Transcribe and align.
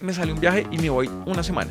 me 0.00 0.12
sale 0.12 0.32
un 0.32 0.40
viaje 0.40 0.66
y 0.70 0.78
me 0.78 0.90
voy 0.90 1.08
una 1.26 1.42
semana. 1.42 1.70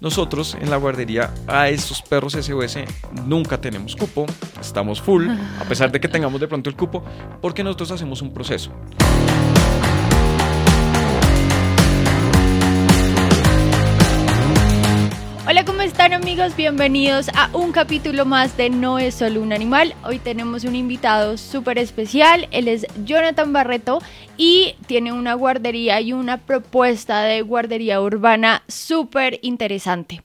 Nosotros 0.00 0.56
en 0.60 0.68
la 0.68 0.78
guardería 0.78 1.32
a 1.46 1.68
estos 1.68 2.02
perros 2.02 2.32
SOS 2.32 2.78
nunca 3.24 3.60
tenemos 3.60 3.94
cupo, 3.94 4.26
estamos 4.60 5.00
full, 5.00 5.28
a 5.28 5.64
pesar 5.68 5.92
de 5.92 6.00
que 6.00 6.08
tengamos 6.08 6.40
de 6.40 6.48
pronto 6.48 6.68
el 6.68 6.76
cupo, 6.76 7.04
porque 7.40 7.62
nosotros 7.62 7.92
hacemos 7.92 8.20
un 8.20 8.34
proceso. 8.34 8.72
Amigos? 16.22 16.54
Bienvenidos 16.54 17.28
a 17.34 17.50
un 17.52 17.72
capítulo 17.72 18.24
más 18.24 18.56
de 18.56 18.70
No 18.70 19.00
es 19.00 19.16
solo 19.16 19.42
un 19.42 19.52
animal. 19.52 19.92
Hoy 20.04 20.20
tenemos 20.20 20.62
un 20.62 20.76
invitado 20.76 21.36
súper 21.36 21.78
especial. 21.78 22.46
Él 22.52 22.68
es 22.68 22.86
Jonathan 23.04 23.52
Barreto 23.52 23.98
y 24.36 24.76
tiene 24.86 25.12
una 25.12 25.34
guardería 25.34 26.00
y 26.00 26.12
una 26.12 26.38
propuesta 26.38 27.22
de 27.22 27.42
guardería 27.42 28.00
urbana 28.00 28.62
súper 28.68 29.40
interesante. 29.42 30.22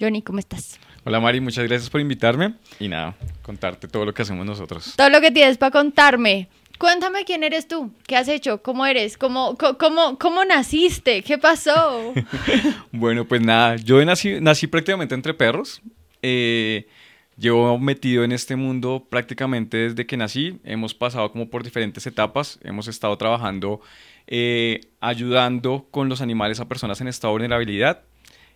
Johnny, 0.00 0.22
¿cómo 0.22 0.38
estás? 0.38 0.80
Hola 1.04 1.20
Mari, 1.20 1.42
muchas 1.42 1.68
gracias 1.68 1.90
por 1.90 2.00
invitarme 2.00 2.54
y 2.80 2.88
nada, 2.88 3.14
contarte 3.42 3.86
todo 3.86 4.06
lo 4.06 4.14
que 4.14 4.22
hacemos 4.22 4.46
nosotros. 4.46 4.94
Todo 4.96 5.10
lo 5.10 5.20
que 5.20 5.30
tienes 5.30 5.58
para 5.58 5.72
contarme. 5.72 6.48
Cuéntame 6.78 7.24
quién 7.24 7.44
eres 7.44 7.68
tú, 7.68 7.92
qué 8.06 8.16
has 8.16 8.28
hecho, 8.28 8.60
cómo 8.62 8.84
eres, 8.84 9.16
cómo, 9.16 9.56
cómo, 9.78 10.18
cómo 10.18 10.44
naciste, 10.44 11.22
qué 11.22 11.38
pasó. 11.38 12.12
bueno, 12.92 13.24
pues 13.24 13.40
nada, 13.40 13.76
yo 13.76 14.04
nací, 14.04 14.40
nací 14.40 14.66
prácticamente 14.66 15.14
entre 15.14 15.34
perros. 15.34 15.80
Eh, 16.22 16.88
llevo 17.36 17.78
metido 17.78 18.24
en 18.24 18.32
este 18.32 18.56
mundo 18.56 19.06
prácticamente 19.08 19.76
desde 19.76 20.06
que 20.06 20.16
nací. 20.16 20.58
Hemos 20.64 20.94
pasado 20.94 21.30
como 21.30 21.48
por 21.48 21.62
diferentes 21.62 22.06
etapas. 22.06 22.58
Hemos 22.64 22.88
estado 22.88 23.16
trabajando, 23.16 23.80
eh, 24.26 24.80
ayudando 25.00 25.86
con 25.92 26.08
los 26.08 26.20
animales 26.20 26.58
a 26.58 26.68
personas 26.68 27.00
en 27.00 27.08
estado 27.08 27.34
de 27.34 27.38
vulnerabilidad. 27.40 28.02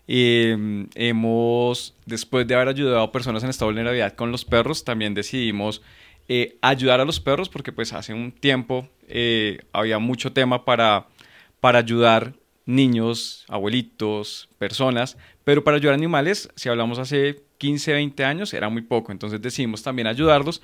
Eh, 0.08 0.86
hemos, 0.94 1.94
después 2.06 2.46
de 2.48 2.54
haber 2.54 2.68
ayudado 2.68 3.02
a 3.02 3.12
personas 3.12 3.44
en 3.44 3.50
estado 3.50 3.70
de 3.70 3.74
vulnerabilidad 3.74 4.14
con 4.14 4.32
los 4.32 4.44
perros, 4.44 4.82
también 4.82 5.14
decidimos 5.14 5.82
eh, 6.28 6.58
ayudar 6.60 7.00
a 7.00 7.04
los 7.04 7.20
perros, 7.20 7.48
porque 7.48 7.72
pues 7.72 7.92
hace 7.92 8.12
un 8.12 8.32
tiempo 8.32 8.88
eh, 9.08 9.60
había 9.72 9.98
mucho 9.98 10.32
tema 10.32 10.64
para, 10.64 11.08
para 11.60 11.78
ayudar 11.78 12.34
niños, 12.66 13.46
abuelitos, 13.48 14.50
personas, 14.58 15.16
pero 15.44 15.64
para 15.64 15.78
ayudar 15.78 15.94
animales, 15.94 16.50
si 16.54 16.68
hablamos 16.68 16.98
hace 16.98 17.42
15, 17.56 17.94
20 17.94 18.24
años, 18.24 18.52
era 18.52 18.68
muy 18.68 18.82
poco, 18.82 19.10
entonces 19.10 19.40
decidimos 19.40 19.82
también 19.82 20.06
ayudarlos 20.06 20.60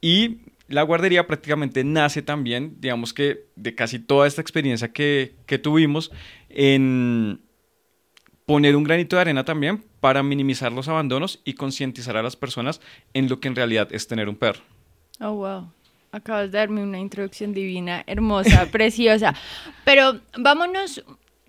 y 0.00 0.38
la 0.68 0.82
guardería 0.82 1.26
prácticamente 1.26 1.82
nace 1.82 2.22
también, 2.22 2.76
digamos 2.78 3.12
que 3.12 3.46
de 3.56 3.74
casi 3.74 3.98
toda 3.98 4.28
esta 4.28 4.40
experiencia 4.40 4.92
que, 4.92 5.34
que 5.46 5.58
tuvimos 5.58 6.12
en 6.48 7.40
poner 8.46 8.76
un 8.76 8.84
granito 8.84 9.16
de 9.16 9.22
arena 9.22 9.44
también 9.44 9.84
para 10.00 10.22
minimizar 10.22 10.70
los 10.70 10.86
abandonos 10.88 11.40
y 11.44 11.54
concientizar 11.54 12.16
a 12.16 12.22
las 12.22 12.36
personas 12.36 12.80
en 13.14 13.28
lo 13.28 13.40
que 13.40 13.48
en 13.48 13.56
realidad 13.56 13.88
es 13.90 14.06
tener 14.06 14.28
un 14.28 14.36
perro. 14.36 14.60
Oh, 15.20 15.32
wow. 15.32 15.72
Acabas 16.12 16.50
de 16.50 16.58
darme 16.58 16.82
una 16.82 16.98
introducción 16.98 17.52
divina, 17.52 18.02
hermosa, 18.06 18.66
preciosa. 18.72 19.34
Pero 19.84 20.20
vámonos 20.36 21.04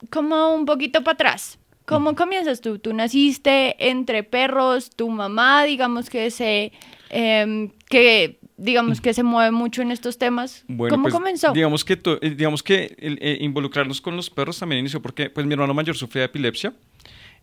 como 0.09 0.53
un 0.53 0.65
poquito 0.65 1.03
para 1.03 1.13
atrás. 1.13 1.59
¿Cómo 1.85 2.15
comienzas 2.15 2.61
tú? 2.61 2.77
Tú 2.77 2.93
naciste 2.93 3.89
entre 3.89 4.23
perros, 4.23 4.91
tu 4.91 5.09
mamá, 5.09 5.63
digamos 5.63 6.09
que 6.09 6.29
se, 6.29 6.71
em, 7.09 7.71
que 7.89 8.39
digamos 8.57 9.01
que 9.01 9.13
se 9.13 9.23
mueve 9.23 9.49
mucho 9.49 9.81
en 9.81 9.91
estos 9.91 10.19
temas. 10.19 10.65
¿Cómo 10.67 11.03
pues, 11.03 11.13
comenzó? 11.13 11.51
Digamos 11.51 11.83
que, 11.83 11.93
eh, 11.93 12.29
digamos 12.29 12.61
que 12.61 12.95
eh, 12.99 13.37
involucrarnos 13.41 14.01
con 14.01 14.15
los 14.15 14.29
perros 14.29 14.59
también 14.59 14.79
inició 14.79 15.01
porque 15.01 15.31
pues 15.31 15.47
mi 15.47 15.53
hermano 15.53 15.73
mayor 15.73 15.95
sufría 15.95 16.21
de 16.21 16.25
epilepsia. 16.27 16.73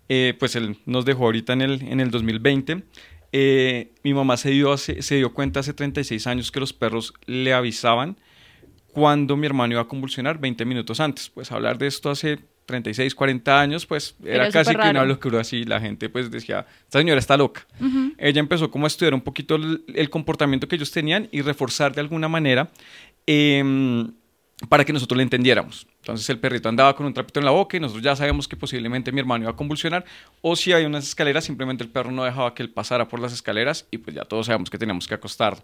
Eh, 0.08 0.34
pues 0.38 0.54
él 0.54 0.76
nos 0.86 1.04
dejó 1.04 1.24
ahorita 1.24 1.52
en 1.54 1.62
el, 1.62 1.82
en 1.82 1.98
el 1.98 2.12
2020 2.12 2.84
eh, 3.32 3.92
mi 4.02 4.14
mamá 4.14 4.36
se 4.36 4.50
dio, 4.50 4.76
se 4.76 5.14
dio 5.14 5.32
cuenta 5.34 5.60
hace 5.60 5.72
36 5.72 6.26
años 6.26 6.50
que 6.50 6.60
los 6.60 6.72
perros 6.72 7.12
le 7.26 7.52
avisaban 7.52 8.16
cuando 8.96 9.36
mi 9.36 9.46
hermano 9.46 9.74
iba 9.74 9.82
a 9.82 9.88
convulsionar 9.88 10.38
20 10.38 10.64
minutos 10.64 11.00
antes. 11.00 11.28
Pues 11.28 11.52
hablar 11.52 11.76
de 11.76 11.86
esto 11.86 12.08
hace 12.08 12.38
36, 12.66 13.14
40 13.14 13.60
años, 13.60 13.86
pues 13.86 14.16
era, 14.24 14.50
casi 14.50 14.74
que 14.74 14.88
una 14.88 15.04
locura 15.04 15.40
así. 15.40 15.64
La 15.64 15.80
gente 15.80 16.08
pues 16.08 16.30
decía, 16.30 16.66
esta 16.84 16.98
señora 16.98 17.18
está 17.18 17.36
loca. 17.36 17.66
Ella 18.18 18.40
empezó 18.40 18.70
como 18.70 18.86
a 18.86 18.88
estudiar 18.88 19.14
un 19.14 19.20
poquito 19.20 19.56
el, 19.56 20.10
comportamiento 20.10 20.66
que 20.66 20.76
ellos 20.76 20.90
tenían 20.90 21.28
y 21.30 21.42
reforzar 21.42 21.94
de 21.94 22.00
alguna 22.00 22.28
manera 22.28 22.70
em, 23.26 24.12
para 24.68 24.84
que 24.84 24.92
nosotros 24.92 25.16
le 25.16 25.22
entendiéramos. 25.22 25.86
Entonces 25.98 26.28
el 26.30 26.38
perrito 26.38 26.68
andaba 26.68 26.96
con 26.96 27.04
un 27.04 27.12
trapito 27.12 27.40
en 27.40 27.44
la 27.44 27.50
boca 27.50 27.76
y 27.76 27.80
nosotros 27.80 28.02
ya 28.02 28.16
sabíamos 28.16 28.48
que 28.48 28.56
posiblemente 28.56 29.12
mi 29.12 29.20
hermano 29.20 29.44
iba 29.44 29.50
a 29.50 29.56
convulsionar 29.56 30.04
o 30.40 30.56
si 30.56 30.72
hay 30.72 30.86
unas 30.86 31.06
escaleras 31.06 31.44
simplemente 31.44 31.84
el 31.84 31.90
perro 31.90 32.10
no 32.10 32.24
dejaba 32.24 32.54
que 32.54 32.62
él 32.62 32.70
pasara 32.70 33.06
por 33.06 33.20
las 33.20 33.32
escaleras 33.32 33.86
y 33.90 33.98
pues 33.98 34.16
ya 34.16 34.24
todos 34.24 34.46
sabemos 34.46 34.70
que 34.70 34.78
teníamos 34.78 35.06
que 35.06 35.14
acostarlo. 35.14 35.62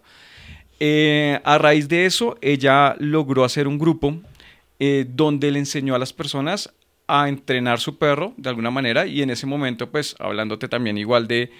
Eh, 0.79 1.39
a 1.43 1.57
raíz 1.57 1.87
de 1.87 2.05
eso 2.05 2.37
ella 2.41 2.95
logró 2.99 3.43
hacer 3.43 3.67
un 3.67 3.79
grupo 3.79 4.21
eh, 4.79 5.05
donde 5.09 5.49
le 5.49 5.59
enseñó 5.59 5.95
a 5.95 5.99
las 5.99 6.13
personas 6.13 6.71
a 7.07 7.27
entrenar 7.29 7.79
su 7.79 7.97
perro 7.97 8.33
de 8.37 8.49
alguna 8.49 8.69
manera 8.69 9.07
y 9.07 9.23
en 9.23 9.31
ese 9.31 9.47
momento 9.47 9.89
pues 9.89 10.15
hablándote 10.19 10.67
también 10.67 10.99
igual 10.99 11.27
de 11.27 11.51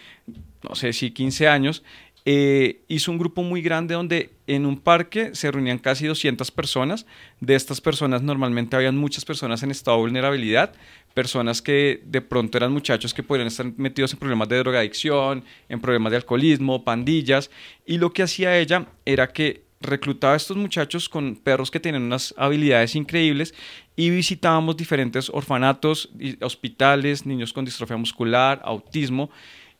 no 0.62 0.76
sé 0.76 0.94
si 0.94 1.12
15 1.12 1.48
años 1.48 1.84
eh, 2.26 2.84
hizo 2.88 3.12
un 3.12 3.18
grupo 3.18 3.44
muy 3.44 3.62
grande 3.62 3.96
donde 3.96 4.30
en 4.48 4.66
un 4.66 4.80
parque 4.80 5.36
se 5.36 5.52
reunían 5.52 5.78
casi 5.78 6.08
200 6.08 6.52
personas. 6.52 7.06
De 7.42 7.56
estas 7.56 7.82
personas 7.82 8.22
normalmente 8.22 8.76
habían 8.76 8.98
muchas 8.98 9.26
personas 9.26 9.62
en 9.64 9.72
estado 9.72 9.98
de 9.98 10.04
vulnerabilidad, 10.04 10.74
personas 11.14 11.62
que 11.62 12.02
de 12.06 12.22
pronto 12.22 12.58
eran 12.58 12.72
muchachos 12.72 13.14
que 13.14 13.24
podrían 13.24 13.48
estar 13.48 13.66
metidos 13.78 14.14
en 14.14 14.20
problemas 14.20 14.48
de 14.48 14.58
drogadicción, 14.58 15.44
en 15.68 15.82
problemas 15.82 16.12
de 16.12 16.18
alcoholismo, 16.18 16.86
pandillas. 16.86 17.52
Y 17.86 17.98
lo 17.98 18.14
que 18.14 18.24
hacía 18.24 18.58
ella 18.58 18.88
era 19.06 19.28
que 19.28 19.64
reclutaba 19.82 20.34
a 20.34 20.38
estos 20.38 20.56
muchachos 20.56 21.10
con 21.10 21.36
perros 21.36 21.70
que 21.70 21.82
tenían 21.82 22.04
unas 22.04 22.34
habilidades 22.38 22.96
increíbles 22.96 23.54
y 23.98 24.10
visitábamos 24.10 24.78
diferentes 24.78 25.30
orfanatos, 25.30 26.10
hospitales, 26.40 27.26
niños 27.26 27.52
con 27.52 27.66
distrofia 27.66 27.98
muscular, 27.98 28.62
autismo 28.64 29.30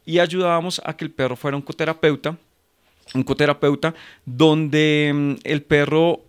y 0.06 0.20
ayudábamos 0.20 0.82
a 0.86 0.96
que 0.96 1.06
el 1.06 1.12
perro 1.12 1.36
fuera 1.36 1.58
un 1.58 1.64
coterapeuta, 1.64 2.38
un 3.14 3.24
coterapeuta 3.24 3.94
donde 4.26 5.12
mm, 5.14 5.36
el 5.44 5.62
perro 5.64 6.22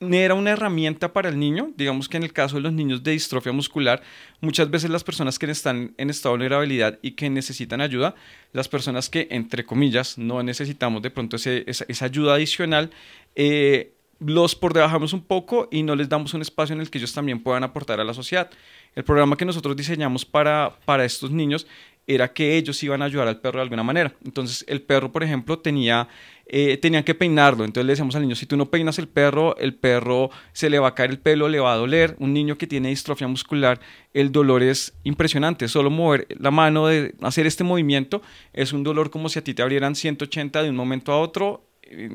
era 0.00 0.34
una 0.34 0.50
herramienta 0.50 1.12
para 1.12 1.28
el 1.28 1.38
niño, 1.38 1.72
digamos 1.76 2.08
que 2.08 2.18
en 2.18 2.22
el 2.22 2.32
caso 2.32 2.56
de 2.56 2.62
los 2.62 2.72
niños 2.72 3.02
de 3.02 3.12
distrofia 3.12 3.52
muscular, 3.52 4.02
muchas 4.40 4.70
veces 4.70 4.90
las 4.90 5.04
personas 5.04 5.38
que 5.38 5.50
están 5.50 5.94
en 5.96 6.10
estado 6.10 6.34
de 6.34 6.44
vulnerabilidad 6.44 6.98
y 7.00 7.12
que 7.12 7.30
necesitan 7.30 7.80
ayuda, 7.80 8.14
las 8.52 8.68
personas 8.68 9.08
que, 9.08 9.26
entre 9.30 9.64
comillas, 9.64 10.18
no 10.18 10.42
necesitamos 10.42 11.00
de 11.02 11.10
pronto 11.10 11.36
esa, 11.36 12.04
ayuda 12.04 12.34
adicional, 12.34 12.90
eh, 13.34 13.92
los 14.18 14.54
por 14.54 14.72
debajamos 14.72 15.12
un 15.12 15.22
poco 15.22 15.68
y 15.70 15.82
no 15.82 15.94
les 15.94 16.08
damos 16.08 16.32
un 16.34 16.42
espacio 16.42 16.74
en 16.74 16.80
el 16.80 16.90
que 16.90 16.98
ellos 16.98 17.12
también 17.12 17.42
puedan 17.42 17.64
aportar 17.64 18.00
a 18.00 18.04
la 18.04 18.14
sociedad. 18.14 18.50
El 18.94 19.04
programa 19.04 19.36
que 19.36 19.44
nosotros 19.44 19.76
diseñamos 19.76 20.24
para, 20.24 20.74
para 20.86 21.04
estos 21.04 21.30
niños 21.30 21.66
era 22.06 22.32
que 22.32 22.56
ellos 22.56 22.82
iban 22.82 23.02
a 23.02 23.06
ayudar 23.06 23.26
al 23.26 23.40
perro 23.40 23.58
de 23.58 23.62
alguna 23.62 23.82
manera. 23.82 24.14
Entonces 24.24 24.64
el 24.68 24.82
perro, 24.82 25.10
por 25.10 25.24
ejemplo, 25.24 25.58
tenía, 25.58 26.08
eh, 26.46 26.76
tenían 26.76 27.02
que 27.02 27.14
peinarlo. 27.14 27.64
Entonces 27.64 27.84
le 27.86 27.92
decíamos 27.92 28.14
al 28.14 28.22
niño, 28.22 28.36
si 28.36 28.46
tú 28.46 28.56
no 28.56 28.70
peinas 28.70 28.98
el 28.98 29.08
perro, 29.08 29.56
el 29.56 29.74
perro 29.74 30.30
se 30.52 30.70
le 30.70 30.78
va 30.78 30.88
a 30.88 30.94
caer 30.94 31.10
el 31.10 31.18
pelo, 31.18 31.48
le 31.48 31.58
va 31.58 31.72
a 31.72 31.76
doler. 31.76 32.14
Un 32.18 32.32
niño 32.32 32.56
que 32.56 32.66
tiene 32.66 32.90
distrofia 32.90 33.26
muscular, 33.26 33.80
el 34.14 34.30
dolor 34.30 34.62
es 34.62 34.94
impresionante. 35.02 35.66
Solo 35.66 35.90
mover 35.90 36.26
la 36.38 36.52
mano, 36.52 36.86
de 36.86 37.14
hacer 37.22 37.46
este 37.46 37.64
movimiento, 37.64 38.22
es 38.52 38.72
un 38.72 38.84
dolor 38.84 39.10
como 39.10 39.28
si 39.28 39.40
a 39.40 39.44
ti 39.44 39.52
te 39.52 39.62
abrieran 39.62 39.96
180 39.96 40.62
de 40.62 40.70
un 40.70 40.76
momento 40.76 41.12
a 41.12 41.18
otro, 41.18 41.66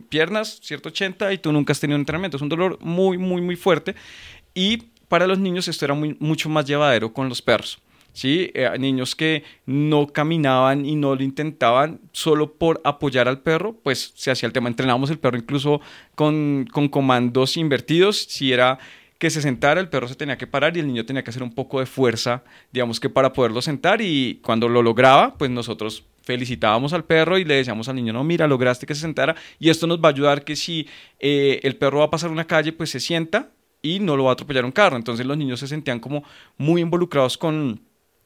piernas 0.09 0.59
180 0.62 1.34
y 1.34 1.38
tú 1.38 1.51
nunca 1.51 1.74
has 1.74 1.80
tenido 1.80 1.96
un 1.96 2.01
entrenamiento. 2.01 2.38
Es 2.38 2.44
un 2.44 2.50
dolor 2.50 2.78
muy, 2.81 3.18
muy, 3.18 3.41
muy 3.41 3.57
fuerte. 3.57 3.96
Y 4.53 4.78
para 5.09 5.28
los 5.28 5.40
niños 5.40 5.68
esto 5.68 5.84
era 5.84 5.94
muy, 5.94 6.16
mucho 6.19 6.47
más 6.47 6.66
llevadero 6.66 7.12
con 7.12 7.27
los 7.27 7.42
perros. 7.42 7.81
¿Sí? 8.13 8.52
Eh, 8.54 8.69
niños 8.80 9.16
que 9.16 9.44
no 9.66 10.08
caminaban 10.08 10.86
y 10.86 10.96
no 10.96 11.16
lo 11.16 11.24
intentaban 11.24 12.00
solo 12.12 12.54
por 12.54 12.81
apoyar 12.84 13.28
al 13.28 13.40
perro, 13.40 13.75
pues 13.84 14.13
se 14.16 14.31
hacía 14.31 14.48
el 14.48 14.54
tema. 14.54 14.69
Entrenábamos 14.69 15.10
el 15.10 15.19
perro 15.19 15.38
incluso 15.38 15.81
con, 16.16 16.68
con 16.72 16.90
comandos 16.90 17.58
invertidos, 17.58 18.18
si 18.18 18.52
era 18.52 18.80
que 19.22 19.30
se 19.30 19.42
sentara, 19.42 19.80
el 19.80 19.88
perro 19.88 20.08
se 20.08 20.16
tenía 20.16 20.36
que 20.36 20.48
parar 20.48 20.75
y 20.75 20.80
el 20.80 20.88
niño 20.88 21.06
tenía 21.06 21.24
que 21.24 21.30
hacer 21.30 21.44
un 21.44 21.54
poco 21.54 21.80
de 21.80 21.86
fuerza, 21.86 22.44
digamos 22.72 23.00
que 23.00 23.08
para 23.08 23.31
poderlo 23.34 23.62
sentar 23.62 24.02
y 24.02 24.40
cuando 24.42 24.68
lo 24.68 24.81
lograba, 24.81 25.38
pues 25.38 25.52
nosotros 25.52 26.06
felicitábamos 26.24 26.92
al 26.94 27.04
perro 27.04 27.38
y 27.38 27.46
le 27.46 27.54
decíamos 27.54 27.88
al 27.88 27.98
niño, 27.98 28.13
no, 28.13 28.24
mira, 28.24 28.48
lograste 28.48 28.88
que 28.88 28.96
se 28.96 29.02
sentara 29.02 29.36
y 29.60 29.69
esto 29.69 29.86
nos 29.86 30.00
va 30.00 30.10
a 30.10 30.12
ayudar 30.12 30.44
que 30.44 30.56
si 30.56 30.88
eh, 31.19 31.60
el 31.62 31.75
perro 31.75 32.00
va 32.00 32.06
a 32.06 32.10
pasar 32.10 32.31
una 32.31 32.46
calle, 32.48 32.74
pues 32.74 32.90
se 32.90 33.00
sienta 33.00 33.52
y 33.84 34.00
no 34.00 34.18
lo 34.18 34.24
va 34.24 34.31
a 34.31 34.34
atropellar 34.34 34.66
un 34.66 34.72
carro. 34.72 34.98
Entonces 34.98 35.24
los 35.25 35.38
niños 35.38 35.60
se 35.60 35.68
sentían 35.68 36.00
como 36.00 36.24
muy 36.58 36.81
involucrados 36.81 37.38
con, 37.38 37.81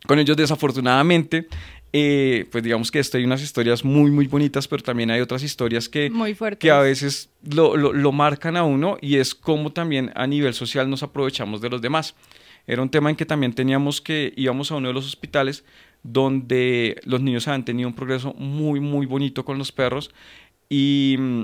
con 0.05 0.19
ellos 0.19 0.37
desafortunadamente, 0.37 1.47
eh, 1.93 2.45
pues 2.51 2.63
digamos 2.63 2.91
que 2.91 2.99
esto 2.99 3.17
hay 3.17 3.23
unas 3.23 3.41
historias 3.41 3.85
muy, 3.85 4.11
muy 4.11 4.27
bonitas, 4.27 4.67
pero 4.67 4.83
también 4.83 5.11
hay 5.11 5.21
otras 5.21 5.43
historias 5.43 5.87
que, 5.87 6.11
que 6.59 6.71
a 6.71 6.79
veces 6.79 7.29
lo, 7.41 7.77
lo, 7.77 8.11
marcan 8.11 8.57
a 8.57 8.63
uno 8.63 8.97
y 8.99 9.15
es 9.15 9.33
como 9.33 9.71
también 9.71 10.11
a 10.15 10.27
nivel 10.27 10.53
social 10.53 10.89
nos 10.89 11.03
aprovechamos 11.03 11.61
de 11.61 11.69
los 11.69 11.81
demás. 11.81 12.13
era 12.67 12.81
un 12.81 12.89
tema 12.89 13.09
en 13.09 13.15
que 13.15 13.25
también 13.25 13.53
teníamos 13.53 14.01
que, 14.01 14.33
íbamos 14.35 14.71
a 14.71 14.75
uno 14.75 14.89
de 14.89 14.93
los 14.93 15.05
hospitales 15.05 15.63
donde 16.03 16.99
los 17.05 17.21
niños 17.21 17.47
han 17.47 17.63
tenido 17.63 17.87
un 17.87 17.95
progreso 17.95 18.33
muy, 18.33 18.81
muy 18.81 19.05
bonito 19.05 19.45
con 19.45 19.57
los 19.57 19.71
perros 19.71 20.11
y 20.67 21.15
mm, 21.17 21.43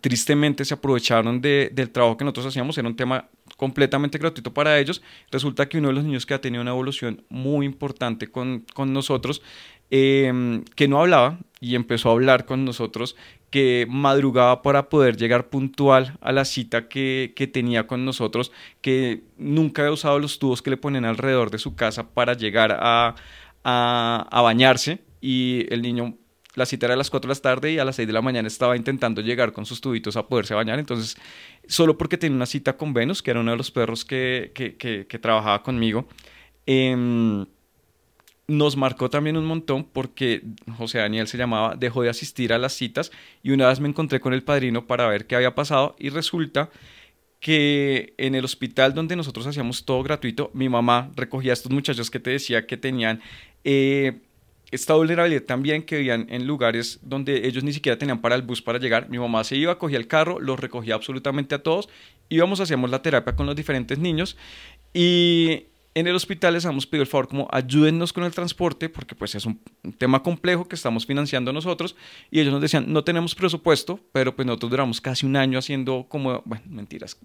tristemente 0.00 0.64
se 0.64 0.74
aprovecharon 0.74 1.40
del 1.40 1.90
trabajo 1.90 2.16
que 2.16 2.24
nosotros 2.24 2.46
hacíamos, 2.46 2.76
era 2.78 2.88
un 2.88 2.96
tema 2.96 3.28
completamente 3.56 4.18
gratuito 4.18 4.52
para 4.52 4.78
ellos. 4.78 5.02
Resulta 5.30 5.68
que 5.68 5.78
uno 5.78 5.88
de 5.88 5.94
los 5.94 6.04
niños 6.04 6.26
que 6.26 6.34
ha 6.34 6.40
tenido 6.40 6.62
una 6.62 6.72
evolución 6.72 7.24
muy 7.28 7.66
importante 7.66 8.28
con, 8.28 8.64
nosotros, 8.86 9.42
em, 9.90 10.64
que 10.76 10.88
no 10.88 11.00
hablaba 11.00 11.38
y 11.60 11.74
empezó 11.74 12.08
a 12.10 12.12
hablar 12.12 12.46
con 12.46 12.64
nosotros, 12.64 13.16
que 13.50 13.86
madrugaba 13.88 14.62
para 14.62 14.88
poder 14.88 15.16
llegar 15.16 15.48
puntual 15.48 16.18
a 16.20 16.32
la 16.32 16.44
cita 16.44 16.88
que, 16.88 17.32
tenía 17.52 17.86
con 17.86 18.04
nosotros, 18.04 18.50
que 18.80 19.22
nunca 19.38 19.82
había 19.82 19.92
usado 19.92 20.18
los 20.18 20.38
tubos 20.38 20.62
que 20.62 20.70
le 20.70 20.76
ponen 20.76 21.04
alrededor 21.04 21.50
de 21.50 21.58
su 21.58 21.76
casa 21.76 22.10
para 22.10 22.34
llegar 22.34 22.76
a, 22.80 23.14
a 23.62 24.40
bañarse 24.42 25.00
y 25.20 25.66
el 25.72 25.82
niño 25.82 26.18
la 26.54 26.66
cita 26.66 26.86
era 26.86 26.94
a 26.94 26.96
las 26.96 27.10
4 27.10 27.28
de 27.28 27.34
la 27.34 27.40
tarde 27.40 27.72
y 27.72 27.78
a 27.78 27.84
las 27.84 27.96
6 27.96 28.06
de 28.06 28.12
la 28.12 28.22
mañana 28.22 28.46
estaba 28.48 28.76
intentando 28.76 29.20
llegar 29.20 29.52
con 29.52 29.66
sus 29.66 29.80
tubitos 29.80 30.16
a 30.16 30.26
poderse 30.26 30.54
bañar. 30.54 30.78
Entonces, 30.78 31.16
solo 31.66 31.98
porque 31.98 32.16
tenía 32.16 32.36
una 32.36 32.46
cita 32.46 32.76
con 32.76 32.94
Venus, 32.94 33.22
que 33.22 33.30
era 33.32 33.40
uno 33.40 33.50
de 33.50 33.56
los 33.56 33.70
perros 33.70 34.04
que, 34.04 34.52
que, 34.54 35.18
trabajaba 35.18 35.62
conmigo, 35.62 36.06
em, 36.66 37.46
nos 38.46 38.76
marcó 38.76 39.10
también 39.10 39.36
un 39.36 39.46
montón 39.46 39.84
porque 39.84 40.42
José 40.76 40.98
Daniel 40.98 41.26
se 41.26 41.38
llamaba, 41.38 41.76
dejó 41.76 42.02
de 42.02 42.10
asistir 42.10 42.52
a 42.52 42.58
las 42.58 42.74
citas 42.74 43.10
y 43.42 43.50
una 43.50 43.68
vez 43.68 43.80
me 43.80 43.88
encontré 43.88 44.20
con 44.20 44.34
el 44.34 44.42
padrino 44.42 44.86
para 44.86 45.06
ver 45.08 45.26
qué 45.26 45.36
había 45.36 45.54
pasado 45.54 45.96
y 45.98 46.10
resulta 46.10 46.70
que 47.40 48.14
en 48.16 48.34
el 48.34 48.44
hospital 48.44 48.94
donde 48.94 49.16
nosotros 49.16 49.46
hacíamos 49.46 49.84
todo 49.84 50.02
gratuito, 50.02 50.50
mi 50.54 50.68
mamá 50.68 51.10
recogía 51.16 51.52
a 51.52 51.54
estos 51.54 51.72
muchachos 51.72 52.10
que 52.10 52.20
te 52.20 52.30
decía 52.30 52.66
que 52.66 52.76
tenían... 52.76 53.20
Eh, 53.64 54.20
esta 54.74 54.94
vulnerabilidad 54.94 55.42
también 55.42 55.84
que 55.84 55.98
vivían 55.98 56.26
en 56.30 56.46
lugares 56.46 56.98
donde 57.02 57.46
ellos 57.46 57.62
ni 57.62 57.72
siquiera 57.72 57.96
tenían 57.96 58.20
para 58.20 58.34
el 58.34 58.42
bus 58.42 58.60
para 58.60 58.78
llegar. 58.78 59.08
Mi 59.08 59.18
mamá 59.18 59.44
se 59.44 59.56
iba, 59.56 59.78
cogía 59.78 59.98
el 59.98 60.08
carro, 60.08 60.40
los 60.40 60.58
recogía 60.58 60.96
absolutamente 60.96 61.54
a 61.54 61.62
todos, 61.62 61.88
íbamos, 62.28 62.58
hacíamos 62.58 62.90
la 62.90 63.00
terapia 63.00 63.36
con 63.36 63.46
los 63.46 63.54
diferentes 63.54 63.98
niños 63.98 64.36
y 64.92 65.66
en 65.94 66.08
el 66.08 66.16
hospital 66.16 66.54
les 66.54 66.64
hemos 66.64 66.88
pedido 66.88 67.02
el 67.02 67.08
favor 67.08 67.28
como 67.28 67.48
ayúdennos 67.52 68.12
con 68.12 68.24
el 68.24 68.32
transporte 68.32 68.88
porque 68.88 69.14
pues 69.14 69.36
es 69.36 69.46
un 69.46 69.60
tema 69.96 70.24
complejo 70.24 70.66
que 70.66 70.74
estamos 70.74 71.06
financiando 71.06 71.52
nosotros. 71.52 71.94
Y 72.32 72.40
ellos 72.40 72.52
nos 72.52 72.60
decían 72.60 72.92
no 72.92 73.04
tenemos 73.04 73.36
presupuesto 73.36 74.00
pero 74.10 74.34
pues 74.34 74.44
nosotros 74.44 74.70
duramos 74.72 75.00
casi 75.00 75.24
un 75.24 75.36
año 75.36 75.56
haciendo 75.56 76.06
como 76.08 76.42
bueno 76.44 76.64
mentiras 76.68 77.16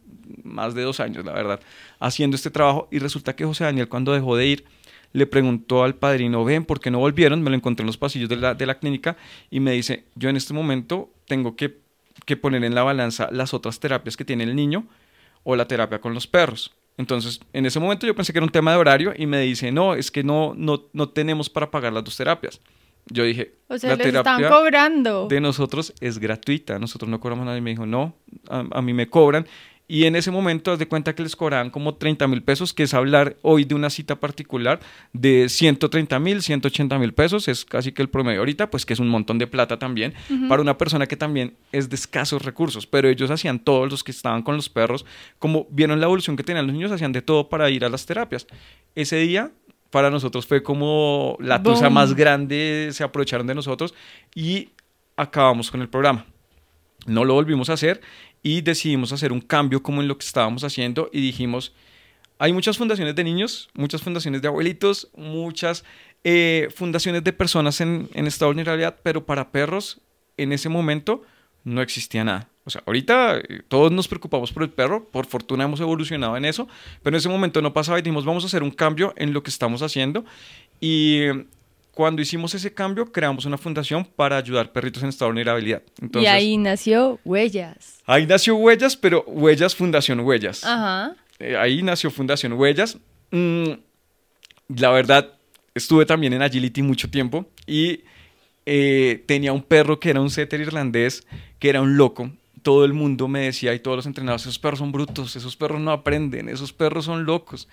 más 0.44 0.76
de 0.76 0.84
dos 0.84 1.00
años 1.00 1.26
la 1.26 1.34
verdad 1.34 1.60
haciendo 2.00 2.36
este 2.36 2.52
trabajo. 2.52 2.88
Y 2.92 3.00
resulta 3.00 3.36
que 3.36 3.44
José 3.44 3.64
Daniel 3.64 3.90
cuando 3.90 4.14
dejó 4.14 4.36
de 4.36 4.46
ir 4.46 4.66
le 5.14 5.26
preguntó 5.26 5.84
al 5.84 5.96
padrino, 5.96 6.44
ven, 6.44 6.66
¿por 6.66 6.80
qué 6.80 6.92
no 6.92 7.00
volvieron? 7.00 7.42
Me 7.42 7.50
lo 7.50 7.56
encontré 7.56 7.84
en 7.84 7.88
los 7.88 7.98
pasillos 7.98 8.30
de 8.30 8.36
la, 8.36 8.54
de 8.54 8.66
la 8.66 8.80
clínica 8.80 9.18
y 9.50 9.60
me 9.60 9.72
dice, 9.72 10.06
yo 10.16 10.30
en 10.30 10.36
este 10.36 10.54
momento 10.54 11.10
tengo 11.28 11.56
que, 11.56 11.78
que 12.26 12.38
poner 12.38 12.64
en 12.64 12.76
la 12.76 12.84
balanza 12.84 13.30
las 13.32 13.54
otras 13.54 13.80
terapias 13.80 14.18
que 14.18 14.26
tiene 14.26 14.44
el 14.44 14.56
niño 14.56 14.86
o 15.44 15.56
la 15.56 15.68
terapia 15.68 16.00
con 16.00 16.14
los 16.14 16.28
perros. 16.28 16.72
Entonces, 16.98 17.40
en 17.54 17.66
ese 17.66 17.80
momento 17.80 18.06
yo 18.06 18.14
pensé 18.14 18.34
que 18.34 18.40
era 18.40 18.46
un 18.46 18.52
tema 18.52 18.72
de 18.72 18.78
horario 18.78 19.14
y 19.16 19.26
me 19.26 19.40
dice, 19.40 19.72
no, 19.72 19.96
es 19.96 20.12
que 20.12 20.22
no, 20.24 20.54
no, 20.56 20.84
no 20.92 21.10
tenemos 21.10 21.50
para 21.50 21.72
pagar 21.72 21.94
las 21.94 22.04
dos 22.04 22.18
terapias. 22.18 22.60
Yo 23.12 23.24
dije, 23.24 23.56
o 23.70 23.78
sea, 23.78 23.92
la 23.92 23.98
terapia 23.98 24.20
están 24.20 24.52
cobrando. 24.52 25.28
de 25.28 25.40
nosotros 25.42 25.94
es 26.02 26.20
gratuita, 26.20 26.78
nosotros 26.78 27.10
no 27.10 27.20
cobramos 27.20 27.46
nada. 27.46 27.58
Y 27.58 27.62
me 27.62 27.72
dijo, 27.72 27.86
no, 27.86 28.16
a, 28.50 28.66
a, 28.72 28.82
mí 28.82 28.94
me 28.94 29.10
cobran. 29.10 29.48
Y 29.92 30.06
en 30.06 30.16
ese 30.16 30.30
momento, 30.30 30.72
haz 30.72 30.78
de 30.78 30.88
cuenta 30.88 31.16
que 31.16 31.24
les 31.24 31.36
cobraban 31.36 31.72
como 31.72 31.96
30 31.96 32.28
mil 32.28 32.44
pesos, 32.44 32.76
que 32.76 32.84
es 32.84 32.94
hablar 32.94 33.38
hoy 33.42 33.66
de 33.66 33.74
una 33.74 33.90
cita 33.90 34.20
particular 34.20 34.80
de 35.14 35.50
130 35.50 36.20
mil, 36.20 36.44
180 36.44 37.00
mil 37.00 37.12
pesos, 37.12 37.48
es 37.48 37.66
casi 37.66 37.92
que 37.92 38.04
el 38.04 38.08
promedio 38.08 38.38
ahorita, 38.42 38.70
pues 38.70 38.86
que 38.86 38.94
es 38.94 39.00
un 39.00 39.10
montón 39.10 39.40
de 39.40 39.48
plata 39.48 39.80
también, 39.80 40.14
para 40.48 40.62
una 40.62 40.78
persona 40.78 41.08
que 41.08 41.18
también 41.18 41.56
es 41.72 41.90
de 41.90 41.96
escasos 41.96 42.46
recursos. 42.46 42.86
Pero 42.86 43.10
ellos 43.10 43.32
hacían 43.32 43.58
todos 43.58 43.90
los 43.90 44.04
que 44.04 44.12
estaban 44.12 44.44
con 44.44 44.56
los 44.56 44.70
perros, 44.70 45.08
como 45.40 45.66
vieron 45.72 46.00
la 46.00 46.06
evolución 46.06 46.38
que 46.38 46.44
tenían 46.44 46.68
los 46.68 46.76
niños, 46.76 46.92
hacían 46.92 47.12
de 47.12 47.24
todo 47.24 47.50
para 47.50 47.68
ir 47.72 47.84
a 47.84 47.90
las 47.90 48.06
terapias. 48.06 48.46
Ese 48.94 49.16
día 49.16 49.52
para 49.90 50.12
nosotros 50.12 50.46
fue 50.46 50.62
como 50.62 51.36
la 51.40 51.64
tusa 51.64 51.90
más 51.90 52.14
grande, 52.14 52.90
se 52.92 53.04
aprovecharon 53.04 53.48
de 53.48 53.56
nosotros 53.56 53.96
y 54.36 54.70
acabamos 55.16 55.72
con 55.72 55.82
el 55.82 55.90
programa. 55.90 56.28
No 57.06 57.24
lo 57.24 57.34
volvimos 57.34 57.70
a 57.70 57.74
hacer 57.74 58.02
y 58.44 58.62
decidimos 58.62 59.12
hacer 59.12 59.32
un 59.32 59.42
cambio 59.42 59.84
como 59.84 60.02
en 60.02 60.08
lo 60.08 60.18
que 60.18 60.26
estábamos 60.26 60.64
haciendo 60.64 61.10
y 61.12 61.22
dijimos, 61.22 61.74
hay 62.38 62.54
muchas 62.54 62.78
fundaciones 62.78 63.16
de 63.16 63.24
niños, 63.24 63.70
muchas 63.74 64.02
fundaciones 64.02 64.42
de 64.42 64.48
abuelitos, 64.48 65.10
muchas 65.16 65.84
eh, 66.24 66.70
fundaciones 66.74 67.24
de 67.24 67.34
personas 67.34 67.82
en, 67.82 68.10
en 68.14 68.28
esta 68.28 68.46
vulnerabilidad, 68.46 68.98
pero 69.04 69.26
para 69.26 69.52
perros 69.52 70.00
en 70.38 70.54
ese 70.54 70.70
momento 70.70 71.24
no 71.64 71.82
existía 71.82 72.24
nada. 72.24 72.50
O 72.66 72.70
sea, 72.70 72.84
ahorita 72.86 73.38
eh, 73.38 73.62
todos 73.68 73.92
nos 73.92 74.08
preocupamos 74.08 74.54
por 74.54 74.64
el 74.64 74.70
perro, 74.70 75.04
por 75.10 75.26
fortuna 75.26 75.64
hemos 75.64 75.80
evolucionado 75.80 76.38
en 76.38 76.46
eso, 76.46 76.68
pero 77.04 77.16
en 77.16 77.20
ese 77.20 77.30
momento 77.30 77.62
no 77.62 77.74
pasaba 77.74 78.00
y 78.00 78.02
dijimos, 78.02 78.26
vamos 78.26 78.44
a 78.44 78.48
hacer 78.48 78.64
un 78.64 78.72
cambio 78.72 79.14
en 79.18 79.34
lo 79.34 79.44
que 79.44 79.50
estamos 79.50 79.82
haciendo. 79.82 80.24
Y 80.80 81.24
cuando 82.00 82.22
hicimos 82.22 82.56
ese 82.56 82.74
cambio, 82.74 83.12
creamos 83.12 83.44
una 83.44 83.58
fundación 83.58 84.06
para 84.06 84.38
ayudar 84.38 84.72
perritos 84.72 85.04
en 85.04 85.10
estado 85.10 85.28
de 85.28 85.34
vulnerabilidad. 85.34 85.84
y 86.14 86.28
ahí 86.28 86.56
nació 86.56 87.20
Huellas. 87.26 88.00
Ahí 88.06 88.26
nació 88.26 88.56
Huellas, 88.56 88.96
pero 88.96 89.26
Huellas 89.28 89.76
Fundación 89.76 90.22
Huellas. 90.22 90.64
Ajá. 90.64 91.18
Eh, 91.40 91.58
ahí 91.58 91.84
nació 91.84 92.10
Fundación 92.10 92.54
Huellas. 92.54 92.98
Mm, 93.32 93.72
la 94.78 94.92
verdad, 94.92 95.34
estuve 95.76 96.06
también 96.06 96.32
en 96.32 96.42
Agility 96.42 96.82
mucho 96.84 97.10
tiempo 97.10 97.48
y 97.68 98.06
eh, 98.66 99.22
tenía 99.26 99.52
un 99.52 99.62
perro 99.62 100.00
que 100.00 100.12
era 100.12 100.22
un 100.22 100.30
setter 100.30 100.62
irlandés, 100.62 101.28
que 101.60 101.68
era 101.68 101.82
un 101.82 101.98
loco. 101.98 102.32
Todo 102.64 102.86
el 102.86 102.94
mundo 102.94 103.28
me 103.28 103.42
decía 103.42 103.74
y 103.74 103.80
todos 103.82 103.98
los 103.98 104.06
entrenadores, 104.06 104.44
esos 104.44 104.58
perros 104.58 104.80
son 104.80 104.94
brutos, 104.94 105.36
esos 105.36 105.58
perros 105.58 105.82
no 105.82 105.92
aprenden, 105.92 106.48
esos 106.48 106.72
perros 106.72 107.04
son 107.04 107.26
locos. 107.26 107.68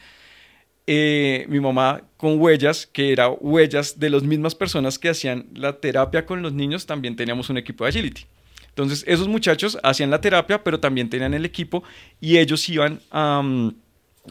Eh, 0.87 1.47
mi 1.49 1.59
mamá 1.59 2.03
con 2.17 2.41
huellas, 2.41 2.87
que 2.87 3.13
era 3.13 3.29
huellas 3.29 3.99
de 3.99 4.11
las 4.11 4.23
mismas 4.23 4.55
personas 4.55 4.99
que 4.99 5.09
hacían 5.09 5.47
la 5.55 5.81
terapia 5.81 6.25
con 6.25 6.43
los 6.43 6.53
niños, 6.53 6.87
también 6.87 7.17
teníamos 7.17 7.51
un 7.51 7.59
equipo 7.59 7.85
de 7.85 7.91
agility. 7.91 8.27
Entonces, 8.69 9.05
esos 9.07 9.27
muchachos 9.27 9.79
hacían 9.83 10.11
la 10.11 10.21
terapia, 10.21 10.63
pero 10.63 10.79
también 10.79 11.09
tenían 11.09 11.35
el 11.35 11.45
equipo 11.45 11.83
y 12.21 12.37
ellos 12.39 12.69
iban 12.69 13.01
a 13.11 13.43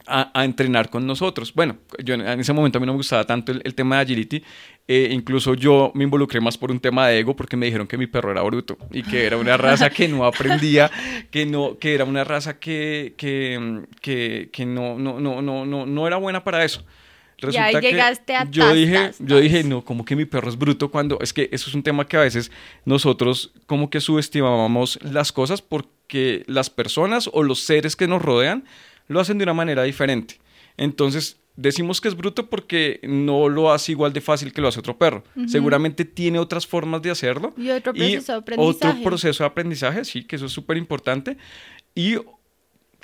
a, 0.08 0.44
entrenar 0.44 0.90
con 0.90 1.06
nosotros. 1.06 1.54
Bueno, 1.54 1.78
yo 2.04 2.16
en 2.16 2.40
ese 2.40 2.54
momento 2.54 2.78
a 2.78 2.82
mí 2.82 2.86
no 2.86 2.94
me 2.94 2.98
gustaba 2.98 3.26
tanto 3.26 3.52
el, 3.52 3.76
tema 3.76 3.98
de 3.98 4.02
agility, 4.04 4.44
eh, 4.88 5.10
incluso 5.12 5.56
yo 5.56 5.92
me 5.96 6.04
involucré 6.04 6.40
más 6.40 6.60
por 6.60 6.70
un 6.70 6.80
tema 6.80 7.08
de 7.08 7.18
ego 7.20 7.36
porque 7.36 7.58
me 7.58 7.66
dijeron 7.66 7.88
que 7.88 7.98
mi 7.98 8.06
perro 8.06 8.32
era 8.32 8.44
bruto 8.44 8.78
y 8.92 9.02
que 9.02 9.26
era 9.26 9.38
una 9.38 9.58
raza 9.58 9.90
que 9.90 10.08
no 10.08 10.26
aprendía, 10.26 10.92
que, 11.32 11.48
no, 11.48 11.80
que 11.80 11.96
era 11.96 12.06
una 12.06 12.24
raza 12.24 12.60
que, 12.60 13.16
que, 13.18 13.82
que, 14.00 14.50
que 14.52 14.66
no, 14.66 15.00
no, 15.00 15.20
no, 15.20 15.42
no, 15.42 15.86
no, 15.86 16.08
era 16.08 16.18
buena 16.18 16.44
para 16.44 16.64
eso. 16.64 16.86
Resulta 17.40 17.82
llegaste 17.82 18.36
a 18.36 18.50
yo 18.50 18.74
dije, 18.74 19.12
yo 19.20 19.40
dije, 19.40 19.64
no, 19.64 19.84
como 19.84 20.06
que 20.06 20.16
mi 20.16 20.26
perro 20.26 20.50
es 20.50 20.58
bruto 20.58 20.90
cuando 20.90 21.18
es 21.20 21.34
que 21.34 21.50
eso 21.52 21.70
es 21.70 21.76
un 21.76 21.84
tema 21.84 22.08
que 22.08 22.18
a 22.18 22.22
veces 22.22 22.52
nosotros 22.86 23.52
como 23.66 23.90
que 23.90 24.00
subestimamos 24.00 25.00
las 25.02 25.32
cosas 25.32 25.62
porque 25.62 26.44
las 26.46 26.70
personas 26.70 27.30
o 27.34 27.42
los 27.42 27.60
seres 27.60 27.96
que 27.96 28.08
nos 28.08 28.22
rodean 28.22 28.64
lo 29.08 29.20
hacen 29.20 29.40
de 29.40 29.44
una 29.44 29.54
manera 29.54 29.84
diferente. 29.84 30.40
Entonces, 30.78 31.38
decimos 31.56 32.02
que 32.02 32.08
es 32.08 32.16
bruto 32.16 32.50
porque 32.50 33.00
no 33.04 33.50
lo 33.50 33.72
hace 33.72 33.92
igual 33.92 34.14
de 34.14 34.22
fácil 34.22 34.52
que 34.54 34.62
lo 34.62 34.68
hace 34.68 34.80
otro 34.80 34.98
perro. 34.98 35.24
Seguramente 35.48 36.06
tiene 36.06 36.40
otras 36.40 36.68
formas 36.68 37.02
de 37.02 37.12
hacerlo. 37.12 37.54
Y 37.58 37.70
otro 37.70 37.94
proceso 37.94 38.32
de 38.32 38.38
aprendizaje. 38.38 38.88
Otro 38.88 39.04
proceso 39.04 39.44
de 39.44 39.48
aprendizaje, 39.48 40.06
sí, 40.06 40.24
que 40.24 40.36
eso 40.36 40.46
es 40.46 40.52
súper 40.52 40.78
importante. 40.78 41.38
Y 41.94 42.18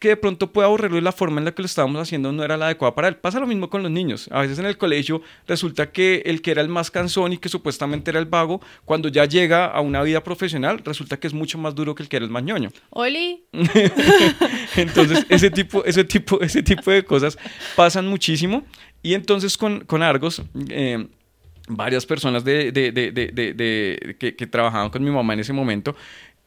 que 0.02 0.08
de 0.08 0.18
pronto 0.18 0.52
pueda 0.52 0.66
aburrirlo 0.66 0.98
y 0.98 1.02
la 1.02 1.12
forma 1.12 1.38
en 1.40 1.46
la 1.46 1.52
que 1.52 1.62
lo 1.62 1.68
estábamos 1.68 2.02
haciendo 2.02 2.32
no 2.32 2.44
era 2.44 2.58
la 2.58 2.66
adecuada 2.66 2.96
para 2.96 3.08
él. 3.08 3.18
Pasa 3.18 3.40
lo 3.40 3.46
mismo 3.46 3.70
con 3.70 3.84
los 3.84 3.92
niños. 3.92 4.28
A 4.32 4.42
veces 4.42 4.58
en 4.58 4.66
el 4.66 4.76
colegio 4.76 5.22
resulta 5.48 5.92
que 5.92 6.24
el 6.26 6.42
que 6.42 6.50
era 6.50 6.64
el 6.64 6.70
más 6.70 6.90
cansón 6.90 7.34
y 7.34 7.38
que 7.38 7.50
supuestamente 7.50 8.10
era 8.10 8.20
el 8.20 8.26
vago, 8.26 8.62
cuando 8.84 9.10
ya 9.10 9.26
llega 9.26 9.68
a 9.68 9.80
una 9.80 10.02
vida 10.02 10.24
profesional, 10.24 10.80
resulta 10.84 11.20
que 11.20 11.28
es 11.28 11.36
mucho 11.36 11.60
más 11.60 11.76
duro 11.76 11.94
que 11.94 12.02
el 12.02 12.10
que 12.10 12.16
era 12.16 12.26
el 12.26 12.32
más 12.32 12.42
ñoño. 12.42 12.72
¡Oli! 12.90 13.44
entonces, 14.76 15.24
ese 15.30 15.52
tipo, 15.52 15.86
ese, 15.86 16.04
tipo, 16.04 16.42
ese 16.42 16.64
tipo 16.64 16.90
de 16.90 17.06
cosas 17.06 17.38
pasan 17.76 18.08
muchísimo. 18.08 18.66
Y 19.04 19.14
entonces 19.14 19.56
con, 19.56 19.82
con 19.82 20.02
Argos... 20.02 20.42
Eh, 20.70 21.08
varias 21.68 22.06
personas 22.06 22.44
de, 22.44 22.72
de, 22.72 22.92
de, 22.92 24.16
que, 24.20 24.36
que, 24.36 24.48
trabajaban 24.48 24.90
con 24.90 25.04
mi 25.04 25.12
mamá 25.12 25.34
en 25.34 25.40
ese 25.40 25.54
momento 25.54 25.96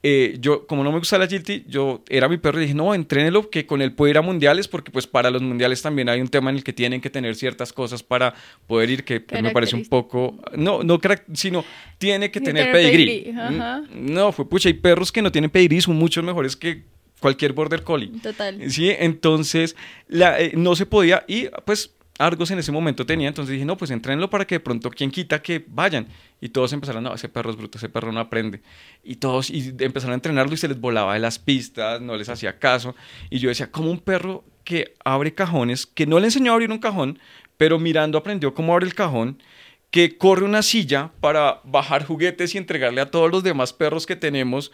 eh, 0.06 0.36
yo, 0.38 0.66
como 0.66 0.84
no 0.84 0.92
me 0.92 0.98
gusta 0.98 1.16
la 1.16 1.24
agility, 1.24 1.64
yo 1.66 2.04
era 2.10 2.28
mi 2.28 2.36
perro 2.36 2.58
y 2.58 2.64
dije, 2.64 2.74
no, 2.74 2.94
entrénelo, 2.94 3.48
que 3.48 3.64
con 3.64 3.80
él 3.80 3.94
puede 3.94 4.10
ir 4.10 4.18
a 4.18 4.20
mundiales, 4.20 4.68
porque 4.68 4.90
pues 4.90 5.06
para 5.06 5.30
los 5.30 5.40
mundiales 5.40 5.80
también 5.80 6.10
hay 6.10 6.20
un 6.20 6.28
tema 6.28 6.50
en 6.50 6.56
el 6.56 6.62
que 6.62 6.74
tienen 6.74 7.00
que 7.00 7.08
tener 7.08 7.34
ciertas 7.36 7.72
cosas 7.72 8.02
para 8.02 8.34
poder 8.66 8.90
ir, 8.90 9.04
que 9.04 9.20
pues, 9.20 9.42
me 9.42 9.50
parece 9.50 9.76
un 9.76 9.86
poco, 9.86 10.38
no, 10.54 10.82
no, 10.82 11.00
sino 11.32 11.64
tiene 11.96 12.30
que 12.30 12.42
tener, 12.42 12.70
pedigrí. 12.70 13.32
Mm, 13.32 14.12
no, 14.12 14.30
fue 14.32 14.46
pucha, 14.46 14.68
hay 14.68 14.74
perros 14.74 15.10
que 15.10 15.22
no 15.22 15.32
tienen 15.32 15.48
pedigrí, 15.48 15.80
son 15.80 15.96
mucho 15.96 16.22
mejores 16.22 16.54
que 16.54 16.82
cualquier 17.18 17.54
border 17.54 17.82
collie. 17.82 18.12
Total. 18.22 18.70
Sí, 18.70 18.90
entonces 18.90 19.74
la, 20.06 20.38
eh, 20.38 20.52
no 20.54 20.76
se 20.76 20.84
podía 20.84 21.24
y 21.26 21.46
pues 21.64 21.94
Argos 22.18 22.50
en 22.52 22.60
ese 22.60 22.70
momento 22.70 23.04
tenía, 23.04 23.26
entonces 23.26 23.52
dije, 23.52 23.64
no, 23.64 23.76
pues 23.76 23.90
entrenlo 23.90 24.30
para 24.30 24.46
que 24.46 24.56
de 24.56 24.60
pronto 24.60 24.88
quien 24.90 25.10
quita 25.10 25.42
que 25.42 25.64
vayan. 25.66 26.06
Y 26.40 26.50
todos 26.50 26.72
empezaron, 26.72 27.02
no, 27.02 27.14
ese 27.14 27.28
perro 27.28 27.50
es 27.50 27.56
bruto, 27.56 27.78
ese 27.78 27.88
perro 27.88 28.12
no 28.12 28.20
aprende. 28.20 28.60
Y 29.02 29.16
todos 29.16 29.50
y 29.50 29.74
empezaron 29.80 30.12
a 30.12 30.14
entrenarlo 30.14 30.54
y 30.54 30.56
se 30.56 30.68
les 30.68 30.80
volaba 30.80 31.14
de 31.14 31.20
las 31.20 31.38
pistas, 31.38 32.00
no 32.00 32.16
les 32.16 32.28
hacía 32.28 32.58
caso. 32.58 32.94
Y 33.30 33.40
yo 33.40 33.48
decía, 33.48 33.70
como 33.70 33.90
un 33.90 33.98
perro 33.98 34.44
que 34.62 34.94
abre 35.04 35.34
cajones, 35.34 35.86
que 35.86 36.06
no 36.06 36.20
le 36.20 36.26
enseñó 36.26 36.52
a 36.52 36.54
abrir 36.54 36.70
un 36.70 36.78
cajón, 36.78 37.18
pero 37.56 37.78
mirando 37.78 38.16
aprendió 38.18 38.54
cómo 38.54 38.72
abre 38.72 38.86
el 38.86 38.94
cajón, 38.94 39.42
que 39.90 40.16
corre 40.16 40.44
una 40.44 40.62
silla 40.62 41.12
para 41.20 41.60
bajar 41.64 42.04
juguetes 42.04 42.54
y 42.54 42.58
entregarle 42.58 43.00
a 43.00 43.10
todos 43.10 43.30
los 43.30 43.42
demás 43.42 43.72
perros 43.72 44.06
que 44.06 44.16
tenemos 44.16 44.72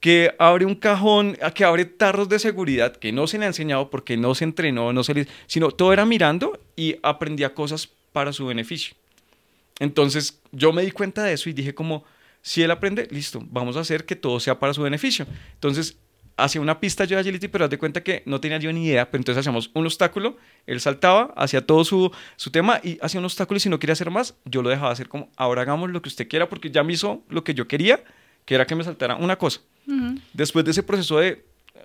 que 0.00 0.34
abre 0.38 0.64
un 0.64 0.74
cajón, 0.74 1.36
que 1.54 1.64
abre 1.64 1.84
tarros 1.84 2.28
de 2.28 2.38
seguridad, 2.38 2.96
que 2.96 3.12
no 3.12 3.26
se 3.26 3.38
le 3.38 3.44
ha 3.44 3.48
enseñado 3.48 3.90
porque 3.90 4.16
no 4.16 4.34
se 4.34 4.44
entrenó, 4.44 4.92
no 4.92 5.04
se 5.04 5.14
le, 5.14 5.28
sino 5.46 5.70
todo 5.70 5.92
era 5.92 6.06
mirando 6.06 6.58
y 6.74 6.96
aprendía 7.02 7.54
cosas 7.54 7.90
para 8.12 8.32
su 8.32 8.46
beneficio. 8.46 8.96
Entonces 9.78 10.40
yo 10.52 10.72
me 10.72 10.82
di 10.82 10.90
cuenta 10.90 11.22
de 11.22 11.34
eso 11.34 11.50
y 11.50 11.52
dije 11.52 11.74
como, 11.74 12.04
si 12.42 12.62
él 12.62 12.70
aprende, 12.70 13.08
listo, 13.10 13.42
vamos 13.50 13.76
a 13.76 13.80
hacer 13.80 14.06
que 14.06 14.16
todo 14.16 14.40
sea 14.40 14.58
para 14.58 14.72
su 14.72 14.82
beneficio. 14.82 15.26
Entonces 15.54 15.98
hacía 16.36 16.62
una 16.62 16.80
pista 16.80 17.04
yo 17.04 17.16
de 17.16 17.20
agility, 17.20 17.48
pero 17.48 17.64
haz 17.64 17.70
de 17.70 17.78
cuenta 17.78 18.02
que 18.02 18.22
no 18.24 18.40
tenía 18.40 18.58
yo 18.58 18.72
ni 18.72 18.86
idea, 18.86 19.10
pero 19.10 19.20
entonces 19.20 19.40
hacíamos 19.40 19.70
un 19.74 19.84
obstáculo, 19.84 20.38
él 20.66 20.80
saltaba, 20.80 21.34
hacía 21.36 21.66
todo 21.66 21.84
su, 21.84 22.10
su 22.36 22.50
tema 22.50 22.80
y 22.82 22.98
hacía 23.02 23.20
un 23.20 23.26
obstáculo 23.26 23.58
y 23.58 23.60
si 23.60 23.68
no 23.68 23.78
quería 23.78 23.92
hacer 23.92 24.10
más, 24.10 24.34
yo 24.46 24.62
lo 24.62 24.70
dejaba 24.70 24.90
hacer 24.90 25.08
como, 25.08 25.30
ahora 25.36 25.62
hagamos 25.62 25.90
lo 25.90 26.00
que 26.00 26.08
usted 26.08 26.28
quiera 26.28 26.48
porque 26.48 26.70
ya 26.70 26.82
me 26.82 26.94
hizo 26.94 27.22
lo 27.28 27.44
que 27.44 27.52
yo 27.52 27.68
quería, 27.68 28.02
que 28.46 28.54
era 28.54 28.66
que 28.66 28.74
me 28.74 28.84
saltara 28.84 29.16
una 29.16 29.36
cosa. 29.36 29.60
Después 30.32 30.64
de 30.64 30.70
ese 30.70 30.82
proceso 30.82 31.18
de 31.18 31.44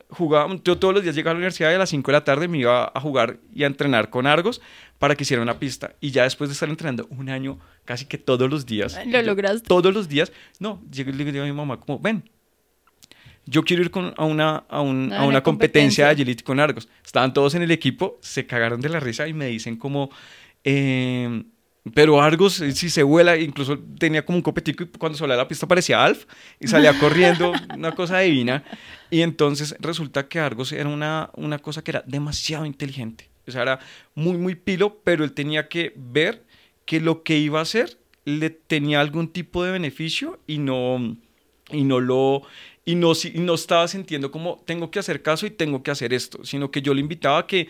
jugar, 0.09 0.47
yo 0.63 0.77
todos 0.77 0.93
los 0.93 1.03
días 1.03 1.15
llegaba 1.15 1.31
a 1.31 1.33
la 1.33 1.39
universidad 1.39 1.71
y 1.71 1.75
a 1.75 1.77
las 1.77 1.89
5 1.89 2.11
de 2.11 2.13
la 2.13 2.23
tarde 2.23 2.47
me 2.47 2.59
iba 2.59 2.91
a 2.93 2.99
jugar 2.99 3.39
y 3.53 3.63
a 3.63 3.67
entrenar 3.67 4.09
con 4.09 4.27
Argos 4.27 4.61
para 4.99 5.15
que 5.15 5.23
hiciera 5.23 5.41
una 5.41 5.59
pista. 5.59 5.95
Y 5.99 6.11
ya 6.11 6.23
después 6.23 6.49
de 6.49 6.53
estar 6.53 6.69
entrenando 6.69 7.07
un 7.09 7.29
año, 7.29 7.59
casi 7.83 8.05
que 8.05 8.17
todos 8.17 8.49
los 8.49 8.65
días. 8.65 8.99
Lo 9.05 9.21
lograste. 9.21 9.67
Todos 9.67 9.93
los 9.93 10.07
días. 10.07 10.31
No, 10.59 10.81
llegué 10.91 11.11
le 11.13 11.25
digo 11.25 11.43
a 11.43 11.47
mi 11.47 11.53
mamá 11.53 11.79
como, 11.79 11.99
ven, 11.99 12.29
yo 13.45 13.63
quiero 13.63 13.83
ir 13.83 13.91
con, 13.91 14.13
a, 14.17 14.25
una, 14.25 14.63
a, 14.69 14.81
un, 14.81 15.11
a 15.13 15.25
una, 15.25 15.41
competencia. 15.43 16.05
de 16.05 16.11
agility 16.11 16.43
con 16.43 16.59
Argos. 16.59 16.87
Estaban 17.05 17.33
todos 17.33 17.55
en 17.55 17.61
el 17.61 17.71
equipo, 17.71 18.17
se 18.21 18.45
cagaron 18.45 18.81
de 18.81 18.89
la 18.89 18.99
risa 18.99 19.27
y 19.27 19.33
me 19.33 19.47
dicen 19.47 19.77
como... 19.77 20.09
Eh, 20.63 21.43
pero 21.93 22.19
Argos, 22.19 22.61
eh, 22.61 22.71
si 22.71 22.89
se 22.89 23.03
vuela, 23.03 23.37
incluso 23.37 23.77
tenía 23.99 24.25
como 24.25 24.37
un 24.37 24.41
copetico 24.41 24.83
y 24.83 24.87
cuando 24.87 25.17
salía 25.17 25.35
la 25.35 25.47
pista 25.47 25.67
parecía 25.67 26.03
Alf 26.03 26.25
y 26.59 26.67
salía 26.67 26.97
corriendo, 26.99 27.53
una 27.75 27.93
cosa 27.93 28.19
divina. 28.19 28.63
Y 29.11 29.21
entonces 29.21 29.75
resulta 29.79 30.27
que 30.27 30.39
Argos 30.39 30.71
era 30.71 30.89
una, 30.89 31.29
una 31.35 31.59
cosa 31.59 31.83
que 31.83 31.91
era 31.91 32.03
demasiado 32.07 32.65
inteligente. 32.65 33.29
O 33.47 33.51
sea, 33.51 33.61
era 33.61 33.79
muy, 34.15 34.37
muy 34.37 34.55
pilo, 34.55 34.99
pero 35.03 35.23
él 35.23 35.33
tenía 35.33 35.67
que 35.67 35.93
ver 35.95 36.43
que 36.85 36.99
lo 36.99 37.21
que 37.21 37.37
iba 37.37 37.59
a 37.59 37.63
hacer 37.63 37.99
le 38.23 38.49
tenía 38.49 38.99
algún 38.99 39.27
tipo 39.27 39.63
de 39.63 39.71
beneficio 39.71 40.39
y 40.47 40.57
no, 40.57 41.15
y 41.69 41.83
no 41.83 41.99
lo 41.99 42.41
y 42.83 42.95
no, 42.95 43.13
y 43.13 43.39
no 43.39 43.53
estaba 43.53 43.87
sintiendo 43.87 44.31
como 44.31 44.63
tengo 44.65 44.91
que 44.91 44.99
hacer 44.99 45.21
caso 45.21 45.45
y 45.45 45.51
tengo 45.51 45.83
que 45.83 45.91
hacer 45.91 46.13
esto, 46.13 46.43
sino 46.43 46.71
que 46.71 46.81
yo 46.81 46.93
le 46.93 47.01
invitaba 47.01 47.39
a 47.39 47.47
que 47.47 47.67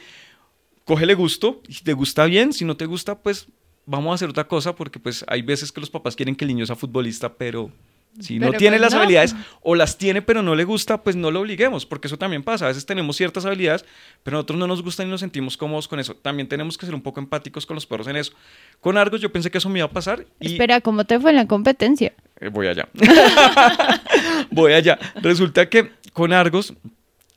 cógele 0.86 1.14
gusto, 1.14 1.62
si 1.70 1.84
te 1.84 1.94
gusta 1.94 2.26
bien, 2.26 2.54
si 2.54 2.64
no 2.66 2.78
te 2.78 2.86
gusta, 2.86 3.22
pues 3.22 3.48
vamos 3.86 4.12
a 4.12 4.16
hacer 4.16 4.30
otra 4.30 4.48
cosa 4.48 4.76
porque 4.76 5.00
pues 5.00 5.24
hay 5.28 5.42
veces 5.42 5.72
que 5.72 5.80
los 5.80 5.90
papás 5.90 6.16
quieren 6.16 6.36
que 6.36 6.46
el 6.46 6.50
niño 6.50 6.66
sea 6.66 6.76
futbolista, 6.76 7.34
pero 7.34 7.72
si 8.20 8.40
no 8.40 8.54
tiene 8.54 8.78
pues, 8.78 8.82
las 8.82 8.94
habilidades 8.94 9.36
o 9.62 9.76
las 9.76 9.98
tiene 9.98 10.22
pero 10.22 10.42
no 10.42 10.56
le 10.56 10.64
gusta, 10.64 11.04
pues 11.04 11.16
no 11.16 11.32
lo 11.32 11.42
obliguemos, 11.42 11.86
porque 11.86 12.08
eso 12.08 12.18
también 12.18 12.44
pasa. 12.44 12.66
A 12.66 12.68
veces 12.70 12.86
tenemos 12.86 13.18
ciertas 13.18 13.46
habilidades, 13.46 13.86
pero 14.24 14.38
a 14.38 14.40
nosotros 14.40 14.60
no 14.60 14.68
nos 14.68 14.82
gustan 14.82 15.08
y 15.08 15.12
nos 15.12 15.20
sentimos 15.20 15.58
cómodos 15.58 15.88
con 15.88 16.00
eso. 16.00 16.16
También 16.16 16.48
tenemos 16.48 16.78
que 16.78 16.86
ser 16.86 16.96
un 16.96 17.02
poco 17.02 17.20
empáticos 17.20 17.66
con 17.66 17.76
los 17.76 17.86
perros 17.86 18.08
en 18.08 18.16
eso. 18.16 18.34
Con 18.80 18.98
Argos 18.98 19.20
yo 19.20 19.32
pensé 19.32 19.52
que 19.52 19.58
eso 19.58 19.70
me 19.70 19.80
iba 19.80 19.88
a 19.88 19.92
pasar. 19.92 20.26
Y... 20.40 20.54
Espera, 20.54 20.80
¿cómo 20.82 21.04
te 21.04 21.20
fue 21.20 21.32
en 21.32 21.36
la 21.36 21.48
competencia? 21.48 22.14
Eh, 22.40 22.48
voy 22.48 22.68
allá. 22.68 22.88
voy 24.52 24.74
allá. 24.74 24.98
Resulta 25.16 25.70
que 25.70 25.92
con 26.14 26.32
Argos 26.32 26.74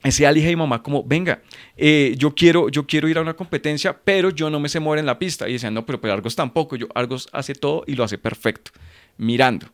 ese 0.02 0.22
día 0.22 0.30
le 0.30 0.36
dije 0.36 0.48
a 0.48 0.50
mi 0.50 0.56
mamá 0.56 0.82
como, 0.82 1.02
venga, 1.02 1.42
eh, 1.76 2.14
yo, 2.16 2.34
quiero, 2.34 2.68
yo 2.68 2.86
quiero 2.86 3.08
ir 3.08 3.18
a 3.18 3.20
una 3.20 3.34
competencia, 3.34 3.98
pero 3.98 4.30
yo 4.30 4.48
no 4.48 4.60
me 4.60 4.68
sé 4.68 4.78
mover 4.78 5.00
en 5.00 5.06
la 5.06 5.18
pista. 5.18 5.48
Y 5.48 5.54
decían, 5.54 5.74
no, 5.74 5.84
pero, 5.84 6.00
pero 6.00 6.14
Argos 6.14 6.36
tampoco. 6.36 6.76
Yo, 6.76 6.86
Argos 6.94 7.28
hace 7.32 7.54
todo 7.54 7.82
y 7.86 7.94
lo 7.94 8.04
hace 8.04 8.16
perfecto, 8.16 8.70
mirando. 9.16 9.66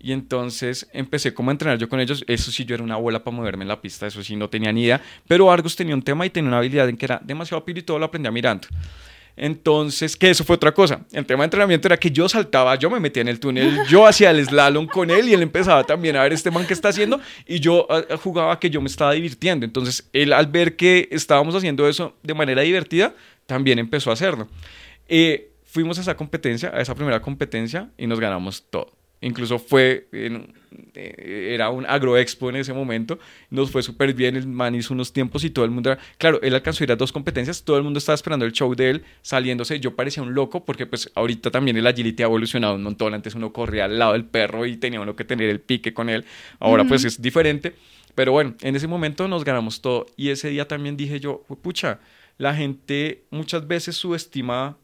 Y 0.00 0.12
entonces 0.12 0.88
empecé 0.92 1.34
como 1.34 1.50
a 1.50 1.52
entrenar 1.52 1.76
yo 1.76 1.88
con 1.88 2.00
ellos. 2.00 2.24
Eso 2.26 2.50
sí, 2.50 2.64
yo 2.64 2.74
era 2.74 2.84
una 2.84 2.94
abuela 2.94 3.22
para 3.22 3.36
moverme 3.36 3.64
en 3.64 3.68
la 3.68 3.80
pista, 3.80 4.06
eso 4.06 4.22
sí, 4.22 4.36
no 4.36 4.48
tenía 4.48 4.72
ni 4.72 4.84
idea. 4.84 5.02
Pero 5.26 5.50
Argos 5.50 5.76
tenía 5.76 5.94
un 5.94 6.02
tema 6.02 6.24
y 6.24 6.30
tenía 6.30 6.48
una 6.48 6.58
habilidad 6.58 6.88
en 6.88 6.96
que 6.96 7.04
era 7.04 7.20
demasiado 7.22 7.62
piro 7.64 7.80
y 7.80 7.82
todo 7.82 7.98
lo 7.98 8.06
aprendía 8.06 8.30
mirando. 8.30 8.68
Entonces, 9.40 10.16
que 10.16 10.30
eso 10.30 10.42
fue 10.42 10.56
otra 10.56 10.72
cosa. 10.72 11.06
El 11.12 11.24
tema 11.24 11.42
de 11.42 11.46
entrenamiento 11.46 11.86
era 11.86 11.96
que 11.96 12.10
yo 12.10 12.28
saltaba, 12.28 12.74
yo 12.74 12.90
me 12.90 12.98
metía 12.98 13.20
en 13.20 13.28
el 13.28 13.38
túnel, 13.38 13.78
yo 13.88 14.04
hacía 14.04 14.32
el 14.32 14.44
slalom 14.44 14.86
con 14.88 15.10
él 15.10 15.28
y 15.28 15.32
él 15.32 15.42
empezaba 15.42 15.84
también 15.84 16.16
a 16.16 16.22
ver 16.22 16.32
este 16.32 16.50
man 16.50 16.66
que 16.66 16.74
está 16.74 16.88
haciendo 16.88 17.20
y 17.46 17.60
yo 17.60 17.86
ah, 17.88 18.02
ah, 18.10 18.16
jugaba 18.16 18.58
que 18.58 18.68
yo 18.68 18.80
me 18.80 18.88
estaba 18.88 19.12
divirtiendo. 19.12 19.64
Entonces, 19.64 20.08
él 20.12 20.32
al 20.32 20.48
ver 20.48 20.74
que 20.74 21.08
estábamos 21.12 21.54
haciendo 21.54 21.88
eso 21.88 22.16
de 22.22 22.34
manera 22.34 22.62
divertida, 22.62 23.14
también 23.46 23.78
empezó 23.78 24.10
a 24.10 24.14
hacerlo. 24.14 24.48
Eh, 25.08 25.52
fuimos 25.64 25.98
a 25.98 26.00
esa 26.00 26.16
competencia, 26.16 26.70
a 26.74 26.80
esa 26.80 26.94
primera 26.96 27.22
competencia 27.22 27.90
y 27.96 28.08
nos 28.08 28.18
ganamos 28.18 28.64
todo. 28.68 28.97
Incluso 29.20 29.58
fue, 29.58 30.08
eh, 30.12 31.50
era 31.54 31.70
un 31.70 31.84
agroexpo 31.86 32.50
en 32.50 32.56
ese 32.56 32.72
momento, 32.72 33.18
nos 33.50 33.70
fue 33.70 33.82
súper 33.82 34.14
bien, 34.14 34.36
el 34.36 34.46
man 34.46 34.74
hizo 34.74 34.94
unos 34.94 35.12
tiempos 35.12 35.42
y 35.44 35.50
todo 35.50 35.64
el 35.64 35.72
mundo, 35.72 35.96
claro, 36.18 36.40
él 36.42 36.54
alcanzó 36.54 36.82
a 36.82 36.86
ir 36.86 36.92
a 36.92 36.96
dos 36.96 37.10
competencias, 37.10 37.64
todo 37.64 37.76
el 37.78 37.82
mundo 37.82 37.98
estaba 37.98 38.14
esperando 38.14 38.44
el 38.46 38.52
show 38.52 38.72
de 38.74 38.90
él, 38.90 39.04
saliéndose, 39.22 39.80
yo 39.80 39.96
parecía 39.96 40.22
un 40.22 40.34
loco 40.34 40.64
porque 40.64 40.86
pues 40.86 41.10
ahorita 41.14 41.50
también 41.50 41.76
el 41.76 41.86
agility 41.86 42.22
ha 42.22 42.26
evolucionado 42.26 42.76
un 42.76 42.82
montón, 42.84 43.12
antes 43.12 43.34
uno 43.34 43.52
corría 43.52 43.86
al 43.86 43.98
lado 43.98 44.12
del 44.12 44.24
perro 44.24 44.66
y 44.66 44.76
tenía 44.76 45.00
uno 45.00 45.16
que 45.16 45.24
tener 45.24 45.48
el 45.48 45.60
pique 45.60 45.92
con 45.92 46.08
él, 46.10 46.24
ahora 46.60 46.84
pues 46.84 47.04
es 47.04 47.20
diferente, 47.20 47.74
pero 48.14 48.32
bueno, 48.32 48.54
en 48.60 48.76
ese 48.76 48.86
momento 48.86 49.26
nos 49.26 49.44
ganamos 49.44 49.80
todo 49.80 50.06
y 50.16 50.30
ese 50.30 50.48
día 50.50 50.68
también 50.68 50.96
dije 50.96 51.18
yo, 51.18 51.44
pucha, 51.62 51.98
la 52.36 52.54
gente 52.54 53.24
muchas 53.30 53.66
veces 53.66 53.96
subestima 53.96 54.76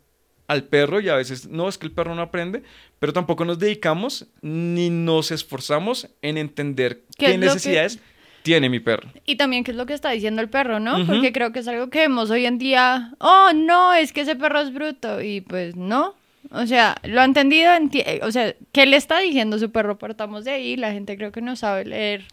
al 0.47 0.65
perro 0.65 1.01
y 1.01 1.09
a 1.09 1.17
veces 1.17 1.49
no 1.49 1.69
es 1.69 1.79
que 1.79 1.87
el 1.87 1.93
perro 1.93 2.15
no 2.15 2.23
aprende, 2.23 2.63
pero 2.99 3.13
tampoco 3.13 3.45
nos 3.45 3.59
dedicamos 3.59 4.27
ni 4.43 4.91
nos 4.91 5.31
esforzamos 5.31 6.09
en 6.23 6.39
entender 6.39 7.03
qué, 7.17 7.39
necesidades 7.39 7.99
tiene 8.43 8.69
mi 8.69 8.81
perro. 8.81 9.11
Y 9.25 9.37
también 9.37 9.65
qué 9.65 9.71
es 9.71 9.77
lo 9.77 9.87
que 9.87 9.95
está 9.95 10.11
diciendo 10.11 10.43
el 10.43 10.51
perro, 10.51 10.81
¿no? 10.81 11.07
Porque 11.07 11.33
creo 11.33 11.53
que 11.53 11.61
es 11.61 11.69
algo 11.69 11.89
que 11.89 12.01
vemos 12.01 12.31
hoy 12.31 12.45
en 12.45 12.59
día, 12.59 13.15
oh, 13.19 13.53
no, 13.55 13.95
es 13.95 14.13
que 14.13 14.21
ese 14.21 14.37
perro 14.37 14.61
es 14.61 14.73
bruto 14.73 15.23
y 15.23 15.41
pues 15.41 15.77
no. 15.77 16.15
O 16.51 16.67
sea, 16.67 16.97
lo 17.05 17.23
ha 17.23 17.25
entendido, 17.25 17.71
o 18.21 18.31
sea, 18.31 18.55
¿qué 18.71 18.85
le 18.85 18.97
está 18.97 19.19
diciendo 19.21 19.59
su 19.59 19.73
perro? 19.73 19.97
Partamos 19.97 20.45
de 20.45 20.51
ahí, 20.51 20.77
la 20.77 20.93
gente 20.93 21.17
creo 21.17 21.33
que 21.33 21.41
no 21.41 21.57
sabe 21.57 21.87
leer 21.87 22.25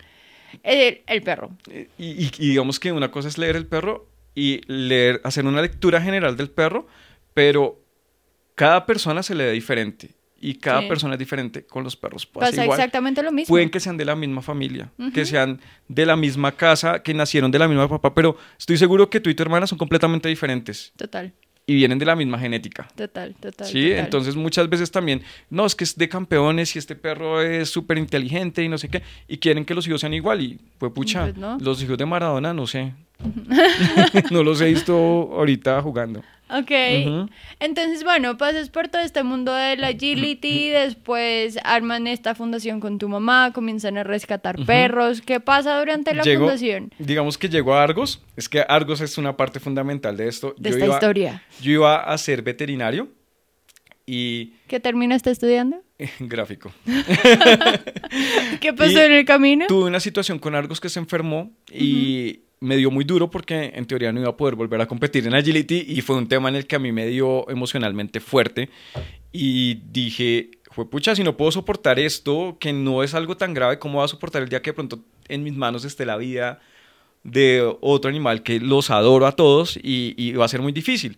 el, 0.63 1.23
perro. 1.23 1.51
Y, 1.97 2.25
y 2.25 2.29
digamos 2.49 2.77
que 2.77 2.91
una 2.91 3.09
cosa 3.09 3.29
es 3.29 3.37
leer 3.37 3.55
el 3.55 3.65
perro 3.65 4.09
y 4.35 4.61
leer, 4.67 5.21
hacer 5.23 5.45
una 5.45 5.61
lectura 5.61 6.01
general 6.01 6.35
del 6.35 6.49
perro, 6.49 6.87
pero 7.33 7.80
cada 8.55 8.85
persona 8.85 9.23
se 9.23 9.35
le 9.35 9.45
da 9.45 9.51
diferente 9.51 10.15
y 10.41 10.55
cada 10.55 10.87
persona 10.87 11.13
es 11.13 11.19
diferente 11.19 11.65
con 11.65 11.83
los 11.83 11.95
perros. 11.95 12.25
Pasa, 12.25 12.65
exactamente 12.65 13.21
lo 13.21 13.31
mismo. 13.31 13.53
Pueden 13.53 13.69
que 13.69 13.79
sean 13.79 13.95
de 13.95 14.05
la 14.05 14.15
misma 14.15 14.41
familia, 14.41 14.91
que 15.13 15.25
sean 15.25 15.61
de 15.87 16.05
la 16.05 16.15
misma 16.15 16.51
casa, 16.53 17.03
que 17.03 17.13
nacieron 17.13 17.51
de 17.51 17.59
la 17.59 17.67
misma 17.67 17.87
papá, 17.87 18.13
pero 18.13 18.35
estoy 18.57 18.77
seguro 18.77 19.09
que 19.09 19.19
tú 19.19 19.29
y 19.29 19.35
tu 19.35 19.43
hermana 19.43 19.67
son 19.67 19.77
completamente 19.77 20.27
diferentes. 20.27 20.91
Total. 20.97 21.31
Y 21.67 21.75
vienen 21.75 21.99
de 21.99 22.05
la 22.05 22.15
misma 22.15 22.39
genética. 22.39 22.87
Total, 22.95 23.35
total. 23.35 23.67
Sí, 23.67 23.91
entonces 23.91 24.35
muchas 24.35 24.67
veces 24.67 24.89
también, 24.89 25.21
no, 25.51 25.67
es 25.67 25.75
que 25.75 25.83
es 25.83 25.95
de 25.95 26.09
campeones 26.09 26.75
y 26.75 26.79
este 26.79 26.95
perro 26.95 27.39
es 27.39 27.69
súper 27.69 27.99
inteligente 27.99 28.63
y 28.63 28.67
no 28.67 28.79
sé 28.79 28.89
qué, 28.89 29.03
y 29.27 29.37
quieren 29.37 29.63
que 29.63 29.75
los 29.75 29.87
hijos 29.87 30.01
sean 30.01 30.15
igual. 30.15 30.41
Y 30.41 30.59
pues 30.79 30.91
pucha, 30.91 31.31
pues 31.31 31.61
los 31.61 31.81
hijos 31.83 31.99
de 31.99 32.05
Maradona, 32.07 32.51
no 32.51 32.65
sé. 32.65 32.93
no 34.31 34.43
los 34.43 34.59
he 34.61 34.65
visto 34.65 34.95
ahorita 34.95 35.79
jugando. 35.83 36.23
Ok. 36.51 37.29
Entonces, 37.59 38.03
bueno, 38.03 38.37
pasas 38.37 38.69
por 38.69 38.87
todo 38.89 39.01
este 39.01 39.23
mundo 39.23 39.53
de 39.53 39.77
la 39.77 39.87
agility, 39.87 40.69
después 40.69 41.57
arman 41.63 42.07
esta 42.07 42.35
fundación 42.35 42.79
con 42.79 42.97
tu 42.97 43.07
mamá, 43.07 43.51
comienzan 43.53 43.97
a 43.97 44.03
rescatar 44.03 44.65
perros. 44.65 45.21
¿Qué 45.21 45.39
pasa 45.39 45.79
durante 45.79 46.13
la 46.13 46.23
fundación? 46.23 46.93
Digamos 46.99 47.37
que 47.37 47.49
llegó 47.49 47.75
a 47.75 47.83
Argos. 47.83 48.21
Es 48.35 48.49
que 48.49 48.65
Argos 48.67 49.01
es 49.01 49.17
una 49.17 49.37
parte 49.37 49.59
fundamental 49.59 50.17
de 50.17 50.27
esto. 50.27 50.53
De 50.57 50.69
esta 50.69 50.87
historia. 50.87 51.43
Yo 51.61 51.71
iba 51.71 51.95
a 52.03 52.17
ser 52.17 52.41
veterinario 52.41 53.09
y... 54.05 54.53
¿Qué 54.67 54.79
terminaste 54.79 55.31
estudiando? 55.31 55.81
Gráfico. 56.19 56.71
¿Qué 58.59 58.73
pasó 58.73 59.01
en 59.01 59.13
el 59.13 59.25
camino? 59.25 59.67
Tuve 59.67 59.85
una 59.85 59.99
situación 59.99 60.39
con 60.39 60.55
Argos 60.55 60.81
que 60.81 60.89
se 60.89 60.99
enfermó 60.99 61.51
y 61.71 62.41
me 62.61 62.77
dio 62.77 62.91
muy 62.91 63.03
duro 63.03 63.29
porque 63.29 63.73
en 63.75 63.85
teoría 63.85 64.11
no 64.13 64.21
iba 64.21 64.29
a 64.29 64.37
poder 64.37 64.55
volver 64.55 64.79
a 64.79 64.87
competir 64.87 65.27
en 65.27 65.33
agility 65.33 65.83
y 65.87 66.01
fue 66.01 66.15
un 66.15 66.27
tema 66.27 66.47
en 66.47 66.55
el 66.55 66.67
que 66.67 66.75
a 66.75 66.79
mí 66.79 66.91
me 66.91 67.07
dio 67.07 67.49
emocionalmente 67.49 68.19
fuerte 68.19 68.69
y 69.31 69.81
dije, 69.91 70.51
fue 70.69 70.89
pucha, 70.89 71.15
si 71.15 71.23
no 71.23 71.35
puedo 71.35 71.51
soportar 71.51 71.99
esto, 71.99 72.57
que 72.59 72.71
no 72.71 73.03
es 73.03 73.15
algo 73.15 73.35
tan 73.35 73.53
grave, 73.53 73.79
¿cómo 73.79 73.95
voy 73.95 74.05
a 74.05 74.07
soportar 74.07 74.43
el 74.43 74.49
día 74.49 74.61
que 74.61 74.69
de 74.69 74.75
pronto 74.75 74.99
en 75.27 75.43
mis 75.43 75.55
manos 75.55 75.85
esté 75.85 76.05
la 76.05 76.17
vida 76.17 76.59
de 77.23 77.75
otro 77.81 78.09
animal 78.09 78.43
que 78.43 78.59
los 78.59 78.89
adoro 78.89 79.25
a 79.25 79.33
todos 79.33 79.77
y, 79.77 80.13
y 80.17 80.33
va 80.33 80.45
a 80.45 80.49
ser 80.49 80.61
muy 80.61 80.71
difícil. 80.71 81.17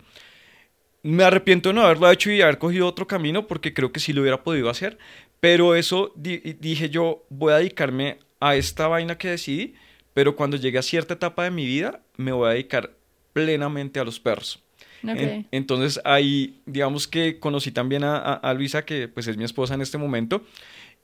Me 1.02 1.24
arrepiento 1.24 1.68
de 1.68 1.74
no 1.74 1.82
haberlo 1.82 2.10
hecho 2.10 2.30
y 2.30 2.40
haber 2.40 2.58
cogido 2.58 2.86
otro 2.86 3.06
camino 3.06 3.46
porque 3.46 3.74
creo 3.74 3.92
que 3.92 4.00
sí 4.00 4.12
lo 4.12 4.22
hubiera 4.22 4.42
podido 4.42 4.70
hacer, 4.70 4.98
pero 5.40 5.74
eso 5.74 6.12
dije 6.16 6.88
yo, 6.88 7.24
voy 7.28 7.52
a 7.52 7.58
dedicarme 7.58 8.18
a 8.40 8.56
esta 8.56 8.88
vaina 8.88 9.18
que 9.18 9.28
decidí, 9.28 9.74
pero 10.14 10.36
cuando 10.36 10.56
llegue 10.56 10.78
a 10.78 10.82
cierta 10.82 11.14
etapa 11.14 11.44
de 11.44 11.50
mi 11.50 11.66
vida 11.66 12.00
me 12.16 12.32
voy 12.32 12.48
a 12.48 12.52
dedicar 12.52 12.92
plenamente 13.32 14.00
a 14.00 14.04
los 14.04 14.18
perros. 14.18 14.60
entonces 15.02 16.00
ahí, 16.04 16.60
digamos 16.64 17.06
que 17.06 17.38
conocí 17.38 17.70
también 17.72 18.04
a, 18.04 18.16
a, 18.16 18.54
Luisa, 18.54 18.86
que 18.86 19.08
pues 19.08 19.26
es 19.26 19.36
mi 19.36 19.44
esposa 19.44 19.74
en 19.74 19.82
este 19.82 19.98
momento, 19.98 20.42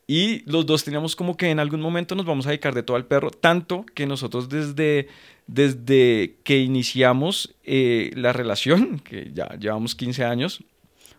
y 0.07 0.43
los 0.50 0.67
dos 0.67 0.83
teníamos 0.83 1.14
como 1.14 1.37
que 1.37 1.50
en 1.50 1.61
algún 1.61 1.81
momento 1.81 2.14
nos 2.14 2.26
vamos 2.26 2.47
a 2.47 2.49
dedicar 2.49 2.75
de 2.75 2.83
todo 2.83 2.97
al 2.97 3.05
perro, 3.05 3.31
tanto 3.31 3.85
que 3.95 4.07
nosotros 4.07 4.49
desde, 4.49 5.09
desde 5.47 6.37
que 6.43 6.59
iniciamos 6.59 7.55
eh, 7.64 8.11
la 8.14 8.33
relación, 8.33 9.00
que 9.00 9.31
ya 9.33 9.55
llevamos 9.59 9.95
15 9.95 10.25
años. 10.25 10.64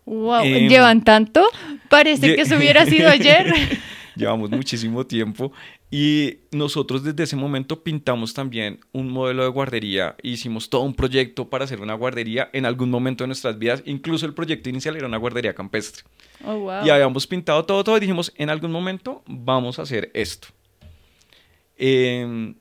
Wow, 0.05 0.43
em, 0.43 0.67
¿llevan 0.67 1.03
tanto? 1.03 1.47
Parece 1.89 2.35
que 2.35 2.41
eso 2.41 2.57
hubiera 2.57 2.85
sido 2.85 3.09
ayer. 3.09 3.53
llevamos 4.15 4.49
muchísimo 4.49 5.05
tiempo 5.05 5.51
y 5.89 6.39
nosotros 6.51 7.03
desde 7.03 7.23
ese 7.23 7.35
momento 7.35 7.83
pintamos 7.83 8.33
también 8.33 8.79
un 8.91 9.09
modelo 9.09 9.43
de 9.43 9.49
guardería, 9.49 10.15
hicimos 10.23 10.69
todo 10.69 10.81
un 10.81 10.93
proyecto 10.93 11.49
para 11.49 11.65
hacer 11.65 11.81
una 11.81 11.93
guardería 11.93 12.49
en 12.53 12.65
algún 12.65 12.89
momento 12.89 13.23
de 13.23 13.27
nuestras 13.27 13.57
vidas, 13.57 13.83
incluso 13.85 14.25
el 14.25 14.33
proyecto 14.33 14.69
inicial 14.69 14.95
era 14.95 15.07
una 15.07 15.17
guardería 15.17 15.53
campestre. 15.53 16.03
Oh, 16.45 16.57
wow. 16.57 16.85
Y 16.85 16.89
habíamos 16.89 17.27
pintado 17.27 17.65
todo, 17.65 17.83
todo 17.83 17.97
y 17.97 18.01
dijimos, 18.01 18.31
en 18.35 18.49
algún 18.49 18.71
momento 18.71 19.23
vamos 19.27 19.79
a 19.79 19.83
hacer 19.83 20.11
esto. 20.13 20.47
Eh, 21.77 22.53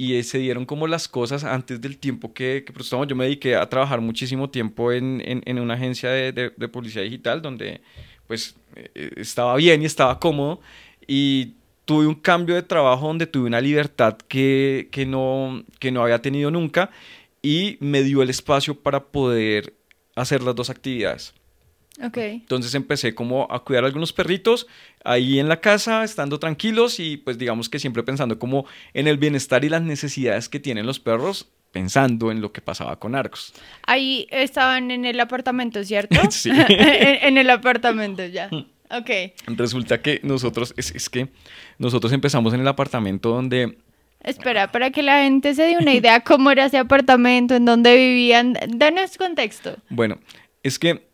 y 0.00 0.22
se 0.22 0.38
dieron 0.38 0.64
como 0.64 0.86
las 0.86 1.08
cosas 1.08 1.44
antes 1.44 1.78
del 1.78 1.98
tiempo 1.98 2.32
que, 2.32 2.64
que 2.66 2.72
pues, 2.72 2.88
yo 2.88 3.14
me 3.14 3.24
dediqué 3.24 3.54
a 3.54 3.68
trabajar 3.68 4.00
muchísimo 4.00 4.48
tiempo 4.48 4.92
en, 4.92 5.20
en, 5.22 5.58
una 5.58 5.74
agencia 5.74 6.08
de, 6.08 6.32
de, 6.32 6.68
publicidad 6.68 7.04
digital 7.04 7.42
donde 7.42 7.82
pues 8.30 8.54
eh, 8.76 9.10
estaba 9.16 9.56
bien 9.56 9.82
y 9.82 9.86
estaba 9.86 10.20
cómodo 10.20 10.60
y 11.04 11.54
tuve 11.84 12.06
un 12.06 12.14
cambio 12.14 12.54
de 12.54 12.62
trabajo 12.62 13.08
donde 13.08 13.26
tuve 13.26 13.48
una 13.48 13.60
libertad 13.60 14.16
que, 14.28 14.88
que, 14.92 15.04
no, 15.04 15.64
que 15.80 15.90
no 15.90 16.04
había 16.04 16.22
tenido 16.22 16.52
nunca 16.52 16.92
y 17.42 17.76
me 17.80 18.04
dio 18.04 18.22
el 18.22 18.30
espacio 18.30 18.76
para 18.76 19.06
poder 19.06 19.74
hacer 20.14 20.44
las 20.44 20.54
dos 20.54 20.70
actividades. 20.70 21.34
Entonces 22.34 22.72
empecé 22.76 23.16
como 23.16 23.48
a 23.50 23.64
cuidar 23.64 23.82
a 23.82 23.88
algunos 23.88 24.12
perritos 24.12 24.68
ahí 25.02 25.40
en 25.40 25.48
la 25.48 25.60
casa, 25.60 26.04
estando 26.04 26.38
tranquilos 26.38 27.00
y 27.00 27.16
pues 27.16 27.36
digamos 27.36 27.68
que 27.68 27.80
siempre 27.80 28.04
pensando 28.04 28.38
como 28.38 28.64
en 28.94 29.08
el 29.08 29.18
bienestar 29.18 29.64
y 29.64 29.70
las 29.70 29.82
necesidades 29.82 30.48
que 30.48 30.60
tienen 30.60 30.86
los 30.86 31.00
perros, 31.00 31.50
pensando 31.72 32.30
en 32.30 32.40
lo 32.40 32.52
que 32.52 32.60
pasaba 32.60 32.98
con 32.98 33.14
Arcos. 33.14 33.52
Ahí 33.86 34.26
estaban 34.30 34.90
en 34.90 35.04
el 35.04 35.20
apartamento, 35.20 35.82
¿cierto? 35.84 36.18
sí. 36.30 36.50
en, 36.68 37.38
el 37.38 37.50
apartamento 37.50 38.24
ya. 38.26 38.50
Ok. 38.90 39.10
Resulta 39.46 40.02
que 40.02 40.20
nosotros, 40.22 40.74
es, 40.76 40.94
es 40.94 41.08
que 41.08 41.28
nosotros 41.78 42.12
empezamos 42.12 42.54
en 42.54 42.60
el 42.60 42.68
apartamento 42.68 43.30
donde 43.30 43.78
Espera, 44.22 44.70
para 44.70 44.90
que 44.90 45.02
la 45.02 45.22
gente 45.22 45.54
se 45.54 45.62
dé 45.62 45.78
una 45.78 45.94
idea 45.94 46.20
cómo 46.20 46.50
era 46.50 46.66
ese 46.66 46.76
apartamento, 46.76 47.54
en 47.54 47.64
dónde 47.64 47.96
vivían, 47.96 48.54
danos 48.68 49.16
contexto. 49.16 49.76
Bueno, 49.88 50.18
es 50.62 50.78
que 50.78 51.09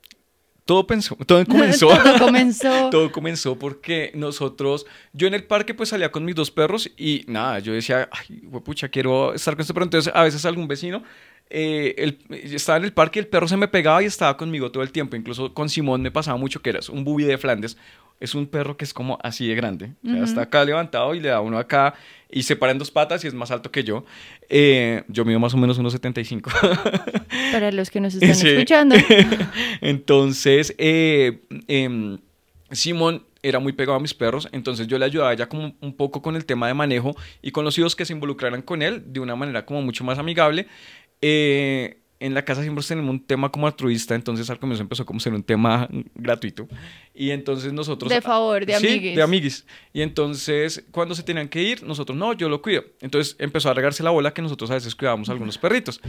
todo, 0.67 0.87
pensó, 0.87 1.17
todo 1.27 1.45
comenzó. 1.49 1.89
todo 1.89 2.19
comenzó. 2.19 2.91
todo 2.91 3.13
comenzó 3.13 3.59
porque 3.59 4.11
nosotros, 4.15 4.85
yo 5.15 5.27
en 5.27 5.35
el 5.35 5.45
parque 5.45 5.73
pues 5.73 5.89
salía 5.89 6.13
con 6.13 6.25
mis 6.25 6.35
dos 6.35 6.51
perros 6.51 6.91
y 6.99 7.25
nada, 7.29 7.61
yo 7.61 7.73
decía, 7.73 8.09
ay, 8.13 8.43
pucha, 8.63 8.89
quiero 8.89 9.33
estar 9.33 9.55
con 9.55 9.63
este 9.63 9.73
perro. 9.73 9.85
Entonces 9.85 10.13
a 10.15 10.23
veces 10.25 10.45
algún 10.45 10.69
vecino 10.69 11.03
eh, 11.49 11.95
el, 11.99 12.19
estaba 12.53 12.79
en 12.79 12.85
el 12.85 12.93
parque 12.93 13.21
y 13.21 13.23
el 13.23 13.29
perro 13.29 13.47
se 13.47 13.57
me 13.57 13.69
pegaba 13.69 14.03
y 14.03 14.07
estaba 14.07 14.37
conmigo 14.37 14.71
todo 14.71 14.83
el 14.83 14.91
tiempo. 14.91 15.17
Incluso 15.17 15.55
con 15.55 15.69
Simón 15.69 16.03
me 16.03 16.11
pasaba 16.11 16.37
mucho 16.37 16.61
que 16.61 16.71
era 16.71 16.81
un 16.91 17.05
bubi 17.05 17.25
de 17.25 17.39
Flandes. 17.39 17.77
Es 18.19 18.35
un 18.35 18.47
perro 18.47 18.77
que 18.77 18.85
es 18.85 18.95
como 18.95 19.19
así 19.23 19.47
de 19.47 19.55
grande. 19.55 19.93
está 20.05 20.43
acá 20.43 20.65
levantado 20.65 21.15
y 21.15 21.21
le 21.21 21.29
da 21.29 21.41
uno 21.41 21.59
acá 21.59 21.95
y 22.31 22.43
se 22.43 22.57
para 22.57 22.73
en 22.73 22.79
dos 22.79 22.91
patas 22.91 23.25
y 23.25 23.29
es 23.29 23.35
más 23.35 23.51
alto 23.51 23.71
que 23.71 23.85
yo. 23.85 24.05
Eh, 24.49 25.05
yo 25.09 25.25
mido 25.25 25.39
más 25.39 25.55
o 25.55 25.57
menos 25.57 25.79
unos 25.79 25.93
75. 25.93 26.51
Para 27.53 27.71
los 27.73 27.91
que 27.91 28.01
nos 28.01 28.15
están 28.21 28.31
escuchando. 28.31 28.97
entonces, 29.81 30.75
eh, 30.79 31.41
em, 31.69 32.19
Simón 32.71 33.25
era 33.43 33.61
muy 33.61 33.73
pegado 33.73 33.97
a 33.97 34.01
mis 34.01 34.13
perros, 34.13 34.49
entonces 34.51 34.89
yo 34.89 34.99
le 34.99 35.05
ayudaba 35.05 35.33
ya 35.35 35.49
como 35.49 35.77
un 35.81 35.97
poco 35.97 36.21
con 36.21 36.35
el 36.35 36.45
tema 36.45 36.67
de 36.67 36.75
manejo 36.75 37.15
y 37.43 37.53
con 37.53 37.65
los 37.65 37.79
hijos 37.79 37.95
que 37.95 38.05
se 38.05 38.13
involucraran 38.13 38.63
con 38.63 38.83
él 38.83 39.05
de 39.07 39.21
una 39.21 39.37
manera 39.37 39.65
como 39.65 39.83
mucho 39.83 40.03
más 40.03 40.19
amigable. 40.19 40.67
Eh, 41.23 42.01
en 42.19 42.35
la 42.35 42.45
casa 42.45 42.63
siempre 42.63 42.83
tenemos 42.87 43.11
un 43.11 43.21
tema 43.21 43.51
como 43.51 43.67
altruista, 43.67 44.15
entonces 44.15 44.49
al 44.49 44.59
comienzo 44.59 44.83
empezó 44.83 45.05
como 45.05 45.21
ser 45.21 45.35
un 45.35 45.43
tema 45.43 45.89
gratuito. 46.15 46.67
Y 47.15 47.31
entonces 47.31 47.73
nosotros... 47.73 48.11
De 48.11 48.21
favor, 48.21 48.65
de 48.65 48.75
amiguis. 48.75 49.11
Sí, 49.11 49.15
de 49.15 49.23
amiguis. 49.23 49.67
Y 49.93 50.03
entonces 50.03 50.85
cuando 50.91 51.15
se 51.15 51.23
tenían 51.23 51.49
que 51.49 51.63
ir, 51.63 51.83
nosotros, 51.83 52.17
no, 52.17 52.33
yo 52.33 52.49
lo 52.49 52.63
cuido. 52.63 52.85
Entonces 53.01 53.37
empezó 53.39 53.71
a 53.71 53.75
regarse 53.75 54.03
la 54.03 54.11
bola 54.11 54.33
que 54.33 54.41
nosotros 54.41 54.71
a 54.71 54.75
veces 54.75 54.95
cuidábamos 54.95 55.29
a 55.29 55.33
algunos 55.33 55.59
perritos. 55.59 56.01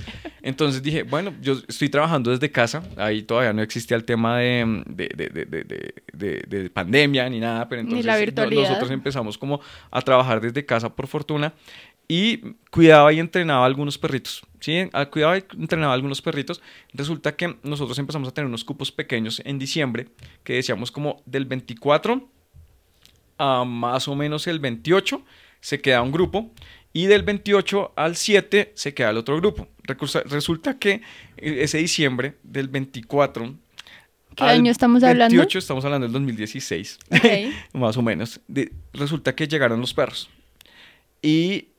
Entonces 0.42 0.82
dije, 0.82 1.04
bueno, 1.04 1.34
yo 1.42 1.56
estoy 1.68 1.90
trabajando 1.90 2.32
desde 2.32 2.52
casa, 2.52 2.84
ahí 2.96 3.24
todavía 3.24 3.52
no 3.54 3.62
existía 3.62 3.98
el 3.98 4.06
tema 4.06 4.38
de, 4.38 4.84
de, 4.88 6.46
de, 6.48 6.70
pandemia 6.70 7.30
ni 7.30 7.40
nada, 7.40 7.68
pero 7.68 7.82
entonces 7.82 8.06
nosotros 8.52 8.92
empezamos 8.92 9.38
como 9.38 9.60
a 9.92 10.02
trabajar 10.02 10.40
desde 10.42 10.66
casa 10.66 10.94
por 10.94 11.08
fortuna 11.08 11.54
y 12.08 12.56
cuidaba 12.72 13.12
y 13.12 13.20
entrenaba 13.20 13.64
a 13.64 13.66
algunos 13.66 13.98
perritos. 13.98 14.42
¿sí? 14.60 14.90
Ah, 14.94 15.08
cuidaba 15.08 15.38
y 15.38 15.44
entrenaba 15.58 15.92
a 15.92 15.96
algunos 15.96 16.22
perritos. 16.22 16.62
Resulta 16.94 17.36
que 17.36 17.58
nosotros 17.64 17.98
empezamos 18.00 18.30
a 18.30 18.34
tener 18.34 18.48
unos 18.48 18.64
cupos 18.64 18.92
pequeños 18.92 19.42
en 19.46 19.60
diciembre, 19.60 20.08
que 20.44 20.54
decíamos 20.54 20.92
como 20.92 21.22
del 21.26 21.46
24 21.46 22.30
a 23.40 23.66
más 23.66 24.08
o 24.08 24.16
menos 24.16 24.48
el 24.48 24.60
28 24.60 25.22
se 25.60 25.80
queda 25.80 26.02
un 26.02 26.12
grupo 26.12 26.52
y 26.92 27.06
del 27.06 27.24
28 27.24 27.94
al 27.96 28.16
7 28.16 28.72
se 28.74 28.94
queda 28.94 29.12
el 29.12 29.18
otro 29.18 29.38
grupo. 29.38 29.68
Resulta 30.26 30.78
que 30.80 31.02
e-, 31.38 31.64
ese 31.64 31.78
diciembre 31.78 32.38
del 32.44 32.70
24 32.70 33.56
¿Qué 34.36 34.44
año 34.44 34.72
estamos 34.72 35.02
hablando? 35.04 35.36
28 35.36 35.58
estamos 35.58 35.84
hablando 35.84 36.06
del 36.06 36.14
2016, 36.14 37.00
más 37.74 37.98
o 37.98 38.04
menos. 38.04 38.40
resulta 38.94 39.34
que 39.34 39.48
llegaron 39.48 39.82
los 39.82 39.96
perros. 39.96 40.30
Y 41.24 41.70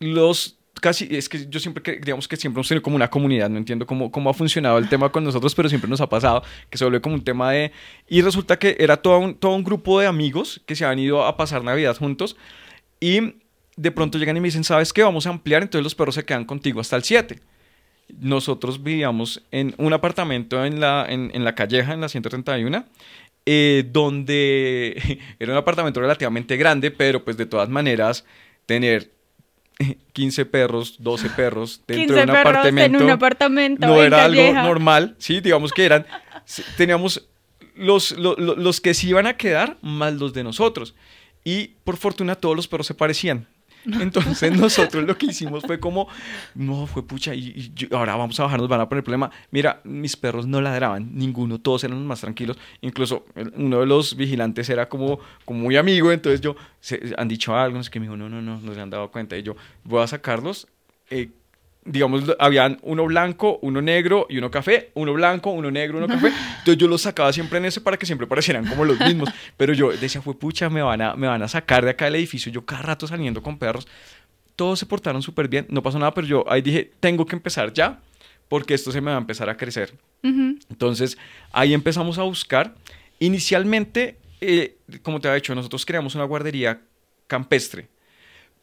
los 0.00 0.58
casi, 0.80 1.08
es 1.10 1.28
que 1.28 1.46
yo 1.48 1.58
siempre, 1.58 1.98
digamos 2.00 2.28
que 2.28 2.36
siempre 2.36 2.58
hemos 2.58 2.68
tenido 2.68 2.82
como 2.82 2.96
una 2.96 3.08
comunidad, 3.08 3.48
no 3.48 3.58
entiendo 3.58 3.86
cómo, 3.86 4.10
cómo 4.10 4.30
ha 4.30 4.34
funcionado 4.34 4.78
el 4.78 4.88
tema 4.88 5.10
con 5.10 5.24
nosotros, 5.24 5.54
pero 5.54 5.68
siempre 5.68 5.88
nos 5.88 6.00
ha 6.00 6.08
pasado 6.08 6.42
que 6.70 6.78
se 6.78 6.84
vuelve 6.84 7.00
como 7.00 7.14
un 7.14 7.24
tema 7.24 7.50
de... 7.52 7.72
Y 8.08 8.22
resulta 8.22 8.58
que 8.58 8.76
era 8.78 8.96
todo 8.96 9.18
un, 9.18 9.34
todo 9.34 9.54
un 9.54 9.64
grupo 9.64 10.00
de 10.00 10.06
amigos 10.06 10.60
que 10.66 10.76
se 10.76 10.84
han 10.84 10.98
ido 10.98 11.24
a 11.24 11.36
pasar 11.36 11.64
Navidad 11.64 11.96
juntos 11.96 12.36
y 13.00 13.34
de 13.76 13.90
pronto 13.90 14.18
llegan 14.18 14.36
y 14.36 14.40
me 14.40 14.48
dicen, 14.48 14.64
¿sabes 14.64 14.92
qué? 14.92 15.02
Vamos 15.02 15.26
a 15.26 15.30
ampliar, 15.30 15.62
entonces 15.62 15.84
los 15.84 15.94
perros 15.94 16.14
se 16.14 16.24
quedan 16.24 16.44
contigo 16.44 16.80
hasta 16.80 16.96
el 16.96 17.04
7. 17.04 17.40
Nosotros 18.20 18.82
vivíamos 18.82 19.42
en 19.50 19.74
un 19.78 19.92
apartamento 19.92 20.64
en 20.64 20.80
la, 20.80 21.06
en, 21.08 21.44
la 21.44 21.54
Calleja, 21.54 21.92
en 21.92 22.00
la 22.00 22.08
131, 22.08 22.84
eh, 23.44 23.84
donde 23.90 25.20
era 25.38 25.52
un 25.52 25.58
apartamento 25.58 26.00
relativamente 26.00 26.56
grande, 26.56 26.90
pero 26.90 27.24
pues 27.24 27.36
de 27.36 27.46
todas 27.46 27.68
maneras 27.68 28.24
tener 28.64 29.15
15 30.12 30.46
perros, 30.46 30.96
12 30.98 31.30
perros 31.30 31.82
dentro 31.86 32.16
de 32.16 32.22
un 32.22 32.30
apartamento. 32.30 32.98
En 32.98 33.04
un 33.04 33.10
apartamento. 33.10 33.86
No 33.86 34.02
era 34.02 34.24
algo 34.24 34.52
normal, 34.52 35.16
sí, 35.18 35.40
digamos 35.40 35.72
que 35.72 35.84
eran. 35.84 36.06
Teníamos 36.76 37.26
los, 37.74 38.12
los, 38.12 38.38
los 38.38 38.80
que 38.80 38.94
se 38.94 39.08
iban 39.08 39.26
a 39.26 39.36
quedar 39.36 39.76
más 39.82 40.14
los 40.14 40.32
de 40.32 40.44
nosotros. 40.44 40.94
Y 41.44 41.68
por 41.84 41.96
fortuna 41.96 42.34
todos 42.34 42.56
los 42.56 42.68
perros 42.68 42.86
se 42.86 42.94
parecían. 42.94 43.46
Entonces 44.00 44.56
nosotros 44.56 45.04
lo 45.04 45.16
que 45.16 45.26
hicimos 45.26 45.62
fue 45.64 45.78
como, 45.78 46.08
no, 46.54 46.86
fue 46.86 47.06
pucha, 47.06 47.34
y, 47.34 47.72
ahora 47.92 48.16
vamos 48.16 48.38
a 48.40 48.44
bajar, 48.44 48.58
nos 48.58 48.68
van 48.68 48.80
a 48.80 48.88
poner 48.88 49.04
problema. 49.04 49.30
Mira, 49.50 49.80
mis 49.84 50.16
perros 50.16 50.46
no 50.46 50.60
ladraban, 50.60 51.10
ninguno, 51.14 51.60
todos 51.60 51.84
eran 51.84 52.04
más 52.06 52.20
tranquilos. 52.20 52.58
Incluso 52.80 53.26
uno 53.54 53.80
de 53.80 53.86
los 53.86 54.16
vigilantes 54.16 54.68
era 54.68 54.88
como, 54.88 55.20
como 55.44 55.60
muy 55.60 55.76
amigo, 55.76 56.10
entonces 56.10 56.40
yo, 56.40 56.56
han 57.16 57.28
dicho 57.28 57.56
algo, 57.56 57.76
no 57.76 57.84
sé 57.84 57.90
qué, 57.90 58.00
me 58.00 58.06
dijo, 58.06 58.16
no, 58.16 58.28
no, 58.28 58.42
no, 58.42 58.60
no 58.60 58.74
se 58.74 58.80
han 58.80 58.90
dado 58.90 59.10
cuenta. 59.10 59.36
Y 59.36 59.42
yo, 59.42 59.56
voy 59.84 60.02
a 60.02 60.06
sacarlos. 60.06 60.66
Eh, 61.08 61.30
digamos, 61.86 62.24
habían 62.38 62.78
uno 62.82 63.04
blanco, 63.04 63.58
uno 63.62 63.80
negro 63.80 64.26
y 64.28 64.38
uno 64.38 64.50
café, 64.50 64.90
uno 64.94 65.12
blanco, 65.12 65.50
uno 65.50 65.70
negro, 65.70 65.98
uno 65.98 66.08
café. 66.08 66.28
Entonces 66.58 66.76
yo 66.76 66.88
los 66.88 67.02
sacaba 67.02 67.32
siempre 67.32 67.58
en 67.58 67.66
ese 67.66 67.80
para 67.80 67.96
que 67.96 68.06
siempre 68.06 68.26
parecieran 68.26 68.66
como 68.66 68.84
los 68.84 68.98
mismos. 69.00 69.30
Pero 69.56 69.72
yo 69.72 69.92
decía, 69.92 70.20
fue 70.20 70.34
pucha, 70.38 70.68
me 70.68 70.82
van 70.82 71.00
a, 71.00 71.14
me 71.14 71.26
van 71.26 71.42
a 71.42 71.48
sacar 71.48 71.84
de 71.84 71.90
acá 71.92 72.06
del 72.06 72.16
edificio. 72.16 72.50
Yo 72.52 72.64
cada 72.64 72.82
rato 72.82 73.06
saliendo 73.06 73.42
con 73.42 73.58
perros. 73.58 73.86
Todos 74.56 74.78
se 74.78 74.86
portaron 74.86 75.22
súper 75.22 75.48
bien, 75.48 75.66
no 75.68 75.82
pasó 75.82 75.98
nada, 75.98 76.14
pero 76.14 76.26
yo 76.26 76.44
ahí 76.48 76.62
dije, 76.62 76.90
tengo 76.98 77.26
que 77.26 77.36
empezar 77.36 77.72
ya, 77.74 78.00
porque 78.48 78.72
esto 78.72 78.90
se 78.90 79.02
me 79.02 79.10
va 79.10 79.18
a 79.18 79.20
empezar 79.20 79.50
a 79.50 79.56
crecer. 79.56 79.94
Entonces 80.22 81.16
ahí 81.52 81.72
empezamos 81.72 82.18
a 82.18 82.22
buscar. 82.22 82.74
Inicialmente, 83.18 84.18
eh, 84.40 84.76
como 85.02 85.20
te 85.20 85.28
había 85.28 85.36
dicho, 85.36 85.54
nosotros 85.54 85.86
creamos 85.86 86.14
una 86.14 86.24
guardería 86.24 86.80
campestre, 87.26 87.88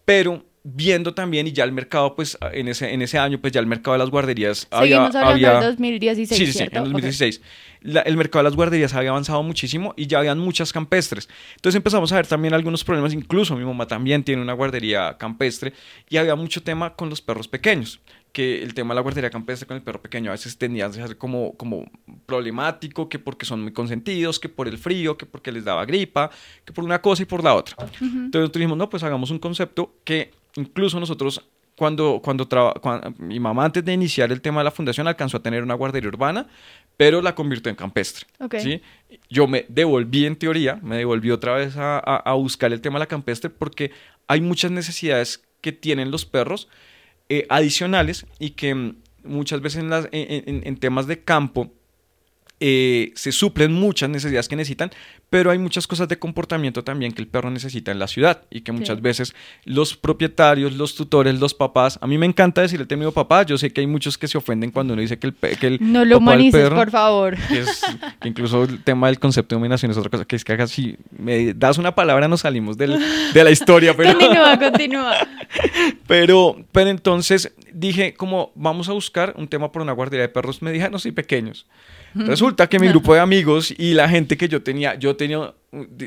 pero 0.03 0.43
viendo 0.65 1.13
también 1.13 1.45
y 1.47 1.51
ya 1.51 1.65
el 1.65 1.73
mercado, 1.73 2.15
pues 2.15 2.37
en 2.53 2.69
ese, 2.69 2.93
en 2.93 3.01
ese 3.01 3.19
año, 3.19 3.39
pues 3.41 3.51
ya 3.51 3.59
el 3.59 3.67
mercado 3.67 3.93
de 3.93 3.99
las 3.99 4.09
guarderías 4.09 4.59
Seguimos 4.59 4.79
había... 4.81 5.05
hablando 5.05 5.29
había 5.29 5.59
del 5.59 5.71
2016, 5.71 6.39
Sí, 6.39 6.45
sí, 6.47 6.51
sí, 6.53 6.63
en 6.63 6.83
2016. 6.85 7.41
La- 7.81 7.99
el 8.01 8.15
mercado 8.15 8.39
de 8.39 8.49
las 8.49 8.55
guarderías 8.55 8.93
había 8.93 9.09
avanzado 9.09 9.43
muchísimo 9.43 9.93
y 9.97 10.07
ya 10.07 10.19
habían 10.19 10.39
muchas 10.39 10.71
campestres. 10.71 11.27
Entonces 11.57 11.75
empezamos 11.75 12.13
a 12.13 12.15
ver 12.15 12.27
también 12.27 12.53
algunos 12.53 12.85
problemas, 12.85 13.13
incluso 13.13 13.57
mi 13.57 13.65
mamá 13.65 13.87
también 13.87 14.23
tiene 14.23 14.41
una 14.41 14.53
guardería 14.53 15.17
campestre 15.17 15.73
y 16.09 16.15
había 16.15 16.35
mucho 16.35 16.63
tema 16.63 16.95
con 16.95 17.09
los 17.09 17.19
perros 17.21 17.49
pequeños, 17.49 17.99
que 18.31 18.63
el 18.63 18.73
tema 18.73 18.93
de 18.93 18.95
la 18.95 19.01
guardería 19.01 19.29
campestre 19.29 19.67
con 19.67 19.75
el 19.75 19.83
perro 19.83 20.01
pequeño 20.01 20.29
a 20.29 20.31
veces 20.31 20.57
tendía 20.57 20.85
a 20.85 20.93
ser 20.93 21.17
como, 21.17 21.57
como 21.57 21.83
problemático, 22.25 23.09
que 23.09 23.19
porque 23.19 23.45
son 23.45 23.61
muy 23.61 23.73
consentidos, 23.73 24.39
que 24.39 24.47
por 24.47 24.69
el 24.69 24.77
frío, 24.77 25.17
que 25.17 25.25
porque 25.25 25.51
les 25.51 25.65
daba 25.65 25.85
gripa, 25.85 26.31
que 26.63 26.71
por 26.71 26.85
una 26.85 27.01
cosa 27.01 27.23
y 27.23 27.25
por 27.25 27.43
la 27.43 27.53
otra. 27.53 27.75
Entonces 27.79 28.33
nosotros 28.33 28.53
dijimos, 28.53 28.77
no, 28.77 28.89
pues 28.89 29.03
hagamos 29.03 29.29
un 29.29 29.39
concepto 29.39 29.93
que 30.05 30.31
incluso 30.55 30.99
nosotros, 30.99 31.41
cuando, 31.75 32.21
cuando, 32.23 32.47
traba- 32.47 32.73
mi 33.17 33.39
mamá 33.39 33.65
antes 33.65 33.83
de 33.83 33.93
iniciar 33.93 34.31
el 34.31 34.41
tema 34.41 34.59
de 34.61 34.65
la 34.65 34.71
fundación 34.71 35.07
alcanzó 35.07 35.37
a 35.37 35.43
tener 35.43 35.63
una 35.63 35.73
guardería 35.73 36.07
urbana, 36.09 36.47
pero 36.97 37.21
la 37.21 37.33
convirtió 37.33 37.69
en 37.69 37.75
campestre. 37.75 38.27
Ok. 38.39 38.55
¿sí? 38.59 38.81
Yo 39.29 39.47
me 39.47 39.65
devolví 39.69 40.25
en 40.25 40.35
teoría, 40.35 40.79
me 40.83 40.97
devolví 40.97 41.31
otra 41.31 41.55
vez 41.55 41.75
a, 41.77 41.97
a- 41.97 42.17
a 42.17 42.33
buscar 42.33 42.71
el 42.73 42.81
tema 42.81 42.95
de 42.99 43.05
la 43.05 43.07
campestre 43.07 43.49
porque 43.49 43.91
hay 44.27 44.41
muchas 44.41 44.69
necesidades 44.71 45.43
que 45.61 45.71
tienen 45.71 46.11
los 46.11 46.25
perros 46.25 46.67
eh, 47.29 47.45
adicionales 47.49 48.25
y 48.37 48.51
que 48.51 48.75
mm, 48.75 48.95
muchas 49.23 49.61
veces 49.61 49.81
en, 49.81 49.89
las- 49.89 50.07
en- 50.11 50.43
en- 50.47 50.61
en 50.67 50.77
temas 50.77 51.07
de 51.07 51.23
campo 51.23 51.71
eh, 52.65 53.11
se 53.15 53.33
suplen 53.33 53.73
muchas 53.73 54.09
necesidades 54.09 54.47
que 54.47 54.55
necesitan, 54.55 54.89
pero 55.29 55.51
hay 55.51 55.57
muchas 55.57 55.85
cosas 55.85 56.07
de 56.07 56.17
comportamiento 56.17 56.81
también 56.85 57.11
que 57.11 57.21
el 57.21 57.27
perro 57.27 57.49
necesita 57.49 57.91
en 57.91 57.99
la 57.99 58.07
ciudad 58.07 58.43
y 58.49 58.61
que 58.61 58.71
muchas 58.71 58.95
Sí. 58.97 59.01
veces 59.01 59.35
los 59.65 59.97
propietarios, 59.97 60.71
los 60.73 60.95
tutores, 60.95 61.37
los 61.41 61.53
papás, 61.53 61.99
a 62.01 62.07
mí 62.07 62.17
me 62.17 62.25
encanta 62.25 62.61
decir 62.61 62.79
el 62.79 62.87
término 62.87 63.11
papá, 63.11 63.43
yo 63.43 63.57
sé 63.57 63.73
que 63.73 63.81
hay 63.81 63.87
muchos 63.87 64.17
que 64.17 64.29
se 64.29 64.37
ofenden 64.37 64.71
cuando 64.71 64.93
uno 64.93 65.01
dice 65.01 65.19
que 65.19 65.27
el, 65.27 65.33
que 65.35 65.67
el 65.67 65.77
No 65.81 66.05
lo 66.05 66.19
papá 66.19 66.31
humanices, 66.31 66.61
perro- 66.69 66.75
por 66.77 66.91
favor. 66.91 67.35
que 67.49 67.59
es 67.59 67.81
que 68.21 68.29
incluso 68.29 68.63
el 68.63 68.81
tema 68.81 69.07
del 69.07 69.19
concepto 69.19 69.55
de 69.55 69.59
dominación 69.59 69.91
es 69.91 69.97
otra 69.97 70.09
cosa 70.09 70.23
que 70.23 70.37
es 70.37 70.45
que 70.45 70.67
si 70.67 70.95
me 71.17 71.53
das 71.53 71.77
una 71.77 71.93
palabra 71.93 72.29
nos 72.29 72.41
salimos 72.41 72.77
del- 72.77 72.97
de 73.33 73.43
la 73.43 73.51
historia 73.51 73.93
pero 73.97 74.17
Continúa, 74.17 74.57
continúa. 74.57 75.15
pero 76.07 76.57
pero 76.71 76.89
entonces 76.89 77.53
dije 77.73 78.13
como 78.13 78.51
vamos 78.55 78.89
a 78.89 78.93
buscar 78.93 79.33
un 79.37 79.47
tema 79.47 79.71
por 79.71 79.81
una 79.81 79.91
guardería 79.91 80.21
de 80.23 80.29
perros 80.29 80.61
medianos 80.61 81.05
y 81.05 81.11
pequeños 81.11 81.65
resulta 82.13 82.67
que 82.67 82.79
mi 82.79 82.87
grupo 82.93 83.13
de 83.13 83.19
amigos 83.19 83.73
y 83.77 83.93
la 83.93 84.07
gente 84.09 84.37
que 84.37 84.47
yo 84.47 84.61
tenía 84.61 84.95
yo 84.95 85.15
tenía 85.15 85.53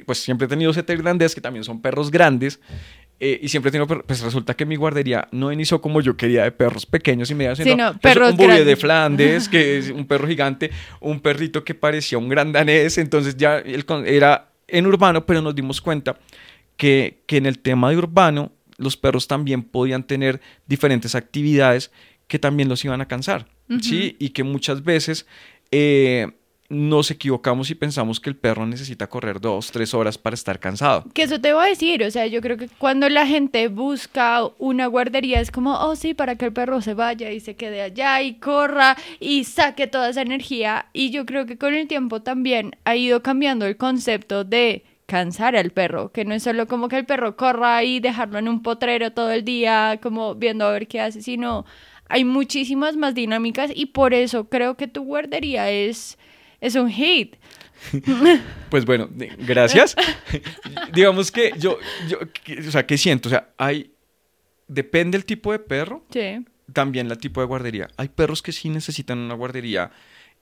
pues 0.04 0.18
siempre 0.18 0.46
he 0.46 0.48
tenido 0.48 0.72
siete 0.72 0.92
irlandés 0.92 1.34
que 1.34 1.40
también 1.40 1.64
son 1.64 1.80
perros 1.80 2.10
grandes 2.10 2.60
eh, 3.18 3.40
y 3.42 3.48
siempre 3.48 3.70
he 3.70 3.72
tenido 3.72 3.86
perros, 3.86 4.04
pues 4.06 4.20
resulta 4.20 4.54
que 4.54 4.66
mi 4.66 4.76
guardería 4.76 5.26
no 5.32 5.50
inició 5.50 5.80
como 5.80 6.02
yo 6.02 6.16
quería 6.16 6.44
de 6.44 6.52
perros 6.52 6.84
pequeños 6.84 7.30
y 7.30 7.34
medianos, 7.34 7.58
sino 7.58 7.92
pues, 7.92 8.14
perros 8.14 8.32
un 8.32 8.36
bouvier 8.36 8.64
de. 8.64 8.76
Flandes, 8.76 9.48
que 9.48 9.78
es 9.78 9.90
un 9.90 10.06
perro 10.06 10.28
gigante, 10.28 10.70
un 11.00 11.20
perrito 11.20 11.64
que 11.64 11.74
parecía 11.74 12.18
un 12.18 12.28
gran 12.28 12.52
danés, 12.52 12.98
entonces 12.98 13.34
ya 13.36 13.62
con- 13.86 14.06
era 14.06 14.50
en 14.68 14.86
urbano, 14.86 15.24
pero 15.24 15.40
nos 15.40 15.54
dimos 15.54 15.80
cuenta 15.80 16.18
que, 16.76 17.22
que 17.26 17.38
en 17.38 17.46
el 17.46 17.58
tema 17.58 17.88
de 17.90 17.96
urbano 17.96 18.52
los 18.76 18.98
perros 18.98 19.26
también 19.26 19.62
podían 19.62 20.02
tener 20.02 20.42
diferentes 20.66 21.14
actividades 21.14 21.90
que 22.28 22.38
también 22.38 22.68
los 22.68 22.84
iban 22.84 23.00
a 23.00 23.08
cansar, 23.08 23.46
¿sí? 23.80 24.16
Y 24.18 24.30
que 24.30 24.42
muchas 24.42 24.84
veces 24.84 25.26
eh, 25.70 26.28
nos 26.68 27.10
equivocamos 27.10 27.70
y 27.70 27.74
pensamos 27.74 28.20
que 28.20 28.30
el 28.30 28.36
perro 28.36 28.66
necesita 28.66 29.06
correr 29.08 29.40
dos, 29.40 29.70
tres 29.70 29.94
horas 29.94 30.18
para 30.18 30.34
estar 30.34 30.58
cansado. 30.58 31.04
Que 31.14 31.22
eso 31.22 31.40
te 31.40 31.52
voy 31.52 31.66
a 31.66 31.68
decir, 31.68 32.02
o 32.02 32.10
sea, 32.10 32.26
yo 32.26 32.40
creo 32.40 32.56
que 32.56 32.68
cuando 32.68 33.08
la 33.08 33.26
gente 33.26 33.68
busca 33.68 34.40
una 34.58 34.86
guardería 34.86 35.40
es 35.40 35.50
como, 35.50 35.74
oh 35.74 35.96
sí, 35.96 36.14
para 36.14 36.36
que 36.36 36.46
el 36.46 36.52
perro 36.52 36.80
se 36.80 36.94
vaya 36.94 37.30
y 37.30 37.40
se 37.40 37.56
quede 37.56 37.82
allá 37.82 38.20
y 38.22 38.34
corra 38.34 38.96
y 39.20 39.44
saque 39.44 39.86
toda 39.86 40.10
esa 40.10 40.22
energía. 40.22 40.86
Y 40.92 41.10
yo 41.10 41.24
creo 41.26 41.46
que 41.46 41.58
con 41.58 41.74
el 41.74 41.86
tiempo 41.86 42.22
también 42.22 42.76
ha 42.84 42.96
ido 42.96 43.22
cambiando 43.22 43.66
el 43.66 43.76
concepto 43.76 44.44
de 44.44 44.84
cansar 45.06 45.54
al 45.54 45.70
perro, 45.70 46.10
que 46.10 46.24
no 46.24 46.34
es 46.34 46.42
solo 46.42 46.66
como 46.66 46.88
que 46.88 46.98
el 46.98 47.06
perro 47.06 47.36
corra 47.36 47.84
y 47.84 48.00
dejarlo 48.00 48.40
en 48.40 48.48
un 48.48 48.62
potrero 48.62 49.12
todo 49.12 49.30
el 49.30 49.44
día, 49.44 50.00
como 50.02 50.34
viendo 50.34 50.66
a 50.66 50.72
ver 50.72 50.88
qué 50.88 51.00
hace, 51.00 51.22
sino 51.22 51.64
hay 52.08 52.24
muchísimas 52.24 52.96
más 52.96 53.14
dinámicas 53.14 53.70
y 53.74 53.86
por 53.86 54.14
eso 54.14 54.48
creo 54.48 54.76
que 54.76 54.86
tu 54.88 55.02
guardería 55.04 55.70
es, 55.70 56.18
es 56.60 56.74
un 56.74 56.90
hit. 56.90 57.36
Pues 58.70 58.84
bueno, 58.84 59.08
gracias. 59.38 59.94
Digamos 60.92 61.30
que 61.30 61.52
yo, 61.58 61.78
yo, 62.08 62.18
o 62.66 62.70
sea, 62.70 62.86
¿qué 62.86 62.98
siento? 62.98 63.28
O 63.28 63.30
sea, 63.30 63.50
hay, 63.58 63.92
depende 64.66 65.16
el 65.16 65.24
tipo 65.24 65.52
de 65.52 65.58
perro, 65.58 66.04
Sí. 66.10 66.44
también 66.72 67.10
el 67.10 67.18
tipo 67.18 67.40
de 67.40 67.46
guardería. 67.46 67.88
Hay 67.96 68.08
perros 68.08 68.42
que 68.42 68.52
sí 68.52 68.68
necesitan 68.70 69.18
una 69.18 69.34
guardería 69.34 69.90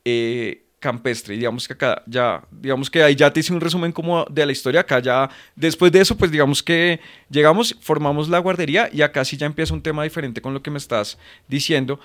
eh, 0.04 0.63
campestre. 0.88 1.34
Y 1.34 1.38
digamos 1.38 1.66
que 1.66 1.72
acá 1.72 2.02
ya, 2.06 2.44
digamos 2.50 2.90
que 2.90 3.02
ahí 3.02 3.14
ya 3.16 3.32
te 3.32 3.40
hice 3.40 3.52
un 3.54 3.60
resumen 3.60 3.90
como 3.92 4.24
de 4.26 4.44
la 4.44 4.52
historia. 4.52 4.80
Acá 4.82 4.98
ya, 5.00 5.30
después 5.56 5.90
de 5.90 6.00
eso, 6.00 6.14
pues 6.16 6.30
digamos 6.30 6.62
que 6.62 7.00
llegamos, 7.30 7.74
formamos 7.80 8.28
la 8.28 8.38
guardería 8.38 8.90
y 8.92 9.00
acá 9.02 9.24
sí 9.24 9.36
ya 9.38 9.46
empieza 9.46 9.72
un 9.74 9.82
tema 9.82 10.02
diferente 10.04 10.40
con 10.42 10.52
lo 10.52 10.62
que 10.62 10.70
me 10.70 10.78
estás 10.78 11.16
diciendo. 11.48 11.98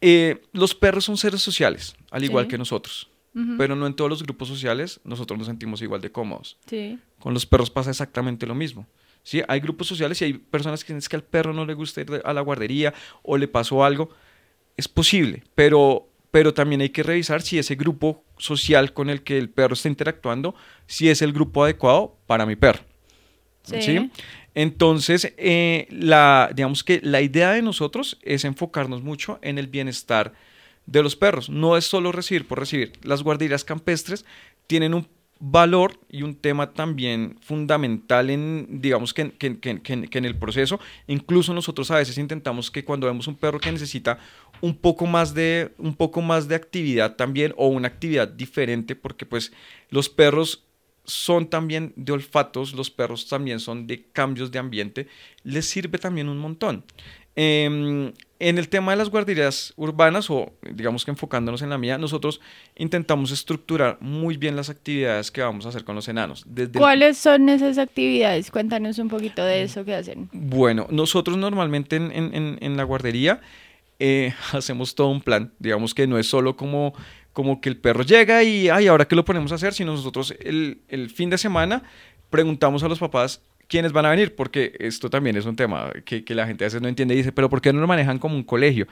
Eh, 0.00 0.42
los 0.52 0.74
perros 0.74 1.04
son 1.06 1.16
seres 1.16 1.40
sociales, 1.40 1.96
al 2.10 2.22
igual 2.24 2.44
Sí. 2.44 2.50
que 2.50 2.58
nosotros. 2.58 3.08
Pero 3.58 3.74
no 3.74 3.88
en 3.88 3.94
todos 3.94 4.08
los 4.08 4.22
grupos 4.22 4.46
sociales 4.46 5.00
nosotros 5.02 5.36
nos 5.36 5.48
sentimos 5.48 5.82
igual 5.82 6.00
de 6.00 6.12
cómodos. 6.12 6.56
Sí. 6.66 7.00
Con 7.18 7.34
los 7.34 7.44
perros 7.46 7.68
pasa 7.68 7.90
exactamente 7.90 8.46
lo 8.46 8.54
mismo. 8.54 8.86
¿sí? 9.24 9.42
Hay 9.48 9.58
grupos 9.58 9.88
sociales 9.88 10.20
y 10.20 10.24
hay 10.26 10.32
personas 10.34 10.84
que 10.84 10.88
dicen 10.92 10.98
"Es 10.98 11.08
que 11.08 11.16
al 11.16 11.24
perro 11.24 11.52
no 11.52 11.64
le 11.66 11.74
gusta 11.74 12.02
ir 12.02 12.22
a 12.24 12.32
la 12.32 12.42
guardería 12.42 12.94
o 13.24 13.36
le 13.36 13.48
pasó 13.48 13.82
algo. 13.82 14.10
Es 14.76 14.86
posible, 14.86 15.42
pero, 15.56 16.06
pero 16.34 16.52
también 16.52 16.80
hay 16.80 16.88
que 16.88 17.04
revisar 17.04 17.42
si 17.42 17.60
ese 17.60 17.76
grupo 17.76 18.24
social 18.38 18.92
con 18.92 19.08
el 19.08 19.22
que 19.22 19.38
el 19.38 19.48
perro 19.50 19.74
está 19.74 19.86
interactuando, 19.86 20.56
si 20.88 21.08
es 21.08 21.22
el 21.22 21.32
grupo 21.32 21.62
adecuado 21.62 22.16
para 22.26 22.44
mi 22.44 22.56
perro. 22.56 22.82
Sí. 23.62 23.80
¿sí? 23.80 24.10
Entonces, 24.52 25.32
eh, 25.36 25.86
la, 25.90 26.50
digamos 26.52 26.82
que 26.82 26.98
la 27.04 27.20
idea 27.20 27.52
de 27.52 27.62
nosotros 27.62 28.18
es 28.22 28.44
enfocarnos 28.44 29.00
mucho 29.00 29.38
en 29.42 29.58
el 29.58 29.68
bienestar 29.68 30.32
de 30.86 31.04
los 31.04 31.14
perros. 31.14 31.50
No 31.50 31.76
es 31.76 31.84
solo 31.84 32.10
recibir 32.10 32.48
por 32.48 32.58
recibir. 32.58 32.94
Las 33.04 33.22
guarderías 33.22 33.62
campestres 33.62 34.24
tienen 34.66 34.92
un 34.92 35.06
valor 35.46 36.00
y 36.08 36.22
un 36.22 36.34
tema 36.36 36.72
también 36.72 37.36
fundamental 37.42 38.30
en, 38.30 38.66
digamos 38.80 39.12
que, 39.12 39.32
que- 39.32 39.58
que- 39.60 39.80
que 39.82 40.18
en 40.18 40.24
el 40.24 40.36
proceso. 40.38 40.80
Incluso 41.06 41.52
nosotros 41.52 41.90
a 41.90 41.96
veces 41.96 42.16
intentamos 42.16 42.70
que 42.70 42.84
cuando 42.84 43.06
vemos 43.06 43.26
un 43.26 43.34
perro 43.36 43.60
que 43.60 43.70
necesita 43.70 44.18
un 44.62 44.74
poco 44.76 45.06
más 45.06 45.34
de, 45.34 45.72
un 45.78 45.94
poco 45.94 46.22
más 46.22 46.48
de 46.48 46.54
actividad 46.54 47.16
también 47.16 47.52
o 47.58 47.68
una 47.68 47.88
actividad 47.88 48.26
diferente, 48.28 48.96
porque 48.96 49.26
pues 49.26 49.52
los 49.90 50.08
perros 50.08 50.64
son 51.06 51.50
también 51.50 51.92
de 51.96 52.12
olfatos, 52.12 52.72
los 52.72 52.90
perros 52.90 53.28
también 53.28 53.60
son 53.60 53.86
de 53.86 54.04
cambios 54.12 54.50
de 54.50 54.58
ambiente, 54.58 55.08
les 55.42 55.66
sirve 55.66 55.98
también 55.98 56.30
un 56.30 56.38
montón. 56.38 56.84
Em, 57.36 58.12
en 58.38 58.58
el 58.58 58.68
tema 58.68 58.92
de 58.92 58.98
las 58.98 59.08
guarderías 59.10 59.72
urbanas, 59.76 60.28
o 60.30 60.52
digamos 60.70 61.04
que 61.04 61.10
enfocándonos 61.10 61.62
en 61.62 61.70
la 61.70 61.78
mía, 61.78 61.98
nosotros 61.98 62.40
intentamos 62.76 63.30
estructurar 63.30 63.96
muy 64.00 64.36
bien 64.36 64.54
las 64.56 64.70
actividades 64.70 65.30
que 65.30 65.40
vamos 65.40 65.66
a 65.66 65.70
hacer 65.70 65.84
con 65.84 65.94
los 65.94 66.06
enanos. 66.08 66.44
Desde 66.46 66.72
el- 66.74 66.78
¿Cuáles 66.78 67.16
son 67.18 67.48
esas 67.48 67.78
actividades? 67.78 68.50
Cuéntanos 68.50 68.98
un 68.98 69.08
poquito 69.08 69.44
de 69.44 69.62
eso 69.62 69.84
que 69.84 69.94
hacen. 69.94 70.28
Bueno, 70.32 70.86
nosotros 70.90 71.36
normalmente 71.38 71.96
en, 71.96 72.12
en- 72.12 72.34
en- 72.34 72.58
en 72.60 72.76
la 72.76 72.84
guardería 72.84 73.40
eh, 73.98 74.34
hacemos 74.52 74.94
todo 74.94 75.08
un 75.08 75.20
plan. 75.22 75.52
Digamos 75.58 75.94
que 75.94 76.06
no 76.06 76.18
es 76.18 76.26
solo 76.28 76.56
como, 76.56 76.92
como 77.32 77.60
que 77.60 77.68
el 77.68 77.76
perro 77.78 78.02
llega 78.02 78.42
y, 78.42 78.68
ay, 78.68 78.88
ahora 78.88 79.06
qué 79.06 79.16
lo 79.16 79.24
ponemos 79.24 79.52
a 79.52 79.54
hacer, 79.56 79.72
sino 79.74 79.92
nosotros 79.92 80.34
el, 80.40 80.82
el 80.88 81.08
fin 81.10 81.30
de 81.30 81.38
semana 81.38 81.82
preguntamos 82.30 82.82
a 82.82 82.88
los 82.88 82.98
papás 82.98 83.40
quiénes 83.68 83.92
van 83.92 84.06
a 84.06 84.10
venir, 84.10 84.34
porque 84.34 84.74
esto 84.78 85.10
también 85.10 85.36
es 85.36 85.46
un 85.46 85.56
tema 85.56 85.90
que, 86.04 86.24
que 86.24 86.34
la 86.34 86.46
gente 86.46 86.64
a 86.64 86.66
veces 86.66 86.80
no 86.82 86.88
entiende 86.88 87.14
y 87.14 87.18
dice, 87.18 87.32
pero 87.32 87.48
¿por 87.48 87.60
qué 87.60 87.72
no 87.72 87.80
lo 87.80 87.86
manejan 87.86 88.18
como 88.18 88.34
un 88.36 88.44
colegio? 88.44 88.86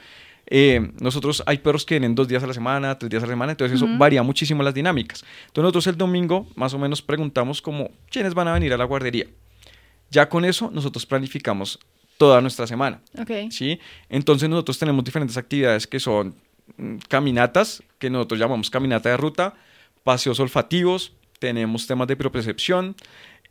Eh, 0.47 0.91
nosotros 1.01 1.43
hay 1.47 1.59
perros 1.59 1.85
que 1.87 1.95
vienen 1.95 2.15
dos 2.15 2.27
días 2.29 2.43
a 2.43 2.47
la 2.47 2.55
semana, 2.55 2.99
tres 2.99 3.11
días 3.11 3.23
a 3.23 3.27
la 3.27 3.33
semana, 3.33 3.53
entonces 3.53 3.77
eso 3.77 3.85
Ujú. 3.85 3.97
varía 3.99 4.23
muchísimo 4.23 4.63
las 4.63 4.75
dinámicas. 4.75 5.25
Entonces 5.47 5.63
nosotros 5.63 5.87
el 5.87 5.97
domingo 5.97 6.49
más 6.57 6.75
o 6.75 6.79
menos 6.79 7.01
preguntamos 7.01 7.63
como 7.63 7.91
quiénes 8.11 8.35
van 8.35 8.49
a 8.49 8.55
venir 8.55 8.73
a 8.73 8.77
la 8.77 8.85
guardería. 8.85 9.27
Ya 10.11 10.29
con 10.29 10.45
eso 10.45 10.71
nosotros 10.73 11.07
planificamos 11.07 11.79
toda 12.19 12.41
nuestra 12.41 12.67
semana, 12.67 13.01
Ok. 13.19 13.31
¿sí? 13.51 13.79
Entonces 14.09 14.49
nosotros 14.49 14.79
tenemos 14.79 15.05
diferentes 15.05 15.37
actividades 15.37 15.87
que 15.87 15.99
son 16.01 16.35
mm, 16.77 16.97
caminatas, 17.09 17.83
que 17.99 18.11
nosotros 18.11 18.39
llamamos 18.39 18.69
caminata 18.69 19.09
de 19.09 19.17
ruta, 19.17 19.55
paseos 20.05 20.39
olfativos, 20.41 21.13
tenemos 21.39 21.87
temas 21.87 22.07
de 22.09 22.17
propiocepción, 22.17 22.95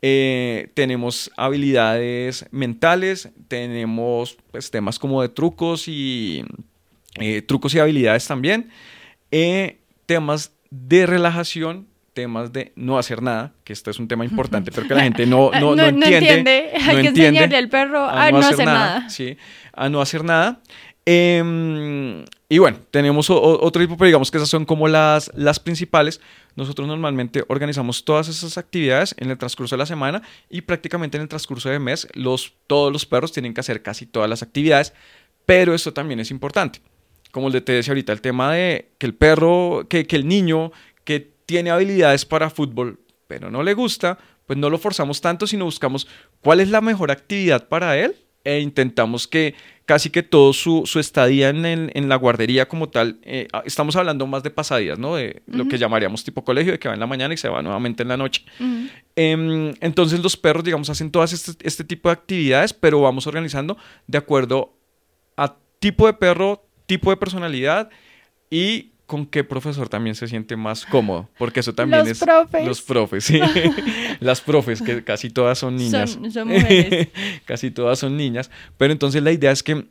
eh, 0.04 0.70
tenemos 0.74 1.30
habilidades 1.36 2.46
mentales, 2.50 3.30
tenemos 3.46 4.36
pues, 4.50 4.70
temas 4.72 4.98
como 4.98 5.22
de 5.22 5.28
trucos 5.28 5.86
y 5.86 6.44
eh, 7.20 7.40
trucos 7.42 7.72
y 7.74 7.78
habilidades 7.78 8.26
también, 8.26 8.70
eh, 9.30 9.78
temas 10.06 10.52
de 10.70 11.06
relajación, 11.06 11.86
temas 12.14 12.52
de 12.52 12.72
no 12.74 12.98
hacer 12.98 13.22
nada, 13.22 13.52
que 13.62 13.72
esto 13.72 13.92
es 13.92 14.00
un 14.00 14.08
tema 14.08 14.24
importante, 14.24 14.72
pero 14.74 14.88
que 14.88 14.94
la 14.94 15.04
gente 15.04 15.24
no, 15.24 15.52
no, 15.52 15.76
no, 15.76 15.84
entiende. 15.84 16.16
entiende. 16.16 16.72
Hay 16.84 17.02
que 17.02 17.08
enseñarle 17.08 17.56
al 17.56 17.68
perro 17.68 18.04
a, 18.04 18.30
no, 18.32 18.38
hacer, 18.38 18.66
nada. 18.66 19.08
Sí, 19.08 19.36
a 19.72 19.88
no 19.88 20.00
hacer 20.00 20.24
nada. 20.24 20.60
Em, 21.06 22.24
y 22.52 22.58
bueno, 22.58 22.80
tenemos 22.90 23.30
otro 23.30 23.80
tipo, 23.80 23.96
pero 23.96 24.08
digamos 24.08 24.30
que 24.30 24.36
esas 24.36 24.50
son 24.50 24.66
como 24.66 24.86
las, 24.86 25.30
las 25.34 25.58
principales. 25.58 26.20
Nosotros 26.54 26.86
normalmente 26.86 27.42
organizamos 27.48 28.04
todas 28.04 28.28
esas 28.28 28.58
actividades 28.58 29.14
en 29.16 29.30
el 29.30 29.38
transcurso 29.38 29.74
de 29.74 29.78
la 29.78 29.86
semana 29.86 30.20
y 30.50 30.60
prácticamente 30.60 31.16
en 31.16 31.22
el 31.22 31.30
transcurso 31.30 31.70
de 31.70 31.78
mes 31.78 32.06
los, 32.12 32.52
todos 32.66 32.92
los 32.92 33.06
perros 33.06 33.32
tienen 33.32 33.54
que 33.54 33.60
hacer 33.60 33.80
casi 33.80 34.04
todas 34.04 34.28
las 34.28 34.42
actividades, 34.42 34.92
pero 35.46 35.72
esto 35.72 35.94
también 35.94 36.20
es 36.20 36.30
importante. 36.30 36.82
Como 37.30 37.48
le 37.48 37.62
te 37.62 37.72
decía 37.72 37.92
ahorita, 37.92 38.12
el 38.12 38.20
tema 38.20 38.52
de 38.52 38.90
que 38.98 39.06
el 39.06 39.14
perro, 39.14 39.86
que, 39.88 40.06
que 40.06 40.16
el 40.16 40.28
niño 40.28 40.72
que 41.04 41.20
tiene 41.46 41.70
habilidades 41.70 42.26
para 42.26 42.50
fútbol, 42.50 43.00
pero 43.28 43.50
no 43.50 43.62
le 43.62 43.72
gusta, 43.72 44.18
pues 44.44 44.58
no 44.58 44.68
lo 44.68 44.76
forzamos 44.76 45.22
tanto, 45.22 45.46
sino 45.46 45.64
buscamos 45.64 46.06
cuál 46.42 46.60
es 46.60 46.68
la 46.68 46.82
mejor 46.82 47.12
actividad 47.12 47.66
para 47.68 47.96
él 47.96 48.14
e 48.44 48.60
intentamos 48.60 49.26
que 49.26 49.54
casi 49.84 50.10
que 50.10 50.22
todo 50.22 50.52
su, 50.52 50.84
estadía 50.98 51.50
en, 51.50 52.08
la 52.08 52.16
guardería 52.16 52.68
como 52.68 52.88
tal, 52.88 53.18
eh, 53.22 53.48
ah, 53.52 53.62
estamos 53.66 53.96
hablando 53.96 54.26
más 54.26 54.42
de 54.42 54.50
pasadías, 54.50 54.98
¿no? 54.98 55.16
De 55.16 55.42
lo 55.46 55.66
que 55.68 55.76
llamaríamos 55.76 56.24
tipo 56.24 56.44
colegio, 56.44 56.72
de 56.72 56.78
que 56.78 56.88
va 56.88 56.94
en 56.94 57.00
la 57.00 57.06
mañana 57.06 57.34
y 57.34 57.36
se 57.36 57.48
va 57.48 57.62
nuevamente 57.62 58.02
en 58.02 58.08
la 58.08 58.16
noche. 58.16 58.44
Em, 59.16 59.74
entonces 59.80 60.20
los 60.20 60.36
perros, 60.36 60.64
digamos, 60.64 60.88
hacen 60.88 61.10
todas 61.10 61.32
este, 61.32 61.52
este, 61.66 61.84
tipo 61.84 62.08
de 62.08 62.14
actividades, 62.14 62.72
pero 62.72 63.00
vamos 63.00 63.26
organizando 63.26 63.76
de 64.06 64.18
acuerdo 64.18 64.78
a 65.36 65.56
tipo 65.78 66.06
de 66.06 66.14
perro, 66.14 66.64
tipo 66.86 67.10
de 67.10 67.16
personalidad 67.16 67.90
y 68.50 68.91
con 69.12 69.26
qué 69.26 69.44
profesor 69.44 69.90
también 69.90 70.14
se 70.14 70.26
siente 70.26 70.56
más 70.56 70.86
cómodo, 70.86 71.28
porque 71.36 71.60
eso 71.60 71.74
también 71.74 72.08
los 72.08 72.18
Profes. 72.18 72.66
Los 72.66 72.80
profes. 72.80 73.24
sí. 73.24 73.38
Las 74.20 74.40
profes, 74.40 74.80
que 74.80 75.04
casi 75.04 75.28
todas 75.28 75.58
son 75.58 75.76
niñas. 75.76 76.18
son 76.32 76.48
mujeres. 76.48 77.08
casi 77.44 77.70
todas 77.70 77.98
son 77.98 78.16
niñas. 78.16 78.50
Pero 78.78 78.90
entonces 78.90 79.22
la 79.22 79.30
idea 79.30 79.52
es 79.52 79.62
que 79.62 79.84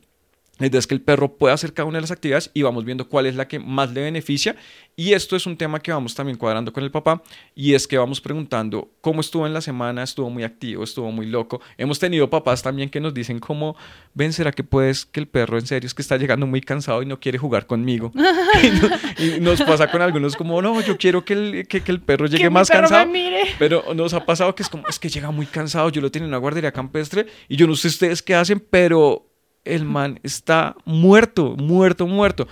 la 0.61 0.67
idea 0.67 0.77
es 0.77 0.85
que 0.85 0.93
el 0.93 1.01
perro 1.01 1.37
pueda 1.37 1.55
hacer 1.55 1.73
cada 1.73 1.87
una 1.87 1.97
de 1.97 2.01
las 2.01 2.11
actividades 2.11 2.51
y 2.53 2.61
vamos 2.61 2.85
viendo 2.85 3.09
cuál 3.09 3.25
es 3.25 3.35
la 3.35 3.47
que 3.47 3.57
más 3.57 3.91
le 3.93 4.01
beneficia. 4.01 4.55
Y 4.95 5.13
esto 5.13 5.35
es 5.35 5.47
un 5.47 5.57
tema 5.57 5.79
que 5.79 5.91
vamos 5.91 6.13
también 6.13 6.37
cuadrando 6.37 6.71
con 6.71 6.83
el 6.83 6.91
papá 6.91 7.23
y 7.55 7.73
es 7.73 7.87
que 7.87 7.97
vamos 7.97 8.21
preguntando 8.21 8.91
cómo 9.01 9.21
estuvo 9.21 9.47
en 9.47 9.55
la 9.55 9.61
semana, 9.61 10.03
estuvo 10.03 10.29
muy 10.29 10.43
activo, 10.43 10.83
estuvo 10.83 11.11
muy 11.11 11.25
loco. 11.25 11.61
Hemos 11.79 11.97
tenido 11.97 12.29
papás 12.29 12.61
también 12.61 12.91
que 12.91 12.99
nos 12.99 13.11
dicen 13.11 13.39
como, 13.39 13.75
ven, 14.13 14.33
¿será 14.33 14.51
que 14.51 14.63
puedes 14.63 15.03
que 15.03 15.19
el 15.19 15.27
perro 15.27 15.57
en 15.57 15.65
serio 15.65 15.87
es 15.87 15.95
que 15.95 16.03
está 16.03 16.17
llegando 16.17 16.45
muy 16.45 16.61
cansado 16.61 17.01
y 17.01 17.07
no 17.07 17.19
quiere 17.19 17.39
jugar 17.39 17.65
conmigo? 17.65 18.11
y, 19.17 19.39
nos 19.39 19.63
pasa 19.63 19.89
con 19.89 20.03
algunos 20.03 20.35
como, 20.35 20.61
no, 20.61 20.79
yo 20.81 20.95
quiero 20.95 21.25
que 21.25 21.33
el, 21.33 21.67
que, 21.67 21.81
el 21.87 22.01
perro 22.01 22.27
llegue 22.27 22.51
más 22.51 22.69
cansado. 22.69 23.11
Pero 23.57 23.95
nos 23.95 24.13
ha 24.13 24.23
pasado 24.23 24.53
que 24.53 24.61
es 24.61 24.69
como, 24.69 24.87
es 24.87 24.99
que 24.99 25.09
llega 25.09 25.31
muy 25.31 25.47
cansado, 25.47 25.89
yo 25.89 26.01
lo 26.01 26.11
tengo 26.11 26.25
en 26.25 26.29
una 26.29 26.37
guardería 26.37 26.71
campestre 26.71 27.25
y 27.49 27.55
yo 27.55 27.65
no 27.65 27.75
sé 27.75 27.87
ustedes 27.87 28.21
qué 28.21 28.35
hacen, 28.35 28.59
pero 28.59 29.30
el 29.65 29.85
man 29.85 30.19
está 30.23 30.75
muerto, 30.85 31.55
muerto, 31.57 32.07
muerto. 32.07 32.47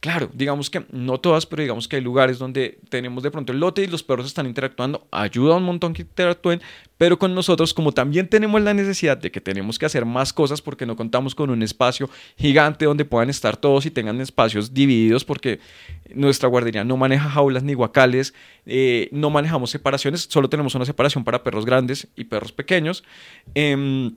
Claro, 0.00 0.30
digamos 0.34 0.68
que 0.68 0.84
no 0.92 1.18
todas, 1.18 1.46
pero 1.46 1.62
digamos 1.62 1.88
que 1.88 1.96
hay 1.96 2.02
lugares 2.02 2.38
donde 2.38 2.78
tenemos 2.90 3.22
de 3.22 3.30
pronto 3.30 3.52
el 3.52 3.58
lote 3.58 3.82
y 3.82 3.86
los 3.86 4.02
perros 4.02 4.26
están 4.26 4.46
interactuando, 4.46 5.08
ayuda 5.10 5.56
un 5.56 5.64
montón 5.64 5.94
que 5.94 6.02
interactúen, 6.02 6.60
pero 6.98 7.18
con 7.18 7.34
nosotros 7.34 7.72
como 7.72 7.92
también 7.92 8.28
tenemos 8.28 8.60
la 8.60 8.74
necesidad 8.74 9.16
de 9.16 9.32
que 9.32 9.40
tenemos 9.40 9.78
que 9.78 9.86
hacer 9.86 10.04
más 10.04 10.34
cosas 10.34 10.60
porque 10.60 10.84
no 10.84 10.96
contamos 10.96 11.34
con 11.34 11.48
un 11.48 11.62
espacio 11.62 12.10
gigante 12.36 12.84
donde 12.84 13.06
puedan 13.06 13.30
estar 13.30 13.56
todos 13.56 13.86
y 13.86 13.90
tengan 13.90 14.20
espacios 14.20 14.74
divididos 14.74 15.24
porque 15.24 15.60
nuestra 16.14 16.48
guardería 16.48 16.84
no 16.84 16.96
maneja 16.98 17.30
jaulas 17.30 17.62
ni 17.62 17.72
guacales, 17.72 18.34
eh, 18.66 19.08
no 19.12 19.30
manejamos 19.30 19.70
separaciones, 19.70 20.28
solo 20.30 20.50
tenemos 20.50 20.74
una 20.74 20.84
separación 20.84 21.24
para 21.24 21.42
perros 21.42 21.64
grandes 21.64 22.06
y 22.16 22.24
perros 22.24 22.52
pequeños. 22.52 23.02
Em, 23.54 24.14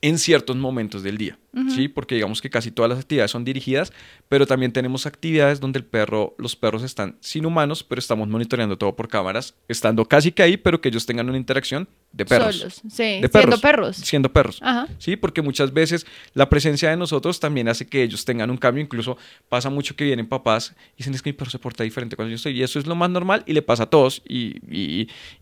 en 0.00 0.18
ciertos 0.18 0.56
momentos 0.56 1.02
del 1.02 1.18
día, 1.18 1.38
¿sí? 1.74 1.88
Porque 1.88 2.14
digamos 2.14 2.40
que 2.40 2.50
casi 2.50 2.70
todas 2.70 2.88
las 2.88 3.00
actividades 3.00 3.30
son 3.30 3.44
dirigidas, 3.44 3.92
pero 4.28 4.46
también 4.46 4.72
tenemos 4.72 5.06
actividades 5.06 5.60
donde 5.60 5.80
el 5.80 5.84
perro, 5.84 6.34
los 6.38 6.54
perros 6.54 6.82
están 6.82 7.16
sin 7.20 7.46
humanos, 7.46 7.82
pero 7.82 7.98
estamos 7.98 8.28
monitoreando 8.28 8.78
todo 8.78 8.94
por 8.94 9.08
cámaras, 9.08 9.54
estando 9.66 10.04
casi 10.04 10.30
que 10.30 10.42
ahí, 10.42 10.56
pero 10.56 10.80
que 10.80 10.88
ellos 10.88 11.06
tengan 11.06 11.28
una 11.28 11.38
interacción 11.38 11.88
de 12.12 12.24
perros. 12.24 12.56
Solos, 12.56 12.82
sí, 12.88 13.20
de 13.20 13.28
perros, 13.28 13.32
siendo 13.32 13.60
perros. 13.60 13.96
Siendo 13.96 14.32
perros, 14.32 14.62
¿sí? 14.98 15.16
Porque 15.16 15.42
muchas 15.42 15.72
veces 15.72 16.06
la 16.34 16.48
presencia 16.48 16.90
de 16.90 16.96
nosotros 16.96 17.38
también 17.38 17.68
hace 17.68 17.86
que 17.86 18.02
ellos 18.02 18.24
tengan 18.24 18.50
un 18.50 18.56
cambio, 18.56 18.82
incluso 18.82 19.16
pasa 19.48 19.70
mucho 19.70 19.94
que 19.94 20.04
vienen 20.04 20.26
papás 20.26 20.74
y 20.94 20.98
dicen 20.98 21.14
es 21.14 21.22
que 21.22 21.30
mi 21.30 21.34
perro 21.34 21.50
se 21.50 21.58
porta 21.58 21.84
diferente 21.84 22.16
cuando 22.16 22.30
yo 22.30 22.36
estoy, 22.36 22.58
y 22.58 22.62
eso 22.62 22.78
es 22.78 22.86
lo 22.86 22.94
más 22.94 23.10
normal 23.10 23.42
y 23.46 23.52
le 23.52 23.62
pasa 23.62 23.84
a 23.84 23.86
todos, 23.90 24.22
y, 24.26 24.56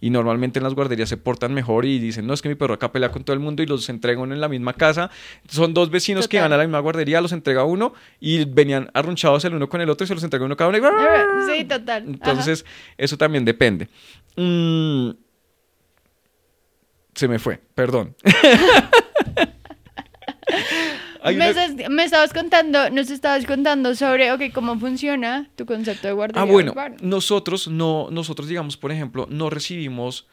y, 0.00 0.10
normalmente 0.10 0.58
en 0.58 0.64
las 0.64 0.74
guarderías 0.74 1.08
se 1.08 1.16
portan 1.16 1.52
mejor 1.52 1.84
y 1.84 1.98
dicen, 1.98 2.26
no, 2.26 2.34
es 2.34 2.42
que 2.42 2.48
mi 2.48 2.54
perro 2.54 2.74
acá 2.74 2.90
pelea 2.90 3.10
con 3.10 3.22
todo 3.22 3.34
el 3.34 3.40
mundo 3.40 3.62
y 3.62 3.66
los 3.66 3.88
entregan 3.88 4.32
en 4.32 4.40
la 4.40 4.48
misma 4.48 4.72
casa, 4.72 5.10
son 5.48 5.74
dos 5.74 5.90
vecinos 5.90 6.26
que 6.26 6.40
van 6.40 6.52
a 6.52 6.56
la 6.56 6.64
misma 6.64 6.80
guardería, 6.80 7.20
los 7.20 7.32
entrega 7.32 7.64
uno 7.64 7.94
y 8.18 8.44
venían 8.44 8.90
arrunchados 8.94 9.44
el 9.44 9.54
uno 9.54 9.68
con 9.68 9.80
el 9.80 9.90
otro 9.90 10.04
y 10.04 10.08
se 10.08 10.14
los 10.14 10.24
entrega 10.24 10.44
uno 10.44 10.56
cada 10.56 10.70
uno. 10.70 10.78
Sí, 11.46 11.64
total. 11.64 12.04
Entonces, 12.06 12.64
eso 12.96 13.16
también 13.16 13.44
depende. 13.44 13.88
Mm, 14.36 15.10
se 17.16 17.26
me 17.28 17.38
fue, 17.40 17.58
perdón. 17.74 18.14
me, 21.90 22.04
estabas 22.04 22.32
contando, 22.32 22.90
nos 22.90 23.10
estabas 23.10 23.44
contando 23.46 23.94
sobre, 23.94 24.30
ok, 24.32 24.42
cómo 24.52 24.78
funciona 24.78 25.48
tu 25.56 25.66
concepto 25.66 26.06
de 26.06 26.12
guardería. 26.12 26.42
Ah, 26.42 26.44
bueno, 26.44 26.74
nosotros 27.00 27.68
no, 27.68 28.08
nosotros 28.10 28.48
digamos, 28.48 28.76
por 28.76 28.92
ejemplo, 28.92 29.26
no 29.30 29.50
recibimos 29.50 30.26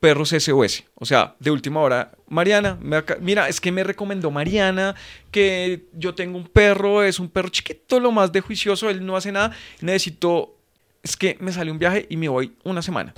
perros 0.00 0.30
SOS. 0.30 0.84
O 0.96 1.06
sea, 1.06 1.34
de 1.38 1.50
última 1.50 1.80
hora, 1.80 2.12
Mariana, 2.28 2.78
mira, 3.20 3.48
es 3.48 3.60
que 3.60 3.72
me 3.72 3.82
recomendó 3.84 4.30
Mariana 4.30 4.94
que 5.30 5.86
yo 5.94 6.14
tengo 6.14 6.36
un 6.36 6.46
perro, 6.46 7.02
es 7.02 7.18
un 7.18 7.28
perro 7.28 7.48
chiquito, 7.48 8.00
lo 8.00 8.12
más 8.12 8.32
de 8.32 8.40
juicioso, 8.42 8.90
él 8.90 9.04
no 9.04 9.16
hace 9.16 9.32
nada, 9.32 9.56
necesito, 9.80 10.56
es 11.02 11.16
que 11.16 11.38
me 11.40 11.52
sale 11.52 11.70
un 11.70 11.78
viaje 11.78 12.06
y 12.10 12.16
me 12.16 12.28
voy 12.28 12.52
una 12.64 12.82
semana. 12.82 13.14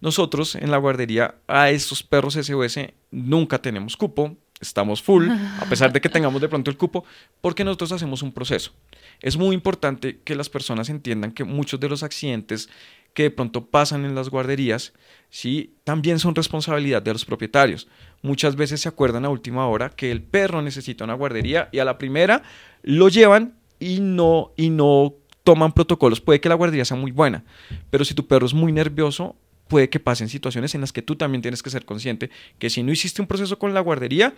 Nosotros 0.00 0.54
en 0.54 0.70
la 0.70 0.78
guardería 0.78 1.36
a 1.46 1.70
estos 1.70 2.02
perros 2.02 2.34
SOS 2.34 2.78
nunca 3.10 3.60
tenemos 3.60 3.96
cupo, 3.96 4.36
estamos 4.60 5.02
full, 5.02 5.28
a 5.28 5.64
pesar 5.68 5.92
de 5.92 6.00
que 6.00 6.08
tengamos 6.08 6.40
de 6.40 6.48
pronto 6.48 6.70
el 6.70 6.76
cupo, 6.76 7.04
porque 7.40 7.64
nosotros 7.64 7.92
hacemos 7.92 8.22
un 8.22 8.32
proceso. 8.32 8.72
Es 9.20 9.36
muy 9.36 9.54
importante 9.54 10.20
que 10.22 10.34
las 10.34 10.48
personas 10.48 10.88
entiendan 10.88 11.32
que 11.32 11.44
muchos 11.44 11.80
de 11.80 11.88
los 11.88 12.02
accidentes 12.02 12.68
que 13.14 13.24
de 13.24 13.30
pronto 13.30 13.66
pasan 13.66 14.04
en 14.04 14.14
las 14.14 14.28
guarderías, 14.28 14.92
¿sí? 15.30 15.74
también 15.84 16.18
son 16.18 16.34
responsabilidad 16.34 17.02
de 17.02 17.12
los 17.12 17.24
propietarios. 17.24 17.88
Muchas 18.22 18.56
veces 18.56 18.80
se 18.80 18.88
acuerdan 18.88 19.24
a 19.24 19.30
última 19.30 19.66
hora 19.66 19.90
que 19.90 20.10
el 20.10 20.22
perro 20.22 20.62
necesita 20.62 21.04
una 21.04 21.14
guardería 21.14 21.68
y 21.72 21.78
a 21.78 21.84
la 21.84 21.98
primera 21.98 22.42
lo 22.82 23.08
llevan 23.08 23.54
y 23.78 24.00
no, 24.00 24.52
y 24.56 24.70
no 24.70 25.14
toman 25.42 25.72
protocolos. 25.72 26.20
Puede 26.20 26.40
que 26.40 26.48
la 26.48 26.54
guardería 26.54 26.84
sea 26.84 26.96
muy 26.96 27.10
buena, 27.10 27.44
pero 27.90 28.04
si 28.04 28.14
tu 28.14 28.26
perro 28.26 28.46
es 28.46 28.54
muy 28.54 28.72
nervioso, 28.72 29.36
puede 29.70 29.88
que 29.88 30.00
pasen 30.00 30.28
situaciones 30.28 30.74
en 30.74 30.82
las 30.82 30.92
que 30.92 31.00
tú 31.00 31.16
también 31.16 31.40
tienes 31.40 31.62
que 31.62 31.70
ser 31.70 31.86
consciente 31.86 32.28
que 32.58 32.68
si 32.68 32.82
no 32.82 32.92
hiciste 32.92 33.22
un 33.22 33.28
proceso 33.28 33.58
con 33.58 33.72
la 33.72 33.80
guardería, 33.80 34.34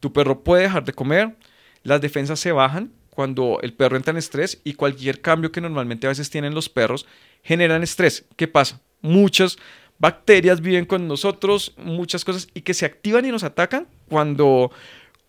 tu 0.00 0.12
perro 0.12 0.42
puede 0.42 0.64
dejar 0.64 0.84
de 0.84 0.92
comer, 0.92 1.36
las 1.84 2.02
defensas 2.02 2.40
se 2.40 2.52
bajan 2.52 2.92
cuando 3.08 3.60
el 3.62 3.72
perro 3.72 3.96
entra 3.96 4.10
en 4.10 4.16
estrés 4.18 4.60
y 4.64 4.74
cualquier 4.74 5.20
cambio 5.20 5.52
que 5.52 5.60
normalmente 5.60 6.06
a 6.06 6.10
veces 6.10 6.28
tienen 6.28 6.54
los 6.54 6.68
perros 6.68 7.06
generan 7.42 7.82
estrés. 7.82 8.26
¿Qué 8.36 8.48
pasa? 8.48 8.80
Muchas 9.00 9.56
bacterias 9.98 10.60
viven 10.60 10.84
con 10.84 11.06
nosotros, 11.06 11.74
muchas 11.76 12.24
cosas 12.24 12.48
y 12.52 12.62
que 12.62 12.74
se 12.74 12.84
activan 12.84 13.24
y 13.24 13.30
nos 13.30 13.44
atacan 13.44 13.86
cuando 14.08 14.72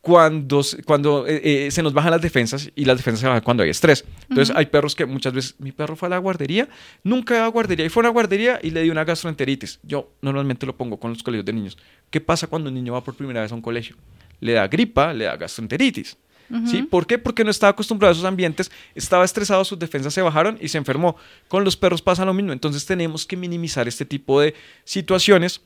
cuando, 0.04 0.62
cuando 0.84 1.26
eh, 1.26 1.68
eh, 1.68 1.72
se 1.72 1.82
nos 1.82 1.94
bajan 1.94 2.12
las 2.12 2.22
defensas 2.22 2.70
y 2.76 2.84
las 2.84 2.98
defensas 2.98 3.22
se 3.22 3.28
bajan 3.28 3.42
cuando 3.42 3.64
hay 3.64 3.70
estrés. 3.70 4.04
Entonces 4.28 4.54
hay 4.54 4.66
perros 4.66 4.96
que 4.96 5.06
muchas 5.06 5.32
veces, 5.32 5.56
mi 5.60 5.72
perro 5.72 5.96
fue 5.96 6.08
a 6.08 6.10
la 6.10 6.18
guardería, 6.18 6.68
nunca 7.06 7.36
iba 7.36 7.46
a 7.46 7.48
guardería 7.48 7.86
y 7.86 7.90
fue 7.90 8.02
a 8.02 8.04
una 8.08 8.10
guardería 8.10 8.60
y 8.62 8.72
le 8.72 8.84
dio 8.84 8.92
una 8.92 9.06
gastroenteritis. 9.06 9.80
Yo 9.82 10.12
normalmente 10.22 10.66
lo 10.66 10.76
pongo 10.76 11.00
con 11.00 11.12
los 11.12 11.24
colegios 11.24 11.46
de 11.46 11.54
niños. 11.54 11.78
¿Qué 12.10 12.20
pasa 12.20 12.48
cuando 12.48 12.68
un 12.68 12.76
niño 12.76 12.92
va 12.92 13.02
por 13.02 13.16
primera 13.16 13.40
vez 13.40 13.54
a 13.54 13.56
un 13.56 13.62
colegio? 13.62 13.96
Le 14.42 14.52
da 14.52 14.68
gripa, 14.68 15.14
le 15.14 15.24
da 15.24 15.38
gastroenteritis. 15.38 16.18
¿Sí? 16.66 16.84
¿Por 16.84 17.08
qué? 17.08 17.18
Porque 17.18 17.46
no 17.46 17.50
estaba 17.50 17.72
acostumbrado 17.72 18.12
a 18.12 18.14
esos 18.14 18.26
ambientes, 18.26 18.70
estaba 18.94 19.24
estresado, 19.24 19.64
sus 19.64 19.80
defensas 19.80 20.14
se 20.14 20.22
bajaron 20.22 20.58
y 20.60 20.68
se 20.68 20.78
enfermó. 20.78 21.16
Con 21.48 21.64
los 21.64 21.78
perros 21.78 22.02
pasa 22.02 22.26
lo 22.26 22.34
mismo, 22.34 22.52
entonces 22.52 22.86
tenemos 22.86 23.26
que 23.26 23.38
minimizar 23.38 23.88
este 23.88 24.06
tipo 24.06 24.42
de 24.42 24.54
situaciones 24.84 25.62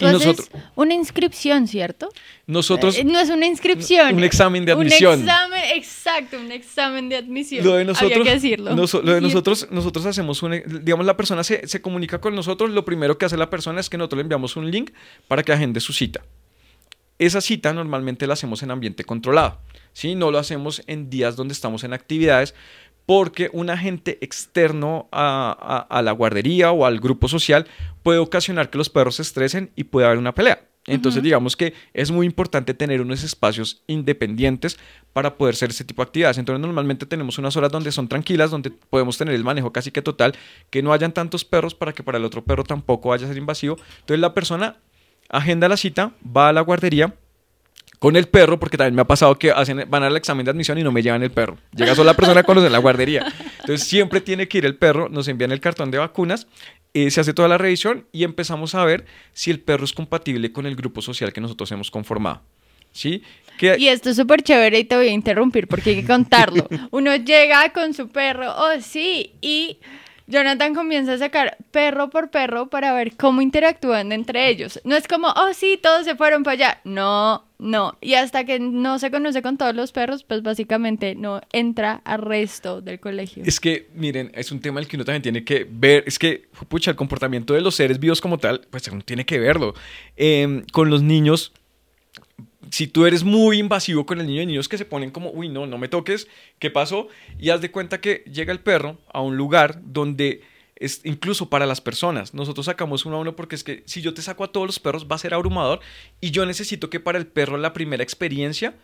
entonces, 0.00 0.50
una 0.76 0.94
inscripción, 0.94 1.66
¿cierto? 1.66 2.08
Nosotros... 2.46 2.96
Eh, 2.98 3.04
no 3.04 3.18
es 3.18 3.30
una 3.30 3.46
inscripción. 3.46 4.14
Un 4.14 4.24
examen 4.24 4.64
de 4.64 4.72
admisión. 4.72 5.20
Un 5.20 5.28
examen, 5.28 5.62
exacto, 5.74 6.38
un 6.38 6.52
examen 6.52 7.08
de 7.08 7.16
admisión. 7.16 7.64
Lo 7.64 7.74
de 7.74 7.84
nosotros... 7.84 8.12
Había 8.12 8.24
que 8.24 8.34
decirlo. 8.34 8.74
lo 8.74 9.14
de 9.14 9.20
nosotros, 9.20 9.68
nosotros 9.70 10.06
hacemos 10.06 10.42
un... 10.42 10.62
Digamos, 10.82 11.04
la 11.04 11.16
persona 11.16 11.42
se, 11.42 11.66
se 11.66 11.82
comunica 11.82 12.20
con 12.20 12.34
nosotros, 12.34 12.70
lo 12.70 12.84
primero 12.84 13.18
que 13.18 13.26
hace 13.26 13.36
la 13.36 13.50
persona 13.50 13.80
es 13.80 13.90
que 13.90 13.98
nosotros 13.98 14.18
le 14.18 14.22
enviamos 14.22 14.56
un 14.56 14.70
link 14.70 14.92
para 15.26 15.42
que 15.42 15.52
agende 15.52 15.80
su 15.80 15.92
cita. 15.92 16.22
Esa 17.18 17.40
cita 17.40 17.72
normalmente 17.72 18.26
la 18.28 18.34
hacemos 18.34 18.62
en 18.62 18.70
ambiente 18.70 19.02
controlado, 19.02 19.58
¿sí? 19.92 20.14
No 20.14 20.30
lo 20.30 20.38
hacemos 20.38 20.82
en 20.86 21.10
días 21.10 21.34
donde 21.34 21.52
estamos 21.52 21.82
en 21.82 21.92
actividades 21.92 22.54
porque 23.06 23.48
un 23.52 23.70
agente 23.70 24.18
externo 24.20 25.08
a, 25.10 25.56
a, 25.90 25.98
a 25.98 26.02
la 26.02 26.12
guardería 26.12 26.70
o 26.72 26.84
al 26.84 27.00
grupo 27.00 27.26
social 27.26 27.66
puede 28.08 28.20
ocasionar 28.20 28.70
que 28.70 28.78
los 28.78 28.88
perros 28.88 29.16
se 29.16 29.22
estresen 29.22 29.70
y 29.76 29.84
puede 29.84 30.06
haber 30.06 30.16
una 30.16 30.34
pelea. 30.34 30.62
Entonces, 30.86 31.22
digamos 31.22 31.58
que 31.58 31.74
es 31.92 32.10
muy 32.10 32.24
importante 32.24 32.72
tener 32.72 33.02
unos 33.02 33.22
espacios 33.22 33.82
independientes 33.86 34.78
para 35.12 35.36
poder 35.36 35.54
hacer 35.54 35.68
ese 35.68 35.84
tipo 35.84 36.00
de 36.00 36.06
actividades. 36.06 36.38
Entonces, 36.38 36.58
normalmente 36.58 37.04
tenemos 37.04 37.36
unas 37.36 37.54
horas 37.58 37.70
donde 37.70 37.92
son 37.92 38.08
tranquilas, 38.08 38.50
donde 38.50 38.70
podemos 38.70 39.18
tener 39.18 39.34
el 39.34 39.44
manejo 39.44 39.74
casi 39.74 39.90
que 39.90 40.00
total, 40.00 40.34
que 40.70 40.82
no 40.82 40.94
hayan 40.94 41.12
tantos 41.12 41.44
perros 41.44 41.74
para 41.74 41.92
que 41.92 42.02
para 42.02 42.16
el 42.16 42.24
otro 42.24 42.42
perro 42.42 42.64
tampoco 42.64 43.10
vaya 43.10 43.26
a 43.26 43.28
ser 43.28 43.36
invasivo. 43.36 43.76
Entonces, 44.00 44.20
la 44.20 44.32
persona 44.32 44.78
agenda 45.28 45.68
la 45.68 45.76
cita, 45.76 46.12
va 46.24 46.48
a 46.48 46.54
la 46.54 46.62
guardería, 46.62 47.14
con 47.98 48.16
el 48.16 48.28
perro, 48.28 48.60
porque 48.60 48.76
también 48.76 48.94
me 48.94 49.02
ha 49.02 49.06
pasado 49.06 49.38
que 49.38 49.50
hacen, 49.50 49.84
van 49.88 50.02
al 50.02 50.16
examen 50.16 50.44
de 50.44 50.50
admisión 50.52 50.78
y 50.78 50.82
no 50.82 50.92
me 50.92 51.02
llevan 51.02 51.22
el 51.22 51.30
perro. 51.30 51.58
Llega 51.74 51.94
solo 51.94 52.06
la 52.06 52.14
persona 52.14 52.42
con 52.42 52.54
los 52.54 52.64
de 52.64 52.70
la 52.70 52.78
guardería. 52.78 53.26
Entonces 53.60 53.86
siempre 53.86 54.20
tiene 54.20 54.46
que 54.46 54.58
ir 54.58 54.66
el 54.66 54.76
perro, 54.76 55.08
nos 55.08 55.26
envían 55.28 55.50
el 55.50 55.60
cartón 55.60 55.90
de 55.90 55.98
vacunas, 55.98 56.46
eh, 57.06 57.10
se 57.10 57.20
hace 57.20 57.34
toda 57.34 57.48
la 57.48 57.58
revisión 57.58 58.06
y 58.12 58.24
empezamos 58.24 58.74
a 58.74 58.84
ver 58.84 59.04
si 59.32 59.50
el 59.50 59.60
perro 59.60 59.84
es 59.84 59.92
compatible 59.92 60.52
con 60.52 60.66
el 60.66 60.76
grupo 60.76 61.02
social 61.02 61.32
que 61.32 61.40
nosotros 61.40 61.70
hemos 61.72 61.90
conformado. 61.90 62.42
¿Sí? 62.92 63.22
Que... 63.58 63.76
Y 63.78 63.88
esto 63.88 64.10
es 64.10 64.16
súper 64.16 64.42
chévere 64.42 64.78
y 64.78 64.84
te 64.84 64.96
voy 64.96 65.08
a 65.08 65.12
interrumpir 65.12 65.68
porque 65.68 65.90
hay 65.90 65.96
que 66.02 66.06
contarlo. 66.06 66.66
Uno 66.90 67.14
llega 67.16 67.72
con 67.72 67.92
su 67.94 68.08
perro, 68.08 68.54
oh 68.56 68.80
sí, 68.80 69.32
y 69.40 69.78
Jonathan 70.28 70.74
comienza 70.74 71.14
a 71.14 71.18
sacar 71.18 71.56
perro 71.70 72.10
por 72.10 72.30
perro 72.30 72.68
para 72.68 72.92
ver 72.92 73.16
cómo 73.16 73.40
interactúan 73.40 74.12
entre 74.12 74.48
ellos. 74.50 74.78
No 74.84 74.94
es 74.94 75.08
como, 75.08 75.28
oh 75.28 75.54
sí, 75.54 75.78
todos 75.82 76.04
se 76.04 76.16
fueron 76.16 76.42
para 76.42 76.52
allá. 76.52 76.80
No, 76.84 77.46
no. 77.58 77.96
Y 78.02 78.12
hasta 78.12 78.44
que 78.44 78.60
no 78.60 78.98
se 78.98 79.10
conoce 79.10 79.40
con 79.40 79.56
todos 79.56 79.74
los 79.74 79.90
perros, 79.90 80.24
pues 80.24 80.42
básicamente 80.42 81.14
no 81.14 81.40
entra 81.50 82.02
al 82.04 82.20
resto 82.20 82.82
del 82.82 83.00
colegio. 83.00 83.42
Es 83.46 83.58
que, 83.58 83.88
miren, 83.94 84.30
es 84.34 84.52
un 84.52 84.60
tema 84.60 84.80
el 84.80 84.86
que 84.86 84.96
uno 84.96 85.06
también 85.06 85.22
tiene 85.22 85.44
que 85.44 85.66
ver. 85.68 86.04
Es 86.06 86.18
que, 86.18 86.48
pucha, 86.68 86.90
el 86.90 86.96
comportamiento 86.96 87.54
de 87.54 87.62
los 87.62 87.74
seres 87.74 87.98
vivos 87.98 88.20
como 88.20 88.36
tal, 88.36 88.60
pues 88.70 88.88
tiene 89.06 89.24
que 89.24 89.38
verlo. 89.38 89.72
Eh, 90.18 90.62
con 90.72 90.90
los 90.90 91.02
niños 91.02 91.54
si 92.70 92.86
tú 92.86 93.06
eres 93.06 93.24
muy 93.24 93.58
invasivo 93.58 94.06
con 94.06 94.20
el 94.20 94.26
niño, 94.26 94.40
hay 94.40 94.46
niños 94.46 94.68
que 94.68 94.78
se 94.78 94.84
ponen 94.84 95.10
como, 95.10 95.30
uy, 95.30 95.48
no, 95.48 95.66
no 95.66 95.78
me 95.78 95.88
toques, 95.88 96.28
¿qué 96.58 96.70
pasó? 96.70 97.08
Y 97.38 97.50
haz 97.50 97.60
de 97.60 97.70
cuenta 97.70 98.00
que 98.00 98.24
llega 98.30 98.52
el 98.52 98.60
perro 98.60 98.98
a 99.12 99.20
un 99.20 99.36
lugar 99.36 99.80
donde 99.84 100.42
es 100.76 101.00
incluso 101.04 101.48
para 101.48 101.66
las 101.66 101.80
personas. 101.80 102.34
Nosotros 102.34 102.66
sacamos 102.66 103.04
uno 103.04 103.16
a 103.16 103.20
uno 103.20 103.36
porque 103.36 103.56
es 103.56 103.64
que 103.64 103.82
si 103.86 104.00
yo 104.00 104.14
te 104.14 104.22
saco 104.22 104.44
a 104.44 104.52
todos 104.52 104.66
los 104.66 104.78
perros 104.78 105.06
va 105.10 105.16
a 105.16 105.18
ser 105.18 105.34
abrumador 105.34 105.80
y 106.20 106.30
yo 106.30 106.46
necesito 106.46 106.90
que 106.90 107.00
para 107.00 107.18
el 107.18 107.26
perro 107.26 107.58
la 107.58 107.72
primera 107.72 108.02
experiencia 108.02 108.74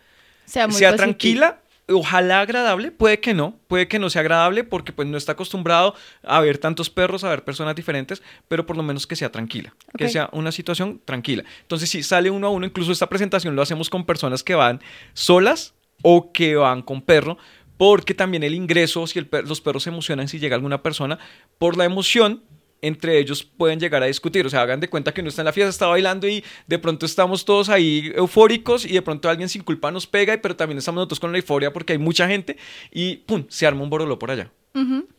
sea, 0.45 0.69
sea 0.71 0.95
tranquila 0.95 1.61
ojalá 1.87 2.41
agradable, 2.41 2.91
puede 2.91 3.19
que 3.19 3.33
no, 3.33 3.59
puede 3.67 3.87
que 3.87 3.99
no 3.99 4.09
sea 4.09 4.21
agradable 4.21 4.63
porque 4.63 4.91
pues 4.91 5.07
no 5.07 5.17
está 5.17 5.33
acostumbrado 5.33 5.95
a 6.23 6.39
ver 6.41 6.57
tantos 6.57 6.89
perros, 6.89 7.23
a 7.23 7.29
ver 7.29 7.43
personas 7.43 7.75
diferentes, 7.75 8.23
pero 8.47 8.65
por 8.65 8.77
lo 8.77 8.83
menos 8.83 9.05
que 9.05 9.15
sea 9.15 9.31
tranquila, 9.31 9.75
que 9.97 10.09
sea 10.09 10.29
una 10.31 10.51
situación 10.51 11.01
tranquila. 11.05 11.43
Entonces 11.61 11.89
si 11.89 12.01
sale 12.03 12.29
uno 12.29 12.47
a 12.47 12.49
uno, 12.49 12.65
incluso 12.65 12.91
esta 12.91 13.07
presentación 13.07 13.55
lo 13.55 13.61
hacemos 13.61 13.89
con 13.89 14.05
personas 14.05 14.43
que 14.43 14.55
van 14.55 14.81
solas 15.13 15.73
o 16.01 16.31
que 16.31 16.55
van 16.55 16.81
con 16.81 17.01
perro, 17.01 17.37
porque 17.77 18.13
también 18.13 18.43
el 18.43 18.55
ingreso, 18.55 19.05
si 19.05 19.25
los 19.45 19.61
perros 19.61 19.83
se 19.83 19.89
emocionan, 19.89 20.27
si 20.27 20.39
llega 20.39 20.55
alguna 20.55 20.81
persona, 20.81 21.19
por 21.57 21.77
la 21.77 21.85
emoción 21.85 22.43
entre 22.81 23.17
ellos 23.17 23.43
pueden 23.43 23.79
llegar 23.79 24.03
a 24.03 24.07
discutir. 24.07 24.45
O 24.45 24.49
sea, 24.49 24.61
hagan 24.61 24.79
de 24.79 24.89
cuenta 24.89 25.13
que 25.13 25.21
uno 25.21 25.29
está 25.29 25.41
en 25.41 25.45
la 25.45 25.53
fiesta, 25.53 25.69
está 25.69 25.87
bailando 25.87 26.27
y 26.27 26.43
de 26.67 26.79
pronto 26.79 27.05
estamos 27.05 27.45
todos 27.45 27.69
ahí 27.69 28.11
eufóricos 28.15 28.85
y 28.85 28.93
de 28.93 29.01
pronto 29.01 29.29
alguien 29.29 29.49
sin 29.49 29.63
culpa 29.63 29.91
nos 29.91 30.07
pega, 30.07 30.37
pero 30.41 30.55
también 30.55 30.77
estamos 30.77 30.97
nosotros 30.97 31.19
con 31.19 31.31
la 31.31 31.37
euforia 31.37 31.73
porque 31.73 31.93
hay 31.93 31.99
mucha 31.99 32.27
gente 32.27 32.57
y 32.91 33.17
¡pum! 33.17 33.45
se 33.49 33.65
arma 33.65 33.83
un 33.83 33.89
borolo 33.89 34.19
por 34.19 34.31
allá. 34.31 34.51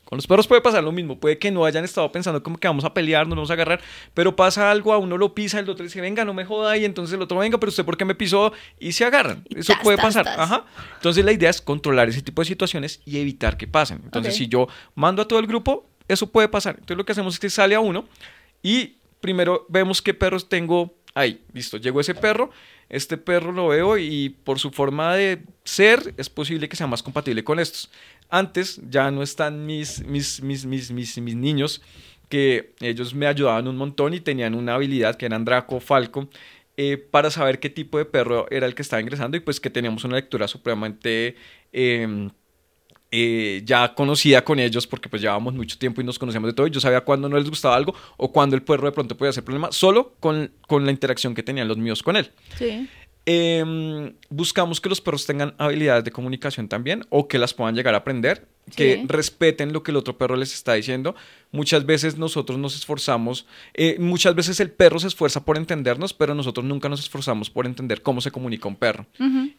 Con 0.07 0.19
los 0.19 0.27
perros 0.27 0.47
puede 0.47 0.61
pasar 0.61 0.85
lo 0.85 0.93
mismo, 0.93 1.19
puede 1.19 1.39
que 1.39 1.51
no 1.51 1.65
hayan 1.65 1.83
estado 1.83 2.13
pensando 2.13 2.43
como 2.43 2.59
que 2.59 2.69
vamos 2.69 2.85
a 2.85 2.93
pelear, 2.93 3.27
nos 3.27 3.37
vamos 3.37 3.51
a 3.51 3.55
agarrar, 3.55 3.81
pero 4.13 4.37
pasa 4.37 4.71
algo, 4.71 4.93
a 4.93 4.99
uno 4.99 5.17
lo 5.17 5.35
pisa, 5.35 5.59
el 5.59 5.69
otro 5.69 5.83
dice, 5.83 6.01
venga, 6.03 6.27
no 6.27 6.35
me 6.35 6.45
joda, 6.45 6.77
y 6.77 6.85
entonces 6.85 7.15
el 7.15 7.23
otro, 7.23 7.39
venga, 7.39 7.59
pero 7.59 7.71
usted 7.71 7.85
por 7.85 7.97
qué 7.97 8.05
me 8.05 8.15
pisó, 8.15 8.53
y 8.79 8.93
se 8.93 9.07
agarran. 9.07 9.45
Eso 9.49 9.73
puede 9.83 9.97
pasar. 9.97 10.29
Ajá. 10.29 10.67
Entonces 10.97 11.25
la 11.25 11.33
idea 11.33 11.49
es 11.49 11.63
controlar 11.63 12.09
ese 12.11 12.21
tipo 12.21 12.43
de 12.43 12.47
situaciones 12.47 13.01
y 13.07 13.19
evitar 13.19 13.57
que 13.57 13.67
pasen. 13.67 14.03
Entonces 14.05 14.37
si 14.37 14.47
yo 14.47 14.69
mando 14.95 15.23
a 15.23 15.29
todo 15.29 15.39
el 15.39 15.47
grupo, 15.47 15.89
eso 16.09 16.27
puede 16.29 16.49
pasar. 16.49 16.75
Entonces 16.75 16.97
lo 16.97 17.05
que 17.05 17.13
hacemos 17.13 17.35
es 17.35 17.41
que 17.41 17.51
sale 17.51 17.75
a 17.75 17.81
uno 17.81 18.07
y 18.63 18.97
primero 19.21 19.67
vemos 19.69 20.03
qué 20.03 20.15
perros 20.15 20.49
tengo 20.49 20.95
ahí. 21.15 21.43
Listo, 21.53 21.79
llegó 21.79 22.01
ese 22.01 22.15
perro, 22.15 22.51
este 22.89 23.17
perro 23.17 23.53
lo 23.53 23.69
veo 23.69 23.99
y 23.99 24.31
por 24.45 24.59
su 24.59 24.71
forma 24.71 25.15
de 25.15 25.43
ser 25.65 26.15
es 26.17 26.31
posible 26.31 26.69
que 26.69 26.77
sea 26.77 26.87
más 26.87 27.03
compatible 27.03 27.43
con 27.43 27.59
estos. 27.59 27.91
Antes 28.29 28.81
ya 28.89 29.11
no 29.11 29.23
están 29.23 29.67
mis, 29.67 30.05
mis, 30.05 30.43
mis, 30.43 30.67
mis, 30.67 30.91
mis, 30.91 31.19
mis 31.19 31.37
niños 31.37 31.83
que 32.29 32.75
ellos 32.81 33.15
me 33.15 33.27
ayudaban 33.27 33.69
un 33.69 33.77
montón 33.77 34.15
y 34.15 34.21
tenían 34.21 34.55
una 34.55 34.75
habilidad 34.75 35.17
que 35.17 35.27
eran 35.27 35.45
Draco, 35.45 35.79
Falco, 35.81 36.29
eh, 36.77 36.97
para 36.97 37.31
saber 37.31 37.61
qué 37.61 37.71
tipo 37.71 37.99
de 37.99 38.05
perro 38.05 38.47
era 38.51 38.67
el 38.67 38.75
que 38.75 38.83
estaba 38.83 39.01
ingresando 39.01 39.37
y 39.37 39.41
pues 39.41 39.61
que 39.61 39.71
teníamos 39.71 40.05
una 40.05 40.17
lectura 40.17 40.49
supremamente... 40.49 41.37
Eh, 41.73 42.29
eh, 43.11 43.63
ya 43.65 43.95
conocida 43.95 44.45
con 44.45 44.59
ellos 44.59 44.87
porque 44.87 45.09
pues 45.09 45.23
llevábamos 45.23 45.55
mucho 45.55 45.79
tiempo 45.79 46.01
y 46.01 46.05
nos 46.05 46.19
conocíamos 46.19 46.49
de 46.49 46.55
todo 46.55 46.67
y 46.67 46.71
yo 46.71 46.81
sabía 46.81 47.03
cuándo 47.03 47.29
no 47.29 47.39
les 47.39 47.49
gustaba 47.49 47.77
algo 47.77 47.95
o 48.17 48.33
cuándo 48.33 48.57
el 48.57 48.63
perro 48.63 48.87
de 48.87 48.93
pronto 48.93 49.17
podía 49.17 49.31
hacer 49.31 49.45
problema 49.45 49.71
solo 49.71 50.15
con, 50.19 50.53
con 50.67 50.85
la 50.85 50.91
interacción 50.91 51.35
que 51.35 51.43
tenían 51.43 51.69
los 51.69 51.79
míos 51.79 52.03
con 52.03 52.17
él. 52.17 52.31
Sí. 52.59 52.89
Em, 53.29 54.15
buscamos 54.29 54.81
que 54.81 54.89
los 54.89 55.01
perros 55.01 55.27
tengan 55.27 55.55
habilidades 55.59 56.05
de 56.05 56.13
comunicación 56.13 56.69
también 56.69 57.05
o 57.11 57.27
que 57.27 57.39
las 57.39 57.55
puedan 57.55 57.75
llegar 57.75 57.95
a 57.95 57.99
aprender, 57.99 58.47
que 58.75 59.05
respeten 59.07 59.73
lo 59.73 59.83
que 59.83 59.93
el 59.93 59.97
otro 59.97 60.19
perro 60.19 60.37
les 60.37 60.53
está 60.53 60.75
diciendo. 60.75 61.15
Muchas 61.53 61.87
veces 61.87 62.19
nosotros 62.19 62.59
nos 62.59 62.75
esforzamos, 62.77 63.47
eh, 63.75 63.97
muchas 64.01 64.35
veces 64.35 64.59
el 64.61 64.71
perro 64.71 64.99
se 64.99 65.07
esfuerza 65.07 65.45
por 65.45 65.57
entendernos, 65.57 66.13
pero 66.13 66.35
nosotros 66.35 66.67
nunca 66.67 66.89
nos 66.89 67.01
esforzamos 67.01 67.49
por 67.49 67.67
entender 67.67 68.03
cómo 68.03 68.21
se 68.21 68.31
comunica 68.31 68.69
un 68.69 68.77
perro. 68.77 69.07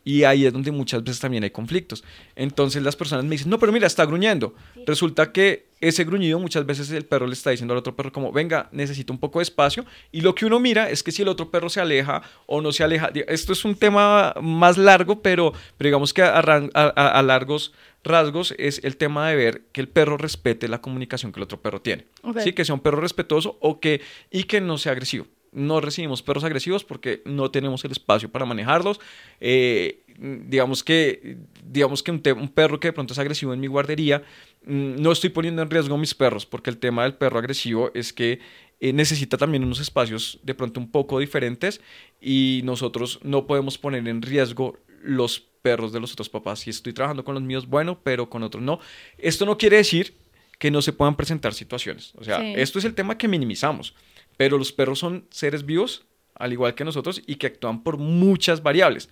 Y 0.04 0.24
ahí 0.24 0.46
es 0.46 0.54
donde 0.54 0.72
muchas 0.72 1.04
veces 1.04 1.20
también 1.20 1.43
hay 1.43 1.52
conflictos. 1.52 2.04
Entonces 2.36 2.84
las 2.84 2.96
personas 2.96 3.24
me 3.24 3.32
dicen, 3.32 3.50
no, 3.50 3.60
pero 3.60 3.72
mira, 3.72 3.88
está 3.88 4.06
gruñendo. 4.06 4.54
Resulta 4.86 5.32
que 5.32 5.67
ese 5.80 6.04
gruñido 6.04 6.39
muchas 6.39 6.65
veces 6.65 6.89
el 6.91 7.06
perro 7.06 7.28
le 7.28 7.34
está 7.34 7.52
diciendo 7.52 7.74
al 7.74 7.80
otro 7.80 7.96
perro 7.96 8.12
como, 8.12 8.32
venga, 8.32 8.67
necesito 8.72 9.13
un 9.13 9.20
poco 9.20 9.39
de 9.39 9.43
espacio. 9.43 9.86
Y 10.12 10.22
lo 10.22 10.34
que 10.34 10.46
uno 10.46 10.60
mira 10.60 10.89
es 10.89 11.04
que 11.04 11.12
si 11.12 11.22
el 11.22 11.28
otro 11.28 11.52
perro 11.52 11.70
se 11.70 11.80
aleja 11.80 12.24
o 12.46 12.62
no 12.62 12.72
se 12.72 12.84
aleja, 12.84 13.12
esto 13.28 13.54
es 13.54 13.63
un 13.63 13.76
tema 13.76 14.34
más 14.41 14.78
largo, 14.78 15.22
pero, 15.22 15.54
pero 15.78 15.88
digamos 15.88 16.13
que 16.13 16.24
a, 16.24 17.22
largos 17.22 17.74
rasgos 18.04 18.54
es 18.58 18.82
el 18.84 18.98
tema 18.98 19.30
de 19.30 19.36
ver 19.36 19.62
que 19.72 19.82
el 19.82 19.90
perro 19.90 20.18
respete 20.18 20.68
la 20.68 20.82
comunicación 20.82 21.32
que 21.32 21.40
el 21.40 21.44
otro 21.44 21.62
perro 21.62 21.82
tiene. 21.82 22.06
¿sí? 22.44 22.54
Que 22.54 22.66
sea 22.66 22.76
un 22.76 22.82
perro 22.82 23.02
respetuoso 23.02 23.58
o 23.62 23.80
que, 23.80 24.02
y 24.32 24.44
que 24.44 24.62
no 24.62 24.78
sea 24.78 24.94
agresivo. 24.94 25.28
No 25.52 25.82
recibimos 25.82 26.22
perros 26.22 26.44
agresivos 26.44 26.84
porque 26.84 27.22
no 27.26 27.52
tenemos 27.52 27.84
el 27.86 27.92
espacio 27.92 28.30
para 28.30 28.46
manejarlos. 28.46 29.00
Eh, 29.40 30.04
digamos 30.18 30.84
que, 30.84 31.38
digamos 31.64 32.04
que 32.04 32.12
un, 32.12 32.22
un, 32.38 32.50
perro 32.50 32.80
que 32.80 32.90
de 32.90 32.94
pronto 32.94 33.14
es 33.14 33.20
agresivo 33.20 33.54
en 33.54 33.60
mi 33.60 33.68
guardería, 33.68 34.24
mm, 34.66 35.02
no 35.02 35.12
estoy 35.12 35.30
poniendo 35.30 35.62
en 35.62 35.70
riesgo 35.70 35.96
a 35.96 35.98
mis 35.98 36.14
perros, 36.14 36.46
porque 36.46 36.70
el 36.70 36.78
tema 36.78 37.04
del 37.04 37.16
perro 37.16 37.40
agresivo 37.40 37.92
es 37.94 38.14
que 38.14 38.40
eh, 38.80 38.94
necesita 38.94 39.38
también 39.38 39.64
unos 39.64 39.80
espacios 39.80 40.40
de 40.44 40.54
pronto 40.54 40.80
un 40.80 40.92
poco 40.92 41.20
diferentes 41.20 41.82
y 42.22 42.62
nosotros 42.64 43.20
no 43.24 43.48
podemos 43.48 43.80
poner 43.80 44.08
en 44.08 44.22
riesgo 44.22 44.78
los 45.02 45.40
perros 45.67 45.91
de 45.91 45.99
los 45.99 46.13
otros 46.13 46.30
papás. 46.30 46.60
Si 46.60 46.69
estoy 46.69 46.93
trabajando 46.93 47.25
con 47.25 47.36
los 47.36 47.43
míos, 47.43 47.67
bueno, 47.67 47.99
pero 48.01 48.30
con 48.30 48.41
otros 48.41 48.63
no. 48.63 48.80
Esto 49.17 49.45
no 49.45 49.58
quiere 49.58 49.75
decir 49.75 50.15
que 50.58 50.71
no 50.71 50.82
se 50.82 50.93
puedan 50.93 51.17
presentar 51.17 51.53
situaciones. 51.53 52.13
O 52.15 52.23
sea, 52.23 52.41
esto 52.53 52.80
es 52.80 52.86
el 52.86 52.95
tema 52.95 53.17
que 53.17 53.27
minimizamos, 53.27 53.93
pero 54.38 54.58
los 54.58 54.71
perros 54.71 54.99
son 54.99 55.27
seres 55.30 55.65
vivos, 55.65 56.06
al 56.36 56.53
igual 56.53 56.73
que 56.73 56.86
nosotros, 56.86 57.21
y 57.27 57.36
que 57.36 57.47
actúan 57.47 57.84
por 57.84 57.97
muchas 57.97 58.63
variables 58.63 59.10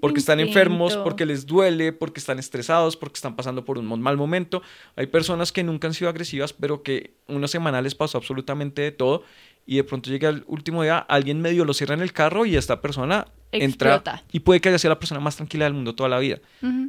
porque 0.00 0.20
están 0.20 0.38
enfermos, 0.38 0.96
porque 0.96 1.26
les 1.26 1.44
duele, 1.46 1.92
porque 1.92 2.20
están 2.20 2.38
estresados, 2.38 2.96
porque 2.96 3.16
están 3.16 3.34
pasando 3.34 3.64
por 3.64 3.78
un 3.78 4.00
mal 4.00 4.16
momento. 4.16 4.62
Hay 4.94 5.06
personas 5.06 5.50
que 5.50 5.64
nunca 5.64 5.88
han 5.88 5.94
sido 5.94 6.08
agresivas, 6.08 6.52
pero 6.52 6.82
que 6.82 7.14
una 7.26 7.48
semana 7.48 7.82
les 7.82 7.94
pasó 7.94 8.18
absolutamente 8.18 8.82
de 8.82 8.92
todo 8.92 9.24
y 9.68 9.76
de 9.76 9.84
pronto 9.84 10.08
llega 10.08 10.30
el 10.30 10.44
último 10.46 10.82
día, 10.82 10.96
alguien 10.96 11.42
medio 11.42 11.66
lo 11.66 11.74
cierra 11.74 11.92
en 11.92 12.00
el 12.00 12.14
carro 12.14 12.46
y 12.46 12.56
esta 12.56 12.80
persona 12.80 13.26
entra 13.52 14.24
y 14.32 14.40
puede 14.40 14.62
que 14.62 14.70
haya 14.70 14.78
sido 14.78 14.88
la 14.88 14.98
persona 14.98 15.20
más 15.20 15.36
tranquila 15.36 15.66
del 15.66 15.74
mundo 15.74 15.94
toda 15.94 16.08
la 16.08 16.18
vida. 16.18 16.38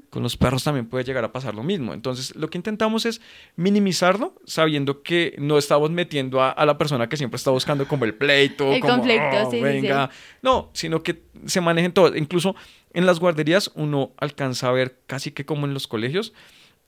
Con 0.10 0.24
los 0.24 0.38
perros 0.38 0.64
también 0.64 0.88
puede 0.88 1.04
llegar 1.04 1.26
a 1.26 1.34
pasar 1.34 1.56
lo 1.56 1.62
mismo. 1.62 1.94
Entonces, 1.94 2.34
lo 2.38 2.50
que 2.50 2.58
intentamos 2.58 3.06
es 3.06 3.20
minimizarlo, 3.58 4.34
sabiendo 4.46 5.04
que 5.04 5.36
no 5.40 5.58
estamos 5.58 5.92
metiendo 5.92 6.42
a, 6.42 6.66
la 6.66 6.78
persona 6.78 7.10
que 7.10 7.18
siempre 7.18 7.36
está 7.36 7.52
buscando 7.52 7.86
como 7.86 8.06
el 8.06 8.14
pleito, 8.14 8.72
el 8.72 8.80
como, 8.80 8.94
conflicto, 8.94 9.48
oh, 9.48 9.52
sí, 9.52 9.60
venga. 9.60 10.10
No, 10.42 10.70
sino 10.72 11.04
que 11.04 11.24
se 11.48 11.60
manejen 11.60 11.92
todo. 11.92 12.16
Incluso 12.16 12.56
en 12.94 13.06
las 13.06 13.20
guarderías 13.20 13.72
uno 13.76 14.14
alcanza 14.16 14.70
a 14.70 14.72
ver 14.72 15.02
casi 15.06 15.32
que 15.32 15.46
como 15.46 15.66
en 15.66 15.74
los 15.74 15.86
colegios 15.86 16.32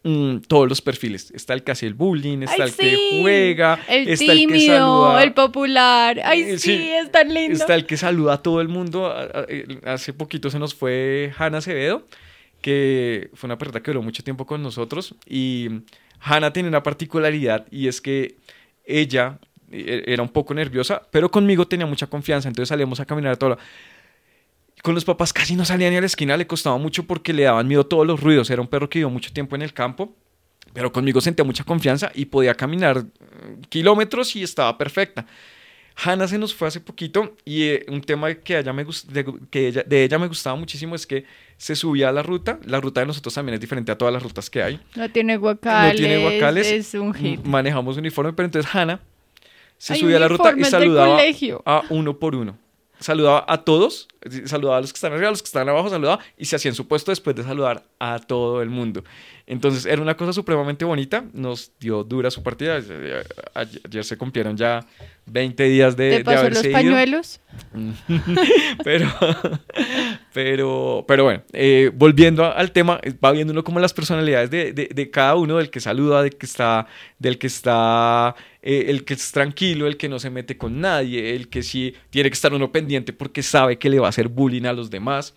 Mm, 0.04 0.38
todos 0.48 0.68
los 0.68 0.82
perfiles. 0.82 1.32
Está 1.32 1.54
el 1.54 1.64
que 1.64 1.72
hace 1.72 1.86
el 1.86 1.94
bullying, 1.94 2.42
está 2.42 2.64
el 2.64 2.74
que 2.76 3.20
juega, 3.22 3.80
el 3.88 4.10
está 4.10 4.34
tímido, 4.34 4.56
el 4.56 4.60
que 4.60 4.68
saluda. 4.68 5.24
El 5.24 5.34
popular. 5.34 6.22
Ay, 6.24 6.42
eh, 6.42 6.58
sí, 6.58 6.92
es 6.92 7.12
tan 7.12 7.34
lindo. 7.34 7.54
Está 7.54 7.76
el 7.76 7.86
que 7.86 7.98
saluda 7.98 8.34
a 8.34 8.42
todo 8.42 8.62
el 8.62 8.68
mundo. 8.68 9.14
Hace 9.86 10.14
poquito 10.14 10.50
se 10.50 10.60
nos 10.60 10.74
fue 10.74 11.32
Hanna 11.38 11.60
Acevedo 11.60 12.06
que 12.62 13.32
fue 13.34 13.48
una 13.48 13.58
perrita 13.58 13.82
que 13.82 13.92
duró 13.92 14.02
mucho 14.02 14.24
tiempo 14.24 14.46
con 14.46 14.62
nosotros 14.62 15.16
y 15.28 15.70
Hannah 16.22 16.54
tiene 16.54 16.70
una 16.70 16.84
particularidad 16.84 17.66
y 17.72 17.88
es 17.88 18.00
que 18.00 18.36
ella 18.86 19.40
e-, 19.72 20.04
era 20.08 20.22
un 20.22 20.30
poco 20.30 20.54
nerviosa, 20.54 21.02
pero 21.12 21.30
conmigo 21.30 21.68
tenía 21.68 21.86
mucha 21.86 22.08
confianza, 22.08 22.48
entonces 22.48 22.70
salíamos 22.70 23.00
a 23.00 23.06
caminar 23.06 23.34
a 23.34 23.36
todo 23.36 23.58
con 24.82 24.96
los 24.96 25.06
papás 25.06 25.34
casi 25.34 25.56
no 25.56 25.66
salía 25.66 25.90
ni 25.90 25.98
a 25.98 26.00
la 26.00 26.08
esquina, 26.08 26.38
le 26.38 26.48
costaba 26.48 26.78
mucho 26.78 27.04
porque 27.04 27.34
le 27.34 27.44
daban 27.44 27.68
miedo 27.68 27.86
todos 27.86 28.06
los 28.06 28.20
ruidos. 28.20 28.50
Era 28.50 28.62
un 28.62 28.68
perro 28.68 28.90
que 28.90 29.00
vivió 29.00 29.10
mucho 29.10 29.32
tiempo 29.32 29.56
en 29.56 29.62
el 29.62 29.74
campo, 29.74 30.16
pero 30.74 30.92
conmigo 30.92 31.22
sentía 31.22 31.46
mucha 31.46 31.64
confianza 31.64 32.12
y 32.16 32.26
podía 32.26 32.56
caminar 32.56 33.04
mm, 33.04 33.62
kilómetros 33.70 34.36
y 34.36 34.44
estaba 34.44 34.78
perfecta. 34.78 35.26
Hannah 36.04 36.28
se 36.28 36.38
nos 36.38 36.56
fue 36.56 36.70
hace 36.70 36.80
poquito 36.80 37.36
y 37.44 37.64
eh, 37.64 37.86
un 37.90 38.02
tema 38.02 38.34
que, 38.34 38.58
ella 38.58 38.74
me 38.74 38.86
de, 38.86 39.34
que 39.52 39.68
ella, 39.68 39.84
de 39.86 40.04
ella 40.04 40.18
me 40.18 40.28
gustaba 40.28 40.56
muchísimo 40.56 40.96
es 40.96 41.06
que 41.06 41.26
se 41.58 41.76
subía 41.76 42.10
a 42.10 42.12
la 42.12 42.24
ruta. 42.24 42.60
La 42.66 42.80
ruta 42.80 43.02
de 43.02 43.08
nosotros 43.08 43.34
también 43.34 43.56
es 43.56 43.62
diferente 43.62 43.92
a 43.92 43.98
todas 43.98 44.14
las 44.14 44.24
rutas 44.24 44.50
que 44.50 44.64
hay. 44.64 44.80
No 44.96 45.12
tiene 45.12 45.38
guacales. 45.38 45.94
No 45.94 46.08
tiene 46.08 46.24
guacales. 46.24 46.68
Es 46.72 46.94
un 46.96 47.14
hit. 47.14 47.44
Manejamos 47.44 47.98
uniforme, 47.98 48.34
pero 48.34 48.46
entonces 48.46 48.74
Hannah 48.74 49.00
se 49.78 49.96
subía 49.96 50.18
a 50.18 50.22
la 50.22 50.28
ruta 50.28 50.56
y 50.58 50.64
saludaba 50.64 51.20
a 51.66 51.84
uno 51.90 52.18
por 52.18 52.36
uno 52.36 52.58
saludaba 53.02 53.44
a 53.48 53.58
todos, 53.64 54.08
saludaba 54.46 54.78
a 54.78 54.82
los 54.82 54.94
que 54.94 54.98
están 54.98 55.12
arriba, 55.12 55.28
a 55.28 55.32
los 55.32 55.42
que 55.42 55.48
están 55.48 55.68
abajo, 55.68 55.90
saludaba 55.90 56.24
y 56.38 56.46
se 56.46 56.56
hacía 56.56 56.70
en 56.70 56.76
su 56.76 56.88
puesto 56.88 57.12
después 57.12 57.36
de 57.36 57.44
saludar 57.44 57.84
a 58.00 58.20
todo 58.20 58.62
el 58.62 58.70
mundo. 58.70 59.04
Entonces 59.48 59.86
era 59.86 60.02
una 60.02 60.16
cosa 60.16 60.32
supremamente 60.32 60.86
bonita, 60.86 61.26
nos 61.34 61.72
dio 61.80 62.04
dura 62.04 62.32
su 62.32 62.42
partida, 62.44 62.80
ayer, 63.54 64.04
se 64.06 64.18
cumplieron 64.18 64.56
ya 64.56 64.86
20 65.26 65.64
días 65.66 65.98
de, 65.98 66.18
¿Te 66.18 66.24
pasó 66.24 66.50
los 66.50 66.68
pañuelos? 66.68 67.42
pero, 68.84 69.10
pero, 70.34 71.06
pero 71.08 71.24
bueno, 71.24 71.44
eh, 71.52 71.92
volviendo 71.94 72.46
al 72.46 72.72
tema, 72.72 73.02
va 73.24 73.32
viendo 73.32 73.52
uno 73.52 73.64
como 73.64 73.80
las 73.80 73.94
personalidades 73.94 74.50
de, 74.52 74.72
de, 74.74 75.10
cada 75.10 75.36
uno, 75.36 75.58
del 75.58 75.70
que 75.70 75.80
saluda, 75.80 76.22
del 76.22 76.38
que 76.38 76.46
está, 76.46 76.88
del 77.20 77.38
que 77.38 77.48
está, 77.48 78.36
eh, 78.64 78.86
el 78.90 79.06
que 79.06 79.16
es 79.16 79.32
tranquilo, 79.32 79.88
el 79.88 79.98
que 79.98 80.08
no 80.08 80.20
se 80.20 80.30
mete 80.30 80.56
con 80.56 80.80
nadie, 80.80 81.36
el 81.36 81.48
que 81.48 81.64
sí 81.64 81.96
tiene 82.12 82.30
que 82.30 82.36
estar 82.36 82.54
uno 82.54 82.72
pendiente 82.72 83.12
porque 83.12 83.42
sabe 83.42 83.80
que 83.80 83.90
le 83.90 84.00
va 84.00 84.06
a 84.06 84.10
hacer 84.10 84.28
bullying 84.28 84.66
a 84.66 84.74
los 84.74 84.92
demás. 84.92 85.34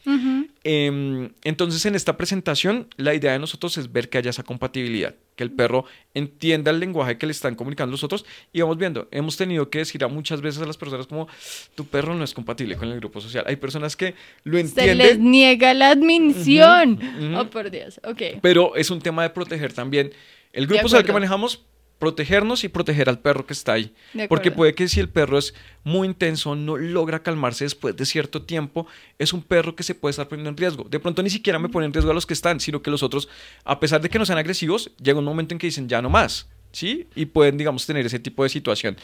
Em, 0.63 1.31
entonces, 1.43 1.87
en 1.87 1.95
esta 1.95 2.19
presentación, 2.19 2.87
la 2.97 3.15
idea 3.15 3.33
de 3.33 3.39
nosotros 3.39 3.79
es 3.79 3.91
ver 3.91 4.11
que 4.11 4.19
haya 4.19 4.29
esa 4.29 4.43
compatibilidad, 4.43 5.15
que 5.37 5.43
el 5.43 5.51
perro 5.51 5.87
entienda 6.13 6.71
el 6.71 6.81
lenguaje 6.81 7.17
que 7.17 7.25
le 7.25 7.33
están 7.33 7.55
comunicando 7.55 7.93
los 7.93 8.05
otros 8.05 8.27
y 8.53 8.61
vamos 8.61 8.77
viendo, 8.77 9.09
hemos 9.11 9.39
tenido 9.39 9.71
que 9.71 9.79
decir 9.79 10.05
a 10.05 10.09
muchas 10.09 10.43
veces 10.43 10.61
a 10.63 10.67
las 10.67 10.77
personas 10.77 11.07
como, 11.07 11.27
tu 11.75 11.87
perro 11.87 12.15
no 12.15 12.25
es 12.25 12.35
compatible 12.35 12.77
con 12.77 12.91
el 12.91 12.99
grupo 12.99 13.23
social. 13.23 13.45
Hay 13.47 13.57
personas 13.57 13.97
que 13.97 14.15
lo 14.43 14.59
entienden. 14.59 14.99
Se 14.99 15.15
les 15.15 15.19
niega 15.19 15.73
la 15.73 15.91
admisión. 15.91 17.01
Oh, 17.39 17.47
por 17.47 17.71
Dios, 17.71 18.01
ok. 18.05 18.41
Pero 18.43 18.77
es 18.77 18.91
un 18.91 19.01
tema 19.01 19.23
de 19.23 19.31
proteger 19.31 19.73
también 19.73 20.13
el 20.53 20.67
grupo 20.67 20.83
social 20.83 21.05
que 21.05 21.13
manejamos 21.13 21.65
protegernos 21.99 22.65
y 22.65 22.69
proteger 22.69 23.09
al 23.09 23.19
perro 23.19 23.47
que 23.47 23.53
está 23.53 23.75
ahí. 23.75 23.95
Porque 24.29 24.51
puede 24.51 24.75
que 24.75 24.89
si 24.89 25.01
el 25.01 25.09
perro 25.09 25.39
es 25.39 25.55
muy 25.85 26.07
intenso, 26.07 26.55
no 26.55 26.77
logra 26.77 27.23
calmarse 27.23 27.65
después 27.65 27.97
de 27.97 28.05
cierto 28.05 28.43
tiempo, 28.43 28.87
es 29.19 29.33
un 29.33 29.43
perro 29.43 29.75
que 29.75 29.83
se 29.83 29.95
puede 29.95 30.11
estar 30.11 30.29
poniendo 30.29 30.51
en 30.51 30.57
riesgo. 30.57 30.85
De 30.85 31.01
pronto 31.01 31.23
ni 31.23 31.31
siquiera 31.31 31.59
me 31.59 31.69
pone 31.69 31.87
en 31.87 31.93
riesgo 31.93 32.11
a 32.11 32.15
los 32.15 32.27
que 32.27 32.35
están, 32.35 32.61
sino 32.61 32.83
que 32.83 32.91
los 32.91 33.03
otros, 33.03 33.29
a 33.65 33.81
pesar 33.81 34.01
de 34.01 34.09
que 34.09 34.19
no 34.19 34.27
sean 34.27 34.39
agresivos, 34.39 34.91
llega 35.03 35.19
un 35.19 35.25
momento 35.25 35.55
en 35.55 35.59
que 35.59 35.67
dicen 35.67 35.89
ya 35.89 36.03
no 36.03 36.11
más, 36.11 36.49
¿sí? 36.73 37.07
Y 37.15 37.27
pueden, 37.27 37.57
digamos, 37.57 37.87
tener 37.87 38.05
ese 38.05 38.19
tipo 38.19 38.43
de 38.43 38.49
situación. 38.49 38.97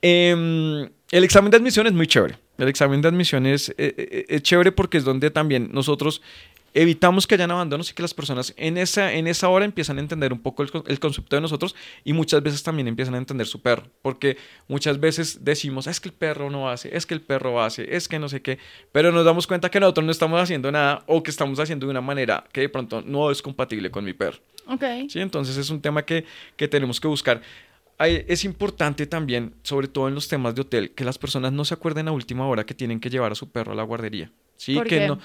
Em, 0.00 0.88
el 1.10 1.24
examen 1.24 1.50
de 1.50 1.56
admisión 1.56 1.86
es 1.86 1.92
muy 1.92 2.06
chévere. 2.06 2.36
El 2.58 2.68
examen 2.68 3.02
de 3.02 3.08
admisión 3.08 3.46
es, 3.46 3.70
eh, 3.70 3.94
eh, 3.96 4.26
es 4.28 4.42
chévere 4.42 4.72
porque 4.72 4.98
es 4.98 5.04
donde 5.04 5.30
también 5.30 5.70
nosotros 5.72 6.22
evitamos 6.78 7.26
que 7.26 7.34
hayan 7.34 7.50
abandonos 7.50 7.90
y 7.90 7.94
que 7.94 8.02
las 8.02 8.14
personas 8.14 8.54
en 8.56 8.78
esa, 8.78 9.12
en 9.12 9.26
esa 9.26 9.48
hora 9.48 9.64
empiezan 9.64 9.98
a 9.98 10.00
entender 10.00 10.32
un 10.32 10.38
poco 10.38 10.62
el, 10.62 11.00
concepto 11.00 11.34
de 11.34 11.42
nosotros 11.42 11.74
y 12.04 12.12
muchas 12.12 12.40
veces 12.40 12.62
también 12.62 12.86
empiezan 12.86 13.16
a 13.16 13.18
entender 13.18 13.48
su 13.48 13.60
perro, 13.60 13.88
porque 14.00 14.36
muchas 14.68 15.00
veces 15.00 15.44
decimos, 15.44 15.88
es 15.88 15.98
que 15.98 16.10
el 16.10 16.14
perro 16.14 16.50
no 16.50 16.70
hace, 16.70 16.96
es 16.96 17.04
que 17.04 17.14
el 17.14 17.20
perro 17.20 17.60
hace, 17.60 17.96
es 17.96 18.06
que 18.06 18.20
no 18.20 18.28
sé 18.28 18.42
qué, 18.42 18.60
pero 18.92 19.10
nos 19.10 19.24
damos 19.24 19.48
cuenta 19.48 19.72
que 19.72 19.80
nosotros 19.80 20.06
no 20.06 20.12
estamos 20.12 20.40
haciendo 20.40 20.70
nada 20.70 21.02
o 21.08 21.20
que 21.20 21.32
estamos 21.32 21.58
haciendo 21.58 21.86
de 21.86 21.90
una 21.90 22.00
manera 22.00 22.44
que 22.52 22.60
de 22.60 22.68
pronto 22.68 23.02
no 23.02 23.32
es 23.32 23.42
compatible 23.42 23.90
con 23.90 24.04
mi 24.04 24.12
perro. 24.12 24.38
Ok. 24.68 24.84
Sí, 25.08 25.18
entonces 25.18 25.56
es 25.56 25.70
un 25.70 25.80
tema 25.80 26.04
que, 26.04 26.26
que 26.56 26.68
tenemos 26.68 27.00
que 27.00 27.08
buscar. 27.08 27.42
es 27.98 28.44
importante 28.44 29.06
también, 29.06 29.54
sobre 29.64 29.88
todo 29.88 30.06
en 30.06 30.14
los 30.14 30.28
temas 30.28 30.54
de 30.54 30.60
hotel, 30.60 30.92
que 30.92 31.04
las 31.04 31.18
personas 31.18 31.52
no 31.52 31.64
se 31.64 31.74
acuerden 31.74 32.06
a 32.06 32.12
última 32.12 32.46
hora 32.46 32.64
que 32.64 32.74
tienen 32.74 33.00
que 33.00 33.10
llevar 33.10 33.32
a 33.32 33.34
su 33.34 33.50
perro 33.50 33.72
a 33.72 33.74
la 33.74 33.82
guardería. 33.82 34.30
Sí, 34.56 34.80
que 34.82 35.08
no. 35.08 35.18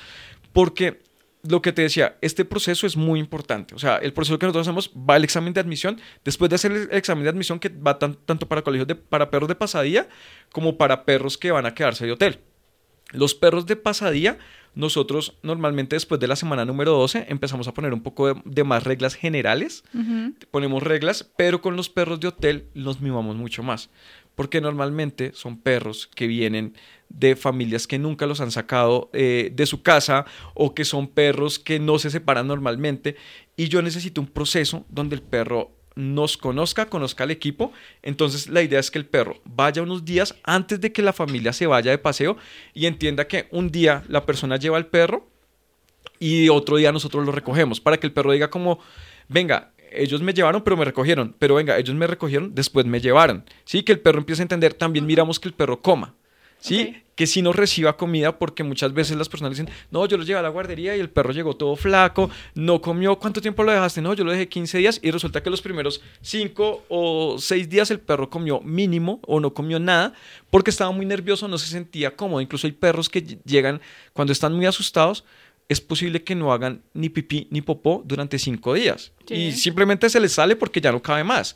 Porque 0.51 1.01
lo 1.47 1.61
que 1.61 1.73
te 1.73 1.81
decía, 1.81 2.17
este 2.21 2.45
proceso 2.45 2.87
es 2.87 2.95
muy 2.95 3.19
importante. 3.19 3.75
O 3.75 3.79
sea, 3.79 3.97
el 3.97 4.13
proceso 4.13 4.39
que 4.39 4.45
nosotros 4.45 4.67
hacemos 4.67 4.91
va 4.97 5.17
el 5.17 5.23
examen 5.25 5.53
de 5.53 5.59
admisión. 5.59 5.99
Después 6.23 6.49
de 6.49 6.55
hacer 6.55 6.71
el 6.71 6.89
examen 6.91 7.23
de 7.23 7.29
admisión, 7.29 7.59
que 7.59 7.69
va 7.69 7.99
tanto 7.99 8.47
para 8.47 8.61
colegios 8.61 8.87
de, 8.87 8.95
para 8.95 9.29
perros 9.29 9.49
de 9.49 9.55
pasadía 9.55 10.07
como 10.51 10.77
para 10.77 11.03
perros 11.03 11.37
que 11.37 11.51
van 11.51 11.65
a 11.65 11.73
quedarse 11.73 12.05
de 12.05 12.13
hotel. 12.13 12.39
Los 13.11 13.35
perros 13.35 13.65
de 13.65 13.75
pasadía, 13.75 14.39
nosotros 14.73 15.37
normalmente 15.43 15.95
después 15.95 16.19
de 16.19 16.27
la 16.27 16.35
semana 16.35 16.65
número 16.65 16.93
12 16.93 17.27
empezamos 17.29 17.67
a 17.67 17.73
poner 17.73 17.93
un 17.93 18.01
poco 18.01 18.41
de, 18.45 18.63
más 18.63 18.83
reglas 18.83 19.13
generales. 19.13 19.83
Ponemos 20.49 20.81
reglas, 20.81 21.29
pero 21.37 21.61
con 21.61 21.75
los 21.75 21.89
perros 21.89 22.21
de 22.21 22.29
hotel 22.29 22.69
los 22.73 23.01
mimamos 23.01 23.35
mucho 23.35 23.61
más. 23.61 23.89
Porque 24.35 24.61
normalmente 24.61 25.31
son 25.33 25.57
perros 25.57 26.09
que 26.15 26.27
vienen 26.27 26.73
de 27.09 27.35
familias 27.35 27.85
que 27.85 27.99
nunca 27.99 28.25
los 28.25 28.41
han 28.41 28.51
sacado 28.51 29.09
eh, 29.13 29.51
de 29.53 29.65
su 29.65 29.83
casa 29.83 30.25
o 30.55 30.73
que 30.73 30.83
son 30.83 31.07
perros 31.07 31.59
que 31.59 31.79
no 31.79 31.99
se 31.99 32.09
separan 32.09 32.47
normalmente 32.47 33.15
y 33.55 33.67
yo 33.67 33.81
necesito 33.83 34.19
un 34.19 34.27
proceso 34.27 34.85
donde 34.89 35.15
el 35.15 35.21
perro 35.21 35.71
nos 35.95 36.37
conozca, 36.37 36.87
conozca 36.87 37.23
al 37.23 37.31
equipo. 37.31 37.71
Entonces 38.01 38.49
la 38.49 38.63
idea 38.63 38.79
es 38.79 38.89
que 38.89 38.97
el 38.97 39.05
perro 39.05 39.41
vaya 39.45 39.83
unos 39.83 40.05
días 40.05 40.35
antes 40.43 40.81
de 40.81 40.91
que 40.91 41.03
la 41.03 41.13
familia 41.13 41.53
se 41.53 41.67
vaya 41.67 41.91
de 41.91 41.97
paseo 41.99 42.37
y 42.73 42.87
entienda 42.87 43.27
que 43.27 43.47
un 43.51 43.69
día 43.69 44.03
la 44.07 44.25
persona 44.25 44.57
lleva 44.57 44.77
al 44.77 44.87
perro 44.87 45.27
y 46.19 46.49
otro 46.49 46.77
día 46.77 46.91
nosotros 46.91 47.25
lo 47.25 47.31
recogemos 47.31 47.79
para 47.79 47.97
que 47.97 48.07
el 48.07 48.13
perro 48.13 48.31
diga 48.31 48.49
venga, 49.27 49.72
ellos 49.95 50.21
me 50.21 50.33
llevaron 50.33 50.63
pero 50.63 50.77
me 50.77 50.85
recogieron, 50.85 51.35
pero 51.39 51.55
venga, 51.55 51.77
ellos 51.77 51.95
me 51.95 52.07
recogieron, 52.07 52.55
después 52.55 52.85
me 52.85 53.01
llevaron. 53.01 53.45
Sí, 53.65 53.83
que 53.83 53.91
el 53.91 53.99
perro 53.99 54.19
empiece 54.19 54.41
a 54.41 54.43
entender, 54.43 54.73
también 54.73 55.05
miramos 55.05 55.39
que 55.39 55.47
el 55.47 55.53
perro 55.53 55.81
coma. 55.81 56.15
¿sí? 56.63 56.95
Que 57.15 57.27
si 57.27 57.41
no 57.41 57.51
reciba 57.53 57.97
comida 57.97 58.39
porque 58.39 58.63
muchas 58.63 58.93
veces 58.93 59.17
las 59.17 59.29
personas 59.29 59.51
dicen, 59.51 59.69
no, 59.91 60.05
yo 60.07 60.17
lo 60.17 60.23
llevé 60.23 60.39
a 60.39 60.41
la 60.41 60.49
guardería 60.49 60.95
y 60.95 60.99
el 60.99 61.09
perro 61.09 61.31
llegó 61.31 61.55
todo 61.55 61.75
flaco, 61.75 62.31
no 62.55 62.81
comió, 62.81 63.19
¿cuánto 63.19 63.41
tiempo 63.41 63.63
lo 63.63 63.71
dejaste? 63.71 64.01
No, 64.01 64.13
yo 64.13 64.23
lo 64.23 64.31
dejé 64.31 64.47
15 64.47 64.77
días 64.77 64.99
y 65.03 65.11
resulta 65.11 65.43
que 65.43 65.49
los 65.49 65.61
primeros 65.61 66.01
5 66.21 66.85
o 66.87 67.35
6 67.37 67.69
días 67.69 67.91
el 67.91 67.99
perro 67.99 68.29
comió 68.29 68.61
mínimo 68.61 69.19
o 69.27 69.39
no 69.39 69.53
comió 69.53 69.77
nada 69.77 70.13
porque 70.49 70.71
estaba 70.71 70.91
muy 70.91 71.05
nervioso, 71.05 71.47
no 71.47 71.57
se 71.57 71.67
sentía 71.67 72.15
cómodo. 72.15 72.41
Incluso 72.41 72.65
hay 72.65 72.73
perros 72.73 73.09
que 73.09 73.21
llegan 73.45 73.81
cuando 74.13 74.31
están 74.31 74.53
muy 74.53 74.65
asustados, 74.65 75.25
es 75.69 75.81
posible 75.81 76.23
que 76.23 76.35
no 76.35 76.51
hagan 76.51 76.83
ni 76.93 77.09
pipí 77.09 77.47
ni 77.49 77.61
popó 77.61 78.03
durante 78.05 78.37
5 78.37 78.73
días 78.73 79.11
y 79.29 79.51
simplemente 79.53 80.09
se 80.09 80.19
les 80.19 80.33
sale 80.33 80.55
porque 80.55 80.81
ya 80.81 80.91
no 80.91 81.01
cabe 81.01 81.23
más. 81.23 81.55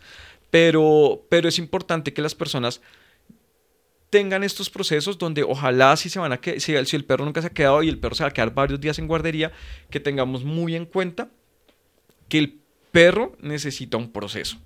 Pero, 0.49 1.25
pero 1.29 1.49
es 1.49 1.59
importante 1.59 2.13
que 2.13 2.21
las 2.21 2.33
personas 2.33 2.81
tengan 4.09 4.43
estos 4.43 4.69
procesos 4.69 5.17
donde 5.17 5.43
ojalá 5.43 5.97
si 5.97 6.09
se 6.09 6.19
van 6.19 6.31
a 6.31 6.37
que 6.37 6.61
si, 6.61 6.73
si, 6.85 6.95
el 6.95 7.03
perro 7.03 7.25
nunca 7.25 7.41
se 7.41 7.47
ha 7.47 7.51
quedado 7.51 7.83
y 7.83 7.89
el 7.89 7.99
perro 7.99 8.15
se 8.15 8.23
va 8.23 8.29
a 8.29 8.33
quedar 8.33 8.53
varios 8.53 8.79
días 8.79 8.97
en 8.99 9.07
guardería, 9.07 9.51
que 9.89 9.99
tengamos 9.99 10.45
muy 10.45 10.75
en 10.75 10.85
cuenta 10.85 11.29
que 12.29 12.37
el 12.37 12.61
perro 12.91 13.35
necesita 13.41 13.97
un 13.97 14.11
proceso. 14.11 14.57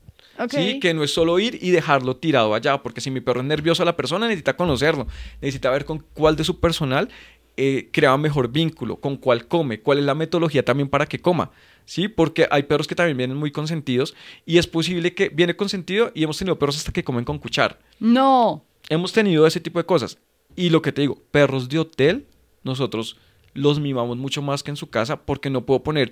¿sí? 0.49 0.79
Que 0.79 0.93
no 0.93 1.03
es 1.03 1.13
solo 1.13 1.37
ir 1.39 1.59
y 1.61 1.71
dejarlo 1.71 2.15
tirado 2.15 2.53
allá, 2.53 2.81
porque 2.81 3.01
si 3.01 3.11
mi 3.11 3.21
perro 3.21 3.41
es 3.41 3.45
nervioso, 3.45 3.85
la 3.85 3.95
persona 3.95 4.27
necesita 4.27 4.55
conocerlo, 4.55 5.07
necesita 5.41 5.69
ver 5.69 5.85
con 5.85 5.99
cuál 6.13 6.35
de 6.35 6.43
su 6.43 6.59
personal 6.59 7.09
eh, 7.57 7.89
crea 7.91 8.15
mejor 8.17 8.51
vínculo, 8.51 8.97
con 8.97 9.17
cuál 9.17 9.47
come, 9.47 9.81
cuál 9.81 9.99
es 9.99 10.05
la 10.05 10.15
metodología 10.15 10.63
también 10.63 10.89
para 10.89 11.05
que 11.05 11.19
coma. 11.19 11.51
¿sí? 11.85 12.07
Porque 12.07 12.47
hay 12.51 12.63
perros 12.63 12.87
que 12.87 12.95
también 12.95 13.17
vienen 13.17 13.37
muy 13.37 13.51
consentidos 13.51 14.15
y 14.45 14.57
es 14.57 14.67
posible 14.67 15.13
que 15.13 15.29
viene 15.29 15.55
consentido 15.55 16.11
y 16.13 16.23
hemos 16.23 16.37
tenido 16.37 16.57
perros 16.57 16.77
hasta 16.77 16.91
que 16.91 17.03
comen 17.03 17.25
con 17.25 17.39
cuchar. 17.39 17.79
No 17.99 18.63
hemos 18.91 19.13
tenido 19.13 19.47
ese 19.47 19.59
tipo 19.59 19.79
de 19.79 19.85
cosas. 19.85 20.17
Y 20.55 20.69
lo 20.69 20.81
que 20.81 20.91
te 20.91 21.01
digo, 21.01 21.17
perros 21.31 21.69
de 21.69 21.79
hotel, 21.79 22.27
nosotros 22.63 23.17
los 23.53 23.79
mimamos 23.79 24.17
mucho 24.17 24.41
más 24.41 24.63
que 24.63 24.71
en 24.71 24.77
su 24.77 24.89
casa 24.89 25.21
porque 25.21 25.49
no 25.49 25.65
puedo 25.65 25.81
poner... 25.81 26.11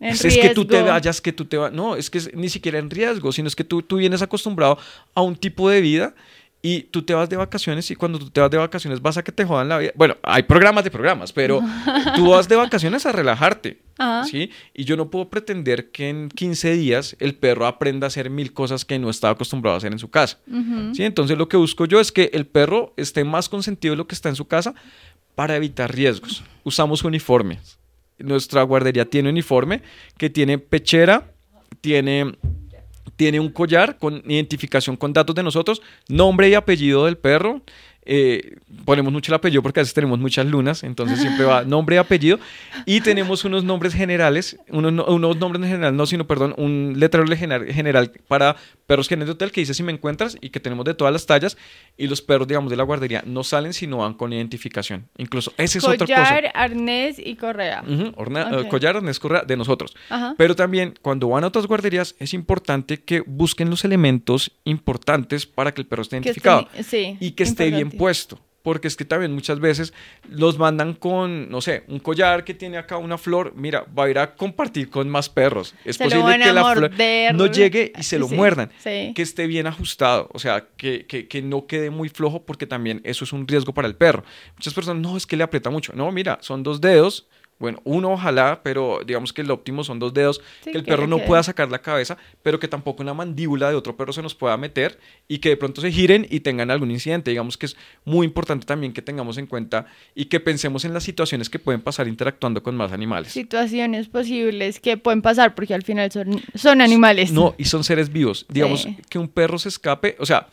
Es, 0.00 0.22
que 0.22 0.54
tú 0.54 0.64
te 0.64 0.80
vayas, 0.80 1.20
que 1.20 1.32
tú 1.32 1.44
te 1.44 1.56
vas... 1.56 1.72
No, 1.72 1.96
es 1.96 2.08
que 2.08 2.20
ni 2.34 2.48
siquiera 2.48 2.78
en 2.78 2.88
riesgo, 2.88 3.32
sino 3.32 3.48
es 3.48 3.56
que 3.56 3.64
tú, 3.64 3.82
tú 3.82 3.96
vienes 3.96 4.22
acostumbrado 4.22 4.78
a 5.12 5.22
un 5.22 5.36
tipo 5.36 5.68
de 5.68 5.80
vida 5.80 6.14
y 6.60 6.82
tú 6.82 7.02
te 7.02 7.14
vas 7.14 7.28
de 7.28 7.36
vacaciones 7.36 7.90
y 7.90 7.94
cuando 7.94 8.18
tú 8.18 8.30
te 8.30 8.40
vas 8.40 8.50
de 8.50 8.56
vacaciones 8.56 9.00
vas 9.00 9.16
a 9.16 9.22
que 9.22 9.30
te 9.30 9.44
jodan 9.44 9.68
la 9.68 9.78
vida. 9.78 9.92
Bueno, 9.94 10.16
hay 10.22 10.42
programas 10.42 10.82
de 10.82 10.90
programas, 10.90 11.32
pero 11.32 11.60
tú 12.16 12.30
vas 12.30 12.48
de 12.48 12.56
vacaciones 12.56 13.06
a 13.06 13.12
relajarte, 13.12 13.80
¿sí? 14.28 14.50
Y 14.74 14.84
yo 14.84 14.96
no 14.96 15.08
puedo 15.08 15.28
pretender 15.28 15.90
que 15.90 16.08
en 16.08 16.28
15 16.28 16.72
días 16.72 17.16
el 17.20 17.36
perro 17.36 17.66
aprenda 17.66 18.06
a 18.06 18.08
hacer 18.08 18.28
mil 18.28 18.52
cosas 18.52 18.84
que 18.84 18.98
no 18.98 19.08
estaba 19.08 19.34
acostumbrado 19.34 19.74
a 19.74 19.78
hacer 19.78 19.92
en 19.92 20.00
su 20.00 20.10
casa, 20.10 20.38
¿sí? 20.92 21.04
Entonces 21.04 21.38
lo 21.38 21.48
que 21.48 21.56
busco 21.56 21.84
yo 21.84 22.00
es 22.00 22.10
que 22.10 22.30
el 22.32 22.46
perro 22.46 22.92
esté 22.96 23.22
más 23.22 23.48
consentido 23.48 23.92
de 23.92 23.98
lo 23.98 24.08
que 24.08 24.16
está 24.16 24.28
en 24.28 24.36
su 24.36 24.46
casa 24.46 24.74
para 25.36 25.54
evitar 25.54 25.94
riesgos. 25.94 26.42
Usamos 26.64 27.04
uniformes. 27.04 27.78
nuestra 28.18 28.64
guardería 28.64 29.04
tiene 29.04 29.28
uniforme 29.28 29.82
que 30.16 30.28
tiene 30.28 30.58
pechera, 30.58 31.30
tiene 31.80 32.36
tiene 33.18 33.40
un 33.40 33.50
collar 33.50 33.98
con 33.98 34.22
identificación 34.26 34.96
con 34.96 35.12
datos 35.12 35.34
de 35.34 35.42
nosotros, 35.42 35.82
nombre 36.08 36.48
y 36.48 36.54
apellido 36.54 37.04
del 37.04 37.18
perro, 37.18 37.62
eh, 38.10 38.56
ponemos 38.86 39.12
mucho 39.12 39.30
el 39.30 39.36
apellido 39.36 39.62
porque 39.62 39.80
a 39.80 39.82
veces 39.82 39.92
tenemos 39.92 40.18
muchas 40.18 40.46
lunas, 40.46 40.82
entonces 40.82 41.20
siempre 41.20 41.44
va 41.44 41.62
nombre 41.66 41.96
y 41.96 41.98
apellido. 41.98 42.40
Y 42.86 43.02
tenemos 43.02 43.44
unos 43.44 43.64
nombres 43.64 43.92
generales, 43.92 44.58
unos, 44.70 45.06
unos 45.06 45.36
nombres 45.36 45.62
generales, 45.62 45.92
no, 45.94 46.06
sino, 46.06 46.26
perdón, 46.26 46.54
un 46.56 46.94
letrero 46.96 47.26
general 47.36 48.10
para 48.26 48.56
perros 48.86 49.08
genes 49.08 49.26
de 49.26 49.32
hotel 49.32 49.52
que 49.52 49.60
dice 49.60 49.74
si 49.74 49.82
me 49.82 49.92
encuentras 49.92 50.38
y 50.40 50.48
que 50.48 50.58
tenemos 50.58 50.86
de 50.86 50.94
todas 50.94 51.12
las 51.12 51.26
tallas. 51.26 51.58
Y 51.98 52.06
los 52.06 52.22
perros, 52.22 52.48
digamos, 52.48 52.70
de 52.70 52.76
la 52.76 52.84
guardería 52.84 53.22
no 53.26 53.44
salen 53.44 53.74
si 53.74 53.86
no 53.86 53.98
van 53.98 54.14
con 54.14 54.32
identificación. 54.32 55.06
Incluso 55.18 55.52
ese 55.58 55.76
es 55.76 55.84
otra 55.84 55.98
cosa. 55.98 56.24
Collar, 56.24 56.52
arnés 56.54 57.18
y 57.18 57.36
correa. 57.36 57.84
Eh, 57.86 58.68
collar, 58.70 58.96
arnés, 58.96 59.20
correa 59.20 59.42
de 59.42 59.56
nosotros. 59.58 59.94
Pero 60.38 60.56
también 60.56 60.94
cuando 61.02 61.28
van 61.28 61.44
a 61.44 61.48
otras 61.48 61.66
guarderías 61.66 62.14
es 62.18 62.32
importante 62.32 63.02
que 63.02 63.20
busquen 63.20 63.68
los 63.68 63.84
elementos 63.84 64.50
importantes 64.64 65.44
para 65.44 65.74
que 65.74 65.82
el 65.82 65.86
perro 65.86 66.02
esté 66.02 66.16
identificado. 66.16 66.68
y 67.20 67.32
que 67.32 67.42
esté 67.42 67.70
bien 67.70 67.97
puesto. 67.98 68.38
Porque 68.62 68.88
es 68.88 68.96
que 68.96 69.04
también 69.04 69.32
muchas 69.32 69.60
veces 69.60 69.94
los 70.28 70.58
mandan 70.58 70.92
con, 70.92 71.48
no 71.48 71.60
sé, 71.60 71.84
un 71.88 72.00
collar 72.00 72.44
que 72.44 72.52
tiene 72.54 72.76
acá 72.76 72.98
una 72.98 73.16
flor. 73.16 73.54
Mira, 73.54 73.86
va 73.96 74.04
a 74.04 74.10
ir 74.10 74.18
a 74.18 74.34
compartir 74.34 74.90
con 74.90 75.08
más 75.08 75.28
perros. 75.28 75.74
Es 75.84 75.96
posible 75.96 76.38
que 76.38 76.52
la 76.52 76.72
flor 76.72 76.90
no 77.34 77.46
llegue 77.46 77.92
y 77.96 78.02
se 78.02 78.18
lo 78.18 78.28
muerdan. 78.28 78.70
Que 78.82 79.14
esté 79.16 79.46
bien 79.46 79.66
ajustado. 79.66 80.28
O 80.34 80.38
sea, 80.38 80.66
que, 80.76 81.06
que, 81.06 81.28
que, 81.28 81.40
no 81.40 81.66
quede 81.66 81.90
muy 81.90 82.08
flojo 82.08 82.44
porque 82.44 82.66
también 82.66 83.00
eso 83.04 83.24
es 83.24 83.32
un 83.32 83.46
riesgo 83.46 83.72
para 83.72 83.88
el 83.88 83.94
perro. 83.94 84.24
Muchas 84.54 84.74
personas, 84.74 85.00
no, 85.02 85.16
es 85.16 85.24
que 85.24 85.36
le 85.36 85.44
aprieta 85.44 85.70
mucho. 85.70 85.92
No, 85.94 86.10
mira, 86.12 86.38
son 86.42 86.62
dos 86.62 86.80
dedos 86.80 87.26
bueno, 87.58 87.80
uno 87.84 88.12
ojalá, 88.12 88.60
pero 88.62 89.00
digamos 89.04 89.32
que 89.32 89.42
el 89.42 89.50
óptimo 89.50 89.82
son 89.82 89.98
dos 89.98 90.14
dedos, 90.14 90.40
que 90.62 90.70
el 90.70 90.84
perro 90.84 91.06
no 91.06 91.18
pueda 91.18 91.42
sacar 91.42 91.70
la 91.70 91.80
cabeza, 91.80 92.16
pero 92.42 92.60
que 92.60 92.68
tampoco 92.68 93.02
una 93.02 93.14
mandíbula 93.14 93.68
de 93.68 93.74
otro 93.74 93.96
perro 93.96 94.12
se 94.12 94.22
nos 94.22 94.34
pueda 94.34 94.56
meter 94.56 94.98
y 95.26 95.38
que 95.38 95.50
de 95.50 95.56
pronto 95.56 95.80
se 95.80 95.90
giren 95.90 96.26
y 96.30 96.40
tengan 96.40 96.70
algún 96.70 96.90
incidente. 96.90 97.30
Digamos 97.30 97.58
que 97.58 97.66
es 97.66 97.76
muy 98.04 98.26
importante 98.26 98.64
también 98.64 98.92
que 98.92 99.02
tengamos 99.02 99.38
en 99.38 99.46
cuenta 99.46 99.86
y 100.14 100.26
que 100.26 100.38
pensemos 100.38 100.84
en 100.84 100.94
las 100.94 101.02
situaciones 101.02 101.50
que 101.50 101.58
pueden 101.58 101.80
pasar 101.80 102.06
interactuando 102.06 102.62
con 102.62 102.76
más 102.76 102.92
animales. 102.92 103.32
Situaciones 103.32 104.08
posibles 104.08 104.78
que 104.78 104.96
pueden 104.96 105.20
pasar 105.20 105.56
porque 105.56 105.74
al 105.74 105.82
final 105.82 106.12
son, 106.12 106.40
son 106.54 106.80
animales. 106.80 107.32
No, 107.32 107.56
y 107.58 107.64
son 107.64 107.82
seres 107.82 108.12
vivos. 108.12 108.46
Digamos 108.48 108.86
que 109.08 109.18
un 109.18 109.28
perro 109.28 109.58
se 109.58 109.68
escape, 109.68 110.16
o 110.20 110.26
sea, 110.26 110.46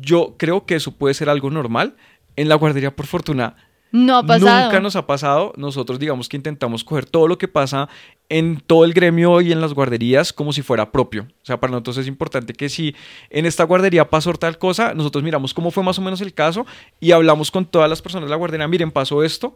yo 0.00 0.36
creo 0.38 0.66
que 0.66 0.76
eso 0.76 0.92
puede 0.92 1.14
ser 1.14 1.28
algo 1.28 1.50
normal. 1.50 1.96
En 2.36 2.48
la 2.48 2.56
guardería, 2.56 2.94
por 2.94 3.06
fortuna, 3.06 3.54
no 3.94 4.18
ha 4.18 4.26
pasado. 4.26 4.64
Nunca 4.64 4.80
nos 4.80 4.96
ha 4.96 5.06
pasado. 5.06 5.52
Nosotros 5.56 6.00
digamos 6.00 6.28
que 6.28 6.36
intentamos 6.36 6.82
coger 6.82 7.06
todo 7.06 7.28
lo 7.28 7.38
que 7.38 7.46
pasa 7.46 7.88
en 8.28 8.60
todo 8.60 8.84
el 8.84 8.92
gremio 8.92 9.40
y 9.40 9.52
en 9.52 9.60
las 9.60 9.72
guarderías 9.72 10.32
como 10.32 10.52
si 10.52 10.62
fuera 10.62 10.90
propio. 10.90 11.22
O 11.22 11.46
sea, 11.46 11.60
para 11.60 11.70
nosotros 11.70 11.98
es 11.98 12.08
importante 12.08 12.54
que 12.54 12.68
si 12.68 12.96
en 13.30 13.46
esta 13.46 13.62
guardería 13.62 14.10
pasó 14.10 14.32
tal 14.32 14.58
cosa, 14.58 14.94
nosotros 14.94 15.22
miramos 15.22 15.54
cómo 15.54 15.70
fue 15.70 15.84
más 15.84 15.96
o 16.00 16.02
menos 16.02 16.20
el 16.22 16.34
caso 16.34 16.66
y 16.98 17.12
hablamos 17.12 17.52
con 17.52 17.66
todas 17.66 17.88
las 17.88 18.02
personas 18.02 18.26
de 18.26 18.30
la 18.30 18.36
guardería, 18.36 18.66
miren, 18.66 18.90
pasó 18.90 19.22
esto, 19.22 19.54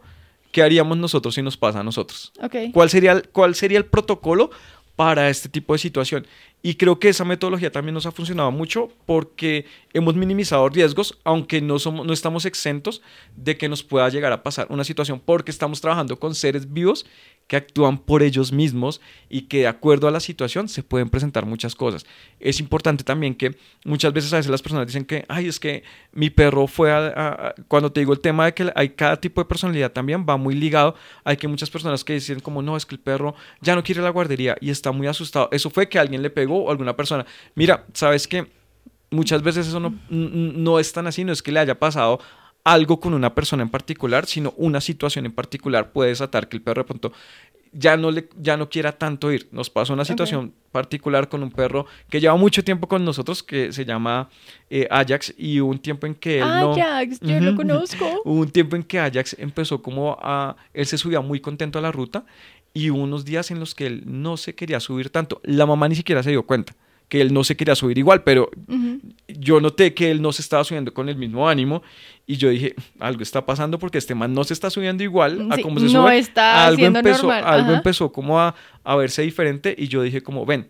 ¿qué 0.53 0.63
haríamos 0.63 0.97
nosotros 0.97 1.35
si 1.35 1.41
nos 1.41 1.57
pasa 1.57 1.81
a 1.81 1.83
nosotros? 1.83 2.31
¿Cuál, 2.71 2.89
sería, 2.89 3.21
¿Cuál 3.33 3.55
sería 3.55 3.77
el 3.77 3.85
protocolo 3.87 4.51
para 4.95 5.29
este 5.29 5.49
tipo 5.49 5.73
de 5.73 5.79
situación? 5.79 6.25
Y 6.61 6.75
creo 6.75 6.99
que 6.99 7.09
esa 7.09 7.23
metodología 7.23 7.71
también 7.71 7.93
nos 7.93 8.05
ha 8.05 8.11
funcionado 8.11 8.51
mucho 8.51 8.89
porque 9.05 9.65
hemos 9.93 10.15
minimizado 10.15 10.67
riesgos, 10.67 11.17
aunque 11.23 11.61
no, 11.61 11.79
somos, 11.79 12.05
no 12.05 12.11
estamos 12.11 12.45
exentos 12.45 13.01
de 13.35 13.57
que 13.57 13.69
nos 13.69 13.81
pueda 13.81 14.09
llegar 14.09 14.33
a 14.33 14.43
pasar 14.43 14.67
una 14.69 14.83
situación 14.83 15.21
porque 15.23 15.51
estamos 15.51 15.79
trabajando 15.79 16.19
con 16.19 16.35
seres 16.35 16.71
vivos 16.71 17.05
que 17.47 17.55
actúan 17.55 17.97
por 17.97 18.21
ellos 18.21 18.51
mismos 18.51 19.01
y 19.27 19.43
que 19.43 19.61
de 19.61 19.67
acuerdo 19.67 20.07
a 20.07 20.11
la 20.11 20.19
situación 20.19 20.69
se 20.69 20.83
pueden 20.83 21.09
presentar 21.09 21.47
muchas 21.47 21.73
cosas. 21.73 22.05
Es 22.39 22.59
importante 22.59 23.03
también 23.03 23.33
que 23.33 23.55
muchas 23.85 24.13
veces 24.13 24.31
a 24.33 24.37
veces 24.37 24.51
las 24.51 24.61
personas 24.61 24.85
dicen 24.85 25.03
que, 25.03 25.25
ay, 25.27 25.47
es 25.47 25.59
que 25.59 25.83
mi 26.11 26.29
perro 26.29 26.67
fue 26.67 26.91
a, 26.91 27.55
cuando 27.67 27.91
te 27.91 28.01
digo 28.01 28.13
el 28.13 28.19
tema 28.19 28.45
de 28.45 28.53
que 28.53 28.71
hay 28.75 28.89
cada 28.89 29.19
tipo 29.19 29.41
de 29.41 29.45
personalidad 29.45 29.91
también 29.91 30.27
va 30.29 30.37
muy 30.37 30.53
ligado, 30.53 30.93
hay 31.23 31.37
que 31.37 31.47
muchas 31.47 31.71
personas 31.71 32.03
que 32.03 32.13
dicen 32.13 32.39
como, 32.39 32.61
no, 32.61 32.77
es 32.77 32.85
que 32.85 32.93
el 32.93 33.01
perro 33.01 33.33
ya 33.61 33.73
no 33.73 33.83
quiere 33.83 34.03
la 34.03 34.11
guardería 34.11 34.55
y 34.61 34.69
está 34.69 34.91
muy 34.91 35.07
asustado. 35.07 35.49
Eso 35.51 35.71
fue 35.71 35.89
que 35.89 35.97
alguien 35.97 36.21
le 36.21 36.29
pegó 36.29 36.48
o 36.55 36.71
alguna 36.71 36.95
persona. 36.95 37.25
Mira, 37.55 37.85
¿sabes 37.93 38.27
que 38.27 38.47
Muchas 39.11 39.41
veces 39.41 39.67
eso 39.67 39.79
no, 39.79 39.93
no 40.09 40.79
es 40.79 40.93
tan 40.93 41.07
así, 41.07 41.23
no 41.23 41.31
es 41.31 41.41
que 41.41 41.51
le 41.51 41.59
haya 41.59 41.79
pasado 41.79 42.19
algo 42.63 42.99
con 42.99 43.15
una 43.15 43.33
persona 43.33 43.63
en 43.63 43.69
particular, 43.69 44.27
sino 44.27 44.53
una 44.57 44.81
situación 44.81 45.25
en 45.25 45.31
particular 45.31 45.91
puede 45.91 46.09
desatar 46.09 46.47
que 46.47 46.57
el 46.57 46.61
perro 46.61 46.83
de 46.83 46.87
pronto 46.87 47.13
ya 47.71 47.97
no, 47.97 48.11
le, 48.11 48.29
ya 48.39 48.57
no 48.57 48.69
quiera 48.69 48.91
tanto 48.91 49.31
ir. 49.31 49.47
Nos 49.51 49.69
pasó 49.69 49.93
una 49.93 50.05
situación 50.05 50.53
particular 50.71 51.29
con 51.29 51.41
un 51.41 51.51
perro 51.51 51.87
que 52.09 52.19
lleva 52.19 52.35
mucho 52.35 52.63
tiempo 52.63 52.87
con 52.87 53.03
nosotros, 53.03 53.41
que 53.41 53.71
se 53.71 53.85
llama 53.85 54.29
eh, 54.69 54.87
Ajax, 54.91 55.33
y 55.37 55.59
hubo 55.59 55.71
un 55.71 55.79
tiempo 55.79 56.05
en 56.05 56.13
que 56.13 56.37
él 56.37 56.43
Ajax, 56.43 57.19
yo 57.21 57.39
lo 57.39 57.55
conozco. 57.55 58.21
hubo 58.25 58.41
un 58.41 58.51
tiempo 58.51 58.75
en 58.75 58.83
que 58.83 58.99
Ajax 58.99 59.35
empezó 59.39 59.81
como 59.81 60.17
a... 60.21 60.55
Él 60.73 60.85
se 60.85 60.97
subía 60.99 61.21
muy 61.21 61.39
contento 61.39 61.79
a 61.79 61.81
la 61.81 61.91
ruta 61.91 62.25
y 62.73 62.89
hubo 62.89 63.01
unos 63.01 63.25
días 63.25 63.51
en 63.51 63.59
los 63.59 63.75
que 63.75 63.87
él 63.87 64.03
no 64.05 64.37
se 64.37 64.55
quería 64.55 64.79
subir 64.79 65.09
tanto. 65.09 65.41
La 65.43 65.65
mamá 65.65 65.87
ni 65.89 65.95
siquiera 65.95 66.23
se 66.23 66.29
dio 66.31 66.43
cuenta 66.43 66.75
que 67.07 67.21
él 67.21 67.33
no 67.33 67.43
se 67.43 67.57
quería 67.57 67.73
subir 67.73 67.97
igual, 67.97 68.21
pero 68.23 68.51
yo 69.27 69.59
noté 69.59 69.95
que 69.95 70.11
él 70.11 70.21
no 70.21 70.31
se 70.31 70.43
estaba 70.43 70.63
subiendo 70.63 70.93
con 70.93 71.09
el 71.09 71.15
mismo 71.15 71.49
ánimo 71.49 71.81
y 72.27 72.37
yo 72.37 72.49
dije, 72.49 72.75
algo 72.99 73.23
está 73.23 73.43
pasando 73.47 73.79
porque 73.79 73.97
este 73.97 74.13
man 74.13 74.31
no 74.33 74.43
se 74.43 74.53
está 74.53 74.69
subiendo 74.69 75.03
igual 75.03 75.47
a 75.51 75.57
como 75.57 75.79
se 75.79 75.87
no 75.87 76.07
Está 76.09 76.67
algo 76.67 76.85
empezó, 76.85 77.23
normal. 77.23 77.43
algo 77.45 77.73
empezó 77.73 78.11
como 78.11 78.39
a, 78.39 78.53
a 78.83 78.95
verse 78.95 79.23
diferente 79.23 79.73
y 79.75 79.87
yo 79.87 80.03
dije 80.03 80.21
como, 80.21 80.45
ven, 80.45 80.69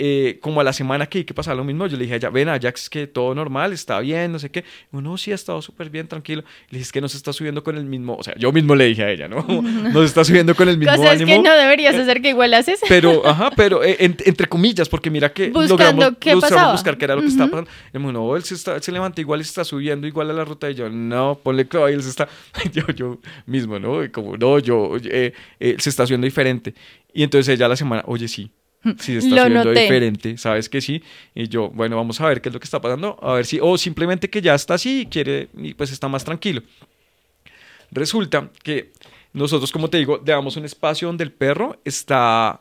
eh, 0.00 0.38
como 0.40 0.60
a 0.60 0.64
la 0.64 0.72
semana 0.72 1.06
que, 1.06 1.26
que 1.26 1.34
pasaba 1.34 1.56
lo 1.56 1.64
mismo, 1.64 1.86
yo 1.88 1.96
le 1.96 2.04
dije 2.04 2.14
a 2.14 2.16
ella, 2.18 2.30
ven 2.30 2.48
Ajax 2.48 2.88
que 2.88 3.08
todo 3.08 3.34
normal, 3.34 3.72
está 3.72 3.98
bien, 3.98 4.30
no 4.30 4.38
sé 4.38 4.48
qué. 4.48 4.64
Uno 4.92 5.16
sí 5.18 5.32
ha 5.32 5.34
estado 5.34 5.60
súper 5.60 5.90
bien, 5.90 6.06
tranquilo. 6.06 6.42
Le 6.70 6.78
dije, 6.78 6.82
es 6.82 6.92
que 6.92 7.00
no 7.00 7.08
se 7.08 7.16
está 7.16 7.32
subiendo 7.32 7.64
con 7.64 7.76
el 7.76 7.84
mismo, 7.84 8.14
o 8.14 8.22
sea, 8.22 8.34
yo 8.36 8.52
mismo 8.52 8.76
le 8.76 8.84
dije 8.84 9.02
a 9.02 9.10
ella, 9.10 9.26
¿no? 9.26 9.44
No 9.88 10.00
se 10.00 10.06
está 10.06 10.24
subiendo 10.24 10.54
con 10.54 10.68
el 10.68 10.78
mismo 10.78 10.94
Cosas 10.94 11.14
ánimo. 11.14 11.26
que 11.26 11.38
no 11.48 11.52
deberías 11.54 11.96
hacer 11.96 12.22
que 12.22 12.28
igual 12.28 12.54
haces. 12.54 12.80
Pero, 12.88 13.26
ajá, 13.26 13.50
pero 13.56 13.82
eh, 13.82 13.96
entre 13.98 14.46
comillas, 14.46 14.88
porque 14.88 15.10
mira 15.10 15.32
que 15.32 15.48
Buscando 15.50 15.76
logramos, 15.76 16.18
qué 16.20 16.34
buscar 16.34 16.96
qué 16.96 17.04
era 17.04 17.16
lo 17.16 17.22
que 17.22 17.28
estaba 17.28 17.50
pasando. 17.50 17.70
Y 17.92 17.98
me 17.98 18.12
no, 18.12 18.36
él 18.36 18.44
se, 18.44 18.54
está, 18.54 18.80
se 18.80 18.92
levanta 18.92 19.20
igual 19.20 19.40
y 19.40 19.44
se 19.44 19.48
está 19.48 19.64
subiendo 19.64 20.06
igual 20.06 20.30
a 20.30 20.32
la 20.32 20.44
ruta. 20.44 20.70
Y 20.70 20.74
yo, 20.74 20.88
no, 20.88 21.38
ponle 21.42 21.66
que 21.66 21.78
él 21.78 22.02
se 22.02 22.10
está, 22.10 22.28
yo, 22.72 22.86
yo 22.94 23.18
mismo, 23.46 23.78
¿no? 23.78 24.04
Y 24.04 24.10
como, 24.10 24.36
no, 24.36 24.58
yo, 24.58 24.96
eh, 25.04 25.32
se 25.58 25.90
está 25.90 26.06
subiendo 26.06 26.26
diferente. 26.26 26.74
Y 27.12 27.22
entonces 27.22 27.52
ella 27.52 27.68
la 27.68 27.76
semana, 27.76 28.02
oye, 28.06 28.28
sí, 28.28 28.50
si 28.98 29.20
se 29.20 29.28
está 29.28 29.42
haciendo 29.42 29.70
diferente, 29.70 30.38
sabes 30.38 30.68
que 30.68 30.80
sí. 30.80 31.02
Y 31.34 31.48
yo, 31.48 31.70
bueno, 31.70 31.96
vamos 31.96 32.20
a 32.20 32.28
ver 32.28 32.40
qué 32.40 32.48
es 32.48 32.52
lo 32.52 32.60
que 32.60 32.64
está 32.64 32.80
pasando, 32.80 33.18
a 33.22 33.34
ver 33.34 33.46
si, 33.46 33.58
o 33.60 33.76
simplemente 33.78 34.30
que 34.30 34.40
ya 34.40 34.54
está 34.54 34.74
así 34.74 35.02
y 35.02 35.06
quiere, 35.06 35.48
y 35.56 35.74
pues 35.74 35.92
está 35.92 36.08
más 36.08 36.24
tranquilo. 36.24 36.62
Resulta 37.90 38.50
que 38.62 38.92
nosotros, 39.32 39.72
como 39.72 39.88
te 39.88 39.98
digo, 39.98 40.20
le 40.24 40.32
damos 40.32 40.56
un 40.56 40.64
espacio 40.64 41.08
donde 41.08 41.24
el 41.24 41.32
perro 41.32 41.80
está 41.84 42.60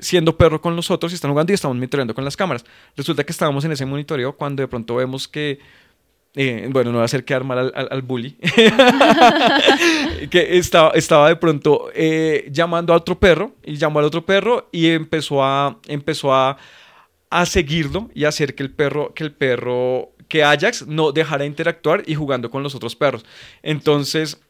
siendo 0.00 0.36
perro 0.36 0.60
con 0.60 0.76
nosotros 0.76 1.12
y 1.12 1.14
están 1.16 1.30
jugando 1.32 1.52
y 1.52 1.54
estamos 1.54 1.76
monitoreando 1.76 2.14
con 2.14 2.24
las 2.24 2.36
cámaras. 2.36 2.64
Resulta 2.96 3.24
que 3.24 3.32
estábamos 3.32 3.64
en 3.64 3.72
ese 3.72 3.84
monitoreo 3.86 4.36
cuando 4.36 4.62
de 4.62 4.68
pronto 4.68 4.96
vemos 4.96 5.26
que 5.26 5.58
eh, 6.40 6.68
bueno, 6.70 6.92
no 6.92 6.98
va 6.98 7.02
a 7.02 7.06
hacer 7.06 7.24
quedar 7.24 7.42
mal 7.42 7.72
al, 7.74 7.88
al, 7.90 8.02
bully, 8.02 8.30
que 10.30 10.56
estaba, 10.56 10.90
estaba 10.90 11.28
de 11.28 11.34
pronto 11.34 11.90
eh, 11.92 12.48
llamando 12.52 12.92
a 12.92 12.96
otro 12.96 13.18
perro 13.18 13.56
y 13.64 13.74
llamó 13.74 13.98
al 13.98 14.04
otro 14.04 14.24
perro 14.24 14.68
y 14.70 14.90
empezó 14.90 15.42
a, 15.42 15.80
empezó 15.88 16.32
a, 16.32 16.56
a 17.28 17.44
seguirlo 17.44 18.08
y 18.14 18.22
hacer 18.22 18.54
que 18.54 18.62
el 18.62 18.70
perro, 18.70 19.12
que 19.14 19.24
el 19.24 19.32
perro, 19.32 20.12
que 20.28 20.44
Ajax 20.44 20.86
no 20.86 21.10
dejara 21.10 21.40
de 21.40 21.48
interactuar 21.48 22.04
y 22.06 22.14
jugando 22.14 22.52
con 22.52 22.62
los 22.62 22.76
otros 22.76 22.94
perros. 22.94 23.26
Entonces, 23.64 24.40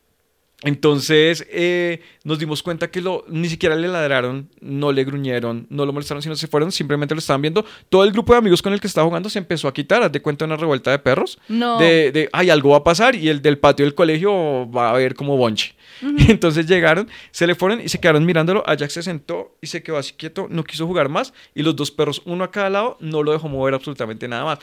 entonces 0.63 1.47
eh, 1.51 2.01
nos 2.25 2.41
dimos 2.41 2.65
cuenta 2.65 2.91
que 2.91 3.01
lo, 3.01 3.25
ni 3.29 3.49
siquiera 3.49 3.77
le 3.77 3.87
ladraron, 3.87 4.49
no 4.61 4.91
le 4.91 5.05
gruñeron, 5.05 5.69
no 5.71 5.87
lo 5.87 5.93
molestaron, 5.93 6.21
sino 6.21 6.35
se 6.35 6.49
fueron, 6.49 6.73
simplemente 6.73 7.15
lo 7.15 7.21
estaban 7.21 7.41
viendo. 7.43 7.65
Todo 7.89 8.03
el 8.03 8.11
grupo 8.11 8.33
de 8.33 8.41
amigos 8.41 8.61
con 8.61 8.73
el 8.73 8.81
que 8.81 8.89
estaba 8.89 9.07
jugando 9.07 9.31
se 9.31 9.39
empezó 9.39 9.69
a 9.69 9.73
quitar, 9.75 10.03
haz 10.03 10.11
de 10.11 10.21
cuenta 10.21 10.47
una 10.47 10.57
revuelta 10.57 10.91
de 10.91 10.99
perros. 10.99 11.39
No. 11.49 11.79
De, 11.79 12.11
de, 12.11 12.29
ay, 12.33 12.51
algo 12.51 12.71
va 12.71 12.79
a 12.79 12.85
pasar 12.85 13.15
y 13.15 13.29
el 13.29 13.41
del 13.41 13.59
patio 13.59 13.87
del 13.87 13.95
colegio 13.95 14.69
va 14.69 14.91
a 14.91 14.95
ver 14.95 15.15
como 15.15 15.37
bonche. 15.37 15.77
Entonces 16.29 16.67
llegaron, 16.67 17.09
se 17.31 17.47
le 17.47 17.55
fueron 17.55 17.81
y 17.81 17.89
se 17.89 18.01
quedaron 18.01 18.27
mirándolo. 18.27 18.65
Ajax 18.67 18.95
se 18.95 19.03
sentó 19.05 19.57
y 19.61 19.69
se 19.69 19.85
quedó 19.85 19.97
así 19.97 20.15
quieto, 20.15 20.49
no 20.51 20.65
quiso 20.65 20.89
jugar 20.89 21.09
más. 21.09 21.33
Y 21.55 21.63
los 21.63 21.77
dos 21.77 21.93
perros, 21.93 22.21
uno 22.25 22.43
a 22.43 22.51
cada 22.51 22.69
lado, 22.69 22.97
no 22.99 23.23
lo 23.23 23.31
dejó 23.31 23.49
mover 23.49 23.75
absolutamente 23.75 24.27
nada 24.27 24.45
más. 24.45 24.59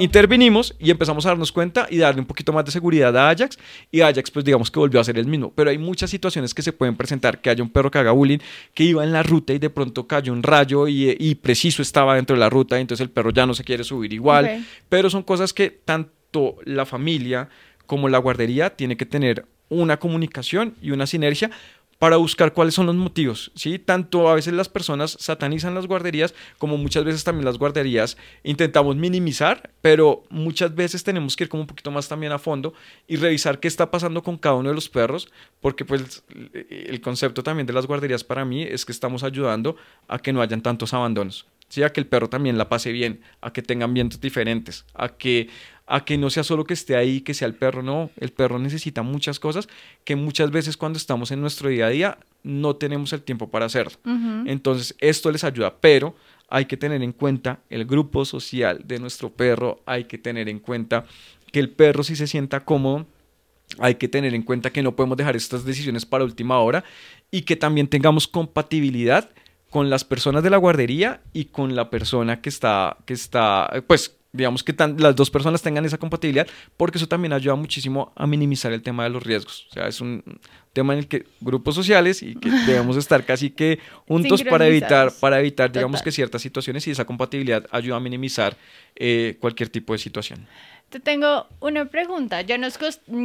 Intervinimos 0.00 0.74
y 0.80 0.90
empezamos 0.90 1.24
a 1.26 1.28
darnos 1.30 1.52
cuenta 1.52 1.86
y 1.88 1.98
darle 1.98 2.20
un 2.20 2.26
poquito 2.26 2.52
más 2.52 2.64
de 2.64 2.72
seguridad 2.72 3.16
a 3.16 3.30
Ajax. 3.30 3.58
Y 3.92 4.00
Ajax, 4.00 4.32
pues 4.32 4.44
digamos 4.44 4.72
que 4.72 4.80
volvió 4.80 5.00
a 5.00 5.04
ser 5.04 5.18
el 5.18 5.26
mismo. 5.26 5.35
Pero 5.54 5.70
hay 5.70 5.78
muchas 5.78 6.10
situaciones 6.10 6.54
que 6.54 6.62
se 6.62 6.72
pueden 6.72 6.96
presentar: 6.96 7.40
que 7.40 7.50
haya 7.50 7.62
un 7.62 7.70
perro 7.70 7.90
que 7.90 7.98
haga 7.98 8.12
bullying, 8.12 8.38
que 8.74 8.84
iba 8.84 9.04
en 9.04 9.12
la 9.12 9.22
ruta 9.22 9.52
y 9.52 9.58
de 9.58 9.70
pronto 9.70 10.06
cayó 10.06 10.32
un 10.32 10.42
rayo 10.42 10.88
y, 10.88 11.34
preciso 11.36 11.82
estaba 11.82 12.14
dentro 12.16 12.34
de 12.34 12.40
la 12.40 12.50
ruta. 12.50 12.78
Y 12.78 12.82
entonces 12.82 13.02
el 13.02 13.10
perro 13.10 13.30
ya 13.30 13.46
no 13.46 13.54
se 13.54 13.64
quiere 13.64 13.84
subir 13.84 14.12
igual. 14.12 14.64
Pero 14.88 15.10
son 15.10 15.22
cosas 15.22 15.52
que 15.52 15.70
tanto 15.70 16.56
la 16.64 16.86
familia 16.86 17.48
como 17.86 18.08
la 18.08 18.18
guardería 18.18 18.70
tiene 18.70 18.96
que 18.96 19.06
tener 19.06 19.46
una 19.68 19.98
comunicación 19.98 20.74
y 20.80 20.92
una 20.92 21.06
sinergia 21.06 21.50
para 21.98 22.16
buscar 22.16 22.52
cuáles 22.52 22.74
son 22.74 22.86
los 22.86 22.94
motivos, 22.94 23.50
¿sí? 23.54 23.78
Tanto 23.78 24.28
a 24.28 24.34
veces 24.34 24.52
las 24.52 24.68
personas 24.68 25.16
satanizan 25.18 25.74
las 25.74 25.86
guarderías 25.86 26.34
como 26.58 26.76
muchas 26.76 27.04
veces 27.04 27.24
también 27.24 27.44
las 27.44 27.58
guarderías 27.58 28.16
intentamos 28.42 28.96
minimizar, 28.96 29.70
pero 29.80 30.24
muchas 30.28 30.74
veces 30.74 31.04
tenemos 31.04 31.36
que 31.36 31.44
ir 31.44 31.48
como 31.48 31.62
un 31.62 31.66
poquito 31.66 31.90
más 31.90 32.08
también 32.08 32.32
a 32.32 32.38
fondo 32.38 32.74
y 33.06 33.16
revisar 33.16 33.60
qué 33.60 33.68
está 33.68 33.90
pasando 33.90 34.22
con 34.22 34.36
cada 34.36 34.56
uno 34.56 34.68
de 34.68 34.74
los 34.74 34.88
perros, 34.88 35.32
porque 35.60 35.84
pues 35.84 36.22
el 36.70 37.00
concepto 37.00 37.42
también 37.42 37.66
de 37.66 37.72
las 37.72 37.86
guarderías 37.86 38.24
para 38.24 38.44
mí 38.44 38.62
es 38.62 38.84
que 38.84 38.92
estamos 38.92 39.22
ayudando 39.22 39.76
a 40.08 40.18
que 40.18 40.32
no 40.32 40.42
hayan 40.42 40.60
tantos 40.60 40.92
abandonos. 40.92 41.46
¿sí? 41.68 41.82
a 41.82 41.92
que 41.92 42.00
el 42.00 42.06
perro 42.06 42.28
también 42.28 42.58
la 42.58 42.68
pase 42.68 42.92
bien, 42.92 43.20
a 43.40 43.52
que 43.52 43.62
tenga 43.62 43.84
ambientes 43.84 44.20
diferentes, 44.20 44.84
a 44.94 45.08
que 45.08 45.48
a 45.86 46.04
que 46.04 46.18
no 46.18 46.30
sea 46.30 46.42
solo 46.42 46.64
que 46.64 46.74
esté 46.74 46.96
ahí, 46.96 47.20
que 47.20 47.34
sea 47.34 47.46
el 47.46 47.54
perro, 47.54 47.82
no, 47.82 48.10
el 48.16 48.32
perro 48.32 48.58
necesita 48.58 49.02
muchas 49.02 49.38
cosas 49.38 49.68
que 50.04 50.16
muchas 50.16 50.50
veces 50.50 50.76
cuando 50.76 50.96
estamos 50.96 51.30
en 51.30 51.40
nuestro 51.40 51.68
día 51.68 51.86
a 51.86 51.90
día 51.90 52.18
no 52.42 52.76
tenemos 52.76 53.12
el 53.12 53.22
tiempo 53.22 53.48
para 53.48 53.66
hacerlo. 53.66 53.98
Entonces, 54.46 54.96
esto 55.00 55.30
les 55.30 55.44
ayuda, 55.44 55.76
pero 55.80 56.16
hay 56.48 56.66
que 56.66 56.76
tener 56.76 57.02
en 57.02 57.12
cuenta 57.12 57.60
el 57.70 57.84
grupo 57.84 58.24
social 58.24 58.80
de 58.84 58.98
nuestro 58.98 59.30
perro, 59.30 59.80
hay 59.86 60.04
que 60.04 60.18
tener 60.18 60.48
en 60.48 60.58
cuenta 60.58 61.04
que 61.52 61.60
el 61.60 61.70
perro 61.70 62.02
si 62.02 62.16
se 62.16 62.26
sienta 62.26 62.64
cómodo, 62.64 63.06
hay 63.78 63.96
que 63.96 64.08
tener 64.08 64.34
en 64.34 64.42
cuenta 64.42 64.70
que 64.70 64.82
no 64.82 64.94
podemos 64.94 65.16
dejar 65.16 65.36
estas 65.36 65.64
decisiones 65.64 66.06
para 66.06 66.24
última 66.24 66.58
hora 66.60 66.84
y 67.30 67.42
que 67.42 67.56
también 67.56 67.88
tengamos 67.88 68.28
compatibilidad 68.28 69.30
con 69.70 69.90
las 69.90 70.04
personas 70.04 70.42
de 70.42 70.50
la 70.50 70.56
guardería 70.56 71.20
y 71.32 71.46
con 71.46 71.74
la 71.74 71.90
persona 71.90 72.40
que 72.40 72.48
está, 72.48 72.96
que 73.04 73.14
está, 73.14 73.68
pues 73.86 74.16
digamos 74.36 74.62
que 74.62 74.74
las 74.98 75.16
dos 75.16 75.30
personas 75.30 75.62
tengan 75.62 75.84
esa 75.84 75.98
compatibilidad, 75.98 76.46
porque 76.76 76.98
eso 76.98 77.08
también 77.08 77.32
ayuda 77.32 77.54
muchísimo 77.54 78.12
a 78.14 78.26
minimizar 78.26 78.72
el 78.72 78.82
tema 78.82 79.04
de 79.04 79.10
los 79.10 79.22
riesgos. 79.22 79.66
O 79.70 79.74
sea, 79.74 79.88
es 79.88 80.00
un 80.00 80.22
tema 80.72 80.92
en 80.92 81.00
el 81.00 81.08
que 81.08 81.24
grupos 81.40 81.74
sociales 81.74 82.22
y 82.22 82.34
que 82.34 82.50
debemos 82.66 82.96
estar 82.96 83.24
casi 83.24 83.50
que 83.50 83.78
juntos 84.06 84.44
para 84.44 84.66
evitar, 84.66 85.12
para 85.20 85.40
evitar, 85.40 85.72
digamos 85.72 86.02
que 86.02 86.12
ciertas 86.12 86.42
situaciones 86.42 86.86
y 86.86 86.90
esa 86.90 87.04
compatibilidad 87.04 87.66
ayuda 87.70 87.96
a 87.96 88.00
minimizar 88.00 88.56
eh, 88.94 89.36
cualquier 89.40 89.70
tipo 89.70 89.92
de 89.94 89.98
situación. 89.98 90.46
Te 90.90 91.00
tengo 91.00 91.46
una 91.60 91.86
pregunta. 91.86 92.42
Ya 92.42 92.58
nos 92.58 92.78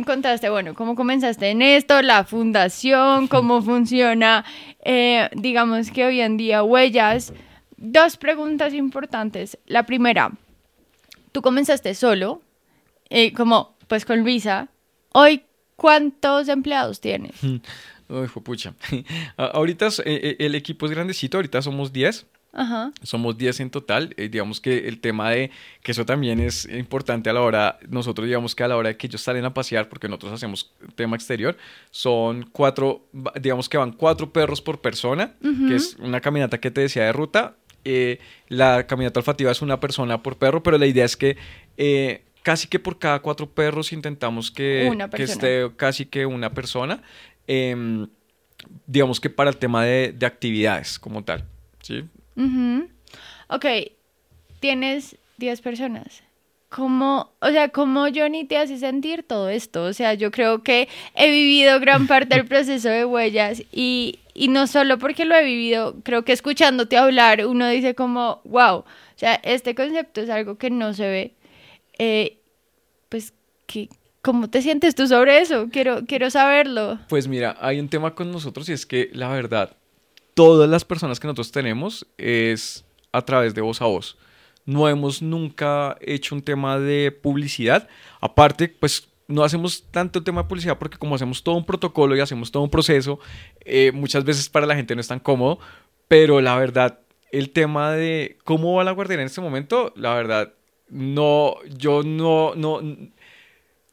contaste, 0.05 0.49
bueno, 0.49 0.73
cómo 0.73 0.95
comenzaste 0.95 1.49
en 1.49 1.61
esto, 1.61 2.01
la 2.01 2.23
fundación, 2.23 3.27
cómo 3.27 3.61
funciona, 3.61 4.43
eh, 4.83 5.29
digamos 5.33 5.91
que 5.91 6.05
hoy 6.05 6.21
en 6.21 6.37
día 6.37 6.63
huellas. 6.63 7.33
Dos 7.77 8.17
preguntas 8.17 8.73
importantes. 8.73 9.57
La 9.65 9.85
primera, 9.85 10.31
tú 11.31 11.41
comenzaste 11.41 11.93
solo, 11.95 12.41
eh, 13.09 13.33
como 13.33 13.75
pues 13.87 14.05
con 14.05 14.21
Luisa. 14.21 14.69
Hoy, 15.13 15.43
¿cuántos 15.75 16.47
empleados 16.47 17.01
tienes? 17.01 17.35
Uy, 18.09 18.27
pucha. 18.27 18.73
ahorita 19.37 19.87
eh, 19.87 20.01
eh, 20.05 20.35
el 20.39 20.55
equipo 20.55 20.85
es 20.85 20.91
grandecito, 20.91 21.37
ahorita 21.37 21.61
somos 21.61 21.93
10. 21.93 22.25
Ajá. 22.53 22.91
Somos 23.01 23.37
10 23.37 23.61
en 23.61 23.69
total. 23.69 24.13
digamos 24.17 24.59
que 24.59 24.89
el 24.89 24.99
tema 24.99 25.29
de 25.29 25.51
que 25.81 25.93
eso 25.93 26.05
también 26.05 26.41
es 26.41 26.65
importante 26.65 27.29
a 27.29 27.33
la 27.33 27.41
hora, 27.41 27.79
nosotros 27.87 28.27
digamos 28.27 28.55
que 28.55 28.63
a 28.63 28.67
la 28.67 28.75
hora 28.75 28.89
de 28.89 28.97
que 28.97 29.07
ellos 29.07 29.21
salen 29.21 29.45
a 29.45 29.53
pasear, 29.53 29.87
porque 29.87 30.09
nosotros 30.09 30.33
hacemos 30.33 30.73
tema 30.95 31.15
exterior, 31.15 31.55
son 31.91 32.49
cuatro, 32.51 33.07
digamos 33.39 33.69
que 33.69 33.77
van 33.77 33.93
cuatro 33.93 34.33
perros 34.33 34.61
por 34.61 34.81
persona, 34.81 35.35
que 35.41 35.75
es 35.75 35.95
una 35.99 36.19
caminata 36.19 36.59
que 36.59 36.71
te 36.71 36.81
decía 36.81 37.05
de 37.05 37.13
ruta, 37.13 37.55
eh, 37.85 38.19
la 38.47 38.85
caminata 38.87 39.19
olfativa 39.19 39.51
es 39.51 39.61
una 39.61 39.79
persona 39.79 40.21
por 40.21 40.37
perro, 40.37 40.63
pero 40.63 40.77
la 40.77 40.85
idea 40.85 41.05
es 41.05 41.17
que 41.17 41.37
eh, 41.77 42.23
casi 42.43 42.67
que 42.67 42.79
por 42.79 42.99
cada 42.99 43.19
cuatro 43.19 43.49
perros 43.49 43.93
intentamos 43.93 44.51
que, 44.51 44.91
esté 45.17 45.71
casi 45.75 46.05
que 46.05 46.25
una 46.25 46.51
persona, 46.51 47.01
em, 47.47 48.07
digamos 48.85 49.19
que 49.19 49.29
para 49.29 49.49
el 49.49 49.57
tema 49.57 49.83
de, 49.85 50.15
actividades 50.25 50.99
como 50.99 51.23
tal. 51.23 51.45
¿sí? 51.81 52.03
Ok, 53.47 53.65
tienes 54.59 55.17
10 55.37 55.61
personas. 55.61 56.23
¿Cómo, 56.71 57.33
o 57.41 57.49
sea, 57.49 57.67
cómo 57.67 58.05
Johnny 58.15 58.45
te 58.45 58.55
hace 58.55 58.77
sentir 58.77 59.23
todo 59.23 59.49
esto? 59.49 59.83
O 59.83 59.91
sea, 59.91 60.13
yo 60.13 60.31
creo 60.31 60.63
que 60.63 60.87
he 61.15 61.29
vivido 61.29 61.81
gran 61.81 62.07
parte 62.07 62.37
del 62.37 62.45
proceso 62.45 62.87
de 62.87 63.03
huellas 63.03 63.61
y, 63.73 64.19
y 64.33 64.47
no 64.47 64.67
solo 64.67 64.97
porque 64.97 65.25
lo 65.25 65.35
he 65.35 65.43
vivido, 65.43 65.97
creo 66.03 66.23
que 66.23 66.31
escuchándote 66.31 66.95
hablar 66.95 67.45
uno 67.45 67.67
dice 67.67 67.93
como, 67.93 68.39
wow, 68.45 68.77
o 68.77 68.85
sea, 69.17 69.35
este 69.43 69.75
concepto 69.75 70.21
es 70.21 70.29
algo 70.29 70.57
que 70.57 70.69
no 70.69 70.93
se 70.93 71.09
ve. 71.09 71.33
Eh, 71.99 72.37
pues, 73.09 73.33
¿qué, 73.65 73.89
¿cómo 74.21 74.49
te 74.49 74.61
sientes 74.61 74.95
tú 74.95 75.07
sobre 75.07 75.41
eso? 75.41 75.67
Quiero, 75.73 76.05
quiero 76.05 76.29
saberlo. 76.29 76.99
Pues 77.09 77.27
mira, 77.27 77.57
hay 77.59 77.81
un 77.81 77.89
tema 77.89 78.15
con 78.15 78.31
nosotros 78.31 78.69
y 78.69 78.71
es 78.71 78.85
que 78.85 79.09
la 79.11 79.27
verdad, 79.27 79.75
todas 80.35 80.69
las 80.69 80.85
personas 80.85 81.19
que 81.19 81.27
nosotros 81.27 81.51
tenemos 81.51 82.07
es 82.17 82.85
a 83.11 83.25
través 83.25 83.53
de 83.53 83.59
voz 83.59 83.81
a 83.81 83.87
voz 83.87 84.17
no 84.65 84.87
hemos 84.87 85.21
nunca 85.21 85.97
hecho 86.01 86.35
un 86.35 86.41
tema 86.41 86.79
de 86.79 87.11
publicidad. 87.11 87.87
Aparte, 88.19 88.67
pues 88.67 89.09
no 89.27 89.43
hacemos 89.43 89.83
tanto 89.91 90.23
tema 90.23 90.43
de 90.43 90.49
publicidad 90.49 90.77
porque 90.77 90.97
como 90.97 91.15
hacemos 91.15 91.43
todo 91.43 91.55
un 91.55 91.65
protocolo 91.65 92.15
y 92.15 92.19
hacemos 92.19 92.51
todo 92.51 92.63
un 92.63 92.69
proceso, 92.69 93.19
eh, 93.61 93.91
muchas 93.93 94.23
veces 94.23 94.49
para 94.49 94.65
la 94.65 94.75
gente 94.75 94.93
no 94.95 95.01
es 95.01 95.07
tan 95.07 95.19
cómodo, 95.19 95.59
pero 96.07 96.41
la 96.41 96.55
verdad, 96.57 96.99
el 97.31 97.49
tema 97.51 97.91
de 97.93 98.37
cómo 98.43 98.75
va 98.75 98.83
la 98.83 98.91
guardería 98.91 99.21
en 99.21 99.27
este 99.27 99.41
momento, 99.41 99.93
la 99.95 100.13
verdad, 100.13 100.53
no, 100.89 101.55
yo 101.77 102.03
no, 102.03 102.53
no, 102.55 102.81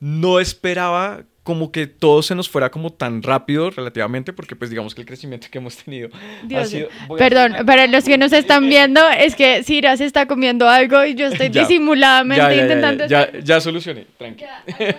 no 0.01 0.41
esperaba 0.41 1.23
como 1.49 1.73
que 1.73 1.87
todo 1.87 2.23
se 2.23 2.35
nos 2.35 2.47
fuera 2.47 2.71
como 2.71 2.93
tan 2.93 3.23
rápido 3.23 3.71
relativamente, 3.71 4.35
porque 4.35 4.55
pues 4.55 4.69
digamos 4.69 4.95
que 4.95 5.01
el 5.01 5.07
crecimiento 5.07 5.47
que 5.51 5.57
hemos 5.57 5.79
tenido 5.79 6.11
ha 6.55 6.65
sido... 6.67 6.91
Perdón, 7.17 7.65
para 7.65 7.87
los 7.87 8.05
que 8.05 8.19
nos 8.19 8.35
están 8.35 8.69
viendo, 8.69 9.01
es 9.19 9.35
que 9.35 9.63
Cira 9.65 9.97
se 9.97 10.05
está 10.05 10.27
comiendo 10.27 10.69
algo 10.69 11.03
y 11.07 11.15
yo 11.15 11.25
estoy 11.29 11.49
disimuladamente 11.61 12.55
intentando... 12.55 13.07
Ya, 13.07 13.33
ya, 13.43 13.63
solucioné, 13.63 14.05
tranquilo. 14.19 14.51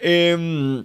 Em, 0.00 0.84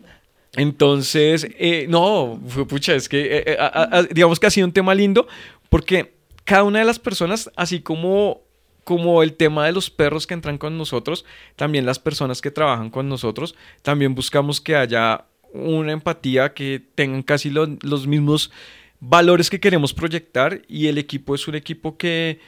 entonces, 0.55 1.47
eh, 1.57 1.87
no, 1.89 2.39
pucha, 2.67 2.93
es 2.93 3.09
que 3.09 3.37
eh, 3.37 3.57
eh, 3.57 4.07
digamos 4.11 4.39
que 4.39 4.45
ha 4.45 4.51
sido 4.51 4.67
un 4.67 4.73
tema 4.73 4.93
lindo, 4.93 5.25
porque 5.69 6.13
cada 6.43 6.65
una 6.65 6.79
de 6.79 6.85
las 6.85 6.99
personas, 6.99 7.49
así 7.55 7.79
como 7.79 8.44
como 8.85 9.23
el 9.23 9.33
tema 9.33 9.65
de 9.65 9.73
los 9.73 9.89
perros 9.89 10.25
que 10.27 10.35
entran 10.35 10.59
con 10.59 10.77
nosotros, 10.77 11.25
también 11.55 11.87
las 11.87 11.99
personas 11.99 12.39
que 12.39 12.51
trabajan 12.51 12.91
con 12.91 13.09
nosotros, 13.09 13.55
también 13.81 14.13
buscamos 14.15 14.61
que 14.61 14.75
haya 14.75 15.25
una 15.51 15.91
empatía, 15.91 16.53
que 16.53 16.81
tengan 16.93 17.23
casi 17.23 17.49
los 17.49 18.07
mismos 18.07 18.51
valores 18.99 19.49
que 19.49 19.59
queremos 19.59 19.91
proyectar 19.91 20.61
y 20.67 20.85
el 20.87 20.99
equipo 20.99 21.33
es 21.33 21.47
un 21.47 21.55
equipo 21.55 21.97
que 21.97 22.39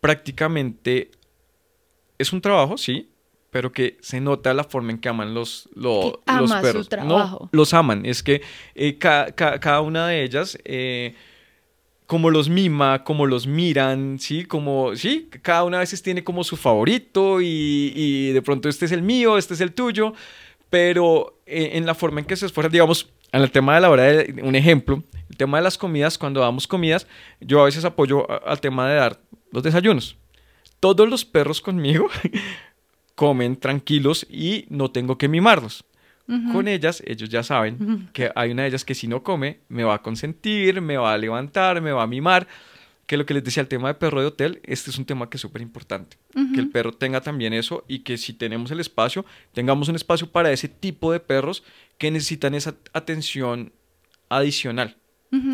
prácticamente 0.00 1.10
es 2.18 2.30
un 2.30 2.42
trabajo, 2.42 2.76
sí, 2.76 3.08
pero 3.50 3.72
que 3.72 3.96
se 4.02 4.20
nota 4.20 4.52
la 4.52 4.64
forma 4.64 4.90
en 4.90 4.98
que 4.98 5.08
aman 5.08 5.32
los, 5.32 5.66
los 5.74 6.18
perros. 6.60 6.90
No, 7.04 7.48
los 7.52 7.72
aman, 7.72 8.04
es 8.04 8.22
que 8.22 8.42
eh, 8.74 8.98
cada 8.98 9.80
una 9.80 10.08
de 10.08 10.22
ellas... 10.22 10.58
Eh, 10.64 11.14
como 12.06 12.30
los 12.30 12.48
mima, 12.48 13.02
como 13.04 13.26
los 13.26 13.46
miran, 13.46 14.18
¿sí? 14.18 14.44
Como, 14.44 14.94
sí, 14.94 15.28
cada 15.42 15.64
una 15.64 15.78
a 15.78 15.80
veces 15.80 16.02
tiene 16.02 16.22
como 16.22 16.44
su 16.44 16.56
favorito 16.56 17.40
y, 17.40 18.30
de 18.32 18.42
pronto 18.42 18.68
este 18.68 18.84
es 18.84 18.92
el 18.92 19.02
mío, 19.02 19.38
este 19.38 19.54
es 19.54 19.60
el 19.60 19.72
tuyo, 19.72 20.14
pero 20.70 21.40
eh, 21.46 21.70
en 21.74 21.86
la 21.86 21.94
forma 21.94 22.20
en 22.20 22.26
que 22.26 22.36
se 22.36 22.46
esfuerzan, 22.46 22.72
digamos, 22.72 23.10
en 23.32 23.42
el 23.42 23.50
tema 23.50 23.74
de 23.74 23.80
la 23.80 23.90
hora 23.90 24.04
de, 24.04 24.40
un 24.42 24.54
ejemplo, 24.54 25.02
el 25.28 25.36
tema 25.36 25.58
de 25.58 25.64
las 25.64 25.76
comidas, 25.76 26.16
cuando 26.16 26.40
damos 26.40 26.66
comidas, 26.66 27.06
yo 27.40 27.60
a 27.60 27.64
veces 27.64 27.84
apoyo 27.84 28.26
al 28.46 28.60
tema 28.60 28.88
de 28.88 28.94
dar 28.96 29.20
los 29.50 29.62
desayunos. 29.62 30.16
Todos 30.78 31.08
los 31.08 31.24
perros 31.24 31.60
conmigo 31.60 32.08
comen 33.16 33.56
tranquilos 33.56 34.26
y 34.30 34.66
no 34.68 34.92
tengo 34.92 35.18
que 35.18 35.28
mimarlos. 35.28 35.84
Con 36.26 36.66
ellas, 36.66 37.02
ellos 37.06 37.28
ya 37.28 37.42
saben 37.42 38.08
que 38.12 38.32
hay 38.34 38.50
una 38.50 38.62
de 38.62 38.68
ellas 38.68 38.84
que 38.84 38.94
si 38.94 39.06
no 39.06 39.22
come, 39.22 39.60
me 39.68 39.84
va 39.84 39.94
a 39.94 40.02
consentir, 40.02 40.80
me 40.80 40.96
va 40.96 41.12
a 41.12 41.18
levantar, 41.18 41.80
me 41.80 41.92
va 41.92 42.02
a 42.02 42.06
mimar. 42.06 42.48
Que 43.06 43.16
lo 43.16 43.24
que 43.24 43.34
les 43.34 43.44
decía 43.44 43.60
el 43.60 43.68
tema 43.68 43.86
de 43.86 43.94
perro 43.94 44.20
de 44.20 44.26
hotel, 44.26 44.60
este 44.64 44.90
es 44.90 44.98
un 44.98 45.04
tema 45.04 45.30
que 45.30 45.36
es 45.36 45.40
súper 45.40 45.62
importante. 45.62 46.16
Que 46.32 46.60
el 46.60 46.70
perro 46.70 46.92
tenga 46.92 47.20
también 47.20 47.52
eso 47.52 47.84
y 47.86 48.00
que 48.00 48.18
si 48.18 48.32
tenemos 48.32 48.72
el 48.72 48.80
espacio, 48.80 49.24
tengamos 49.52 49.88
un 49.88 49.94
espacio 49.94 50.28
para 50.28 50.50
ese 50.50 50.68
tipo 50.68 51.12
de 51.12 51.20
perros 51.20 51.62
que 51.98 52.10
necesitan 52.10 52.54
esa 52.54 52.74
atención 52.92 53.72
adicional. 54.28 54.96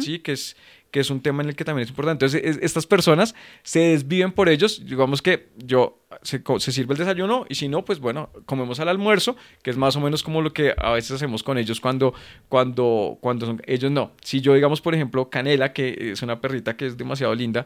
¿Sí? 0.00 0.20
Que 0.20 0.32
es, 0.32 0.56
que 0.92 1.00
es 1.00 1.10
un 1.10 1.20
tema 1.22 1.42
en 1.42 1.48
el 1.48 1.56
que 1.56 1.64
también 1.64 1.84
es 1.84 1.88
importante. 1.88 2.26
Entonces, 2.26 2.58
estas 2.62 2.86
personas 2.86 3.34
se 3.62 3.80
desviven 3.80 4.30
por 4.30 4.50
ellos. 4.50 4.84
Digamos 4.84 5.22
que 5.22 5.48
yo 5.56 5.98
se, 6.22 6.42
sirve 6.70 6.92
el 6.92 6.98
desayuno 6.98 7.46
y 7.48 7.54
si 7.54 7.66
no, 7.66 7.82
pues 7.82 7.98
bueno, 7.98 8.28
comemos 8.44 8.78
al 8.78 8.90
almuerzo, 8.90 9.34
que 9.62 9.70
es 9.70 9.78
más 9.78 9.96
o 9.96 10.00
menos 10.00 10.22
como 10.22 10.42
lo 10.42 10.52
que 10.52 10.74
a 10.76 10.92
veces 10.92 11.12
hacemos 11.12 11.42
con 11.42 11.56
ellos 11.56 11.80
cuando, 11.80 12.12
cuando, 12.50 13.16
cuando 13.22 13.46
son, 13.46 13.62
ellos 13.66 13.90
no. 13.90 14.12
Si 14.22 14.42
yo, 14.42 14.52
digamos, 14.52 14.82
por 14.82 14.94
ejemplo, 14.94 15.30
Canela, 15.30 15.72
que 15.72 16.12
es 16.12 16.20
una 16.20 16.42
perrita 16.42 16.76
que 16.76 16.86
es 16.86 16.98
demasiado 16.98 17.34
linda, 17.34 17.64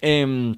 em, 0.00 0.56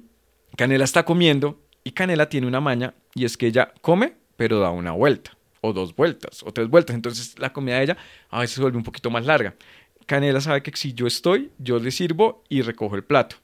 Canela 0.57 0.83
está 0.83 1.05
comiendo 1.05 1.61
y 1.83 1.91
Canela 1.91 2.29
tiene 2.29 2.47
una 2.47 2.59
maña 2.59 2.95
y 3.13 3.25
es 3.25 3.37
que 3.37 3.45
ella 3.45 3.73
come, 3.81 4.15
pero 4.37 4.59
da 4.59 4.71
una 4.71 4.91
vuelta. 4.91 5.37
o 5.63 5.73
dos 5.73 5.95
vueltas 5.95 6.41
o 6.43 6.51
tres 6.51 6.67
vueltas. 6.67 6.95
Entonces 6.95 7.37
la 7.37 7.53
comida 7.53 7.77
de 7.77 7.83
ella 7.83 7.97
a 8.31 8.39
veces 8.39 8.55
se 8.55 8.61
vuelve 8.61 8.79
un 8.79 8.83
poquito 8.83 9.11
más 9.11 9.27
larga. 9.27 9.53
Canela 10.11 10.41
sabe 10.41 10.61
que 10.61 10.71
si 10.75 10.93
yo 10.93 11.07
estoy, 11.07 11.51
yo 11.57 11.79
le 11.79 11.89
sirvo 11.89 12.43
y 12.49 12.63
recojo 12.63 12.97
el 12.97 13.03
plato. 13.05 13.37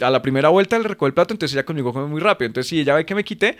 A 0.00 0.08
la 0.08 0.22
primera 0.22 0.50
vuelta 0.50 0.78
le 0.78 0.86
recojo 0.86 1.08
el 1.08 1.14
plato, 1.14 1.34
entonces 1.34 1.56
ella 1.56 1.66
conmigo 1.66 1.92
come 1.92 2.06
muy 2.06 2.20
rápido. 2.20 2.46
Entonces 2.46 2.70
si 2.70 2.78
ella 2.78 2.94
ve 2.94 3.04
que 3.04 3.16
me 3.16 3.24
quité, 3.24 3.56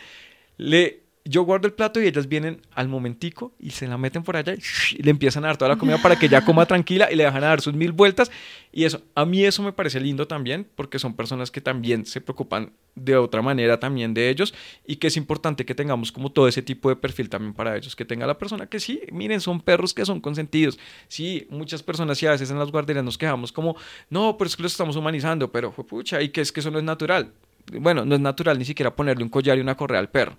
le 0.56 1.05
yo 1.28 1.42
guardo 1.42 1.66
el 1.66 1.74
plato 1.74 2.00
y 2.00 2.06
ellas 2.06 2.28
vienen 2.28 2.60
al 2.74 2.88
momentico 2.88 3.52
y 3.58 3.70
se 3.70 3.86
la 3.86 3.98
meten 3.98 4.22
por 4.22 4.36
allá 4.36 4.54
y, 4.54 5.02
le 5.02 5.10
empiezan 5.10 5.44
a 5.44 5.48
dar 5.48 5.56
toda 5.56 5.70
la 5.70 5.76
comida 5.76 5.98
para 5.98 6.16
que 6.16 6.26
ella 6.26 6.44
coma 6.44 6.66
tranquila 6.66 7.10
y 7.10 7.16
le 7.16 7.24
dejan 7.24 7.42
a 7.42 7.48
dar 7.48 7.60
sus 7.60 7.74
mil 7.74 7.92
vueltas. 7.92 8.30
Y 8.72 8.84
eso, 8.84 9.02
a 9.14 9.24
mí 9.24 9.44
eso 9.44 9.62
me 9.62 9.72
parece 9.72 10.00
lindo 10.00 10.26
también 10.28 10.66
porque 10.74 10.98
son 10.98 11.14
personas 11.14 11.50
que 11.50 11.60
también 11.60 12.06
se 12.06 12.20
preocupan 12.20 12.72
de 12.94 13.16
otra 13.16 13.42
manera 13.42 13.78
también 13.78 14.14
de 14.14 14.30
ellos 14.30 14.54
y 14.86 14.96
que 14.96 15.08
es 15.08 15.16
importante 15.16 15.64
que 15.64 15.74
tengamos 15.74 16.12
como 16.12 16.30
todo 16.30 16.48
ese 16.48 16.62
tipo 16.62 16.88
de 16.88 16.96
perfil 16.96 17.28
también 17.28 17.54
para 17.54 17.76
ellos, 17.76 17.96
que 17.96 18.04
tenga 18.04 18.26
la 18.26 18.38
persona 18.38 18.66
que 18.66 18.80
sí, 18.80 19.00
miren, 19.12 19.40
son 19.40 19.60
perros 19.60 19.94
que 19.94 20.04
son 20.04 20.20
consentidos. 20.20 20.78
Sí, 21.08 21.46
muchas 21.50 21.82
personas 21.82 22.22
y 22.22 22.26
a 22.26 22.30
veces 22.32 22.50
en 22.50 22.58
las 22.58 22.70
guarderías 22.70 23.04
nos 23.04 23.18
quejamos 23.18 23.52
como, 23.52 23.76
no, 24.10 24.36
pero 24.38 24.48
es 24.48 24.56
que 24.56 24.62
los 24.62 24.72
estamos 24.72 24.96
humanizando, 24.96 25.50
pero 25.50 25.72
pucha, 25.72 26.22
y 26.22 26.30
que 26.30 26.40
es 26.40 26.52
que 26.52 26.60
eso 26.60 26.70
no 26.70 26.78
es 26.78 26.84
natural. 26.84 27.32
Bueno, 27.72 28.04
no 28.04 28.14
es 28.14 28.20
natural 28.20 28.58
ni 28.58 28.64
siquiera 28.64 28.94
ponerle 28.94 29.24
un 29.24 29.30
collar 29.30 29.58
y 29.58 29.60
una 29.60 29.76
correa 29.76 30.00
al 30.00 30.08
perro. 30.08 30.36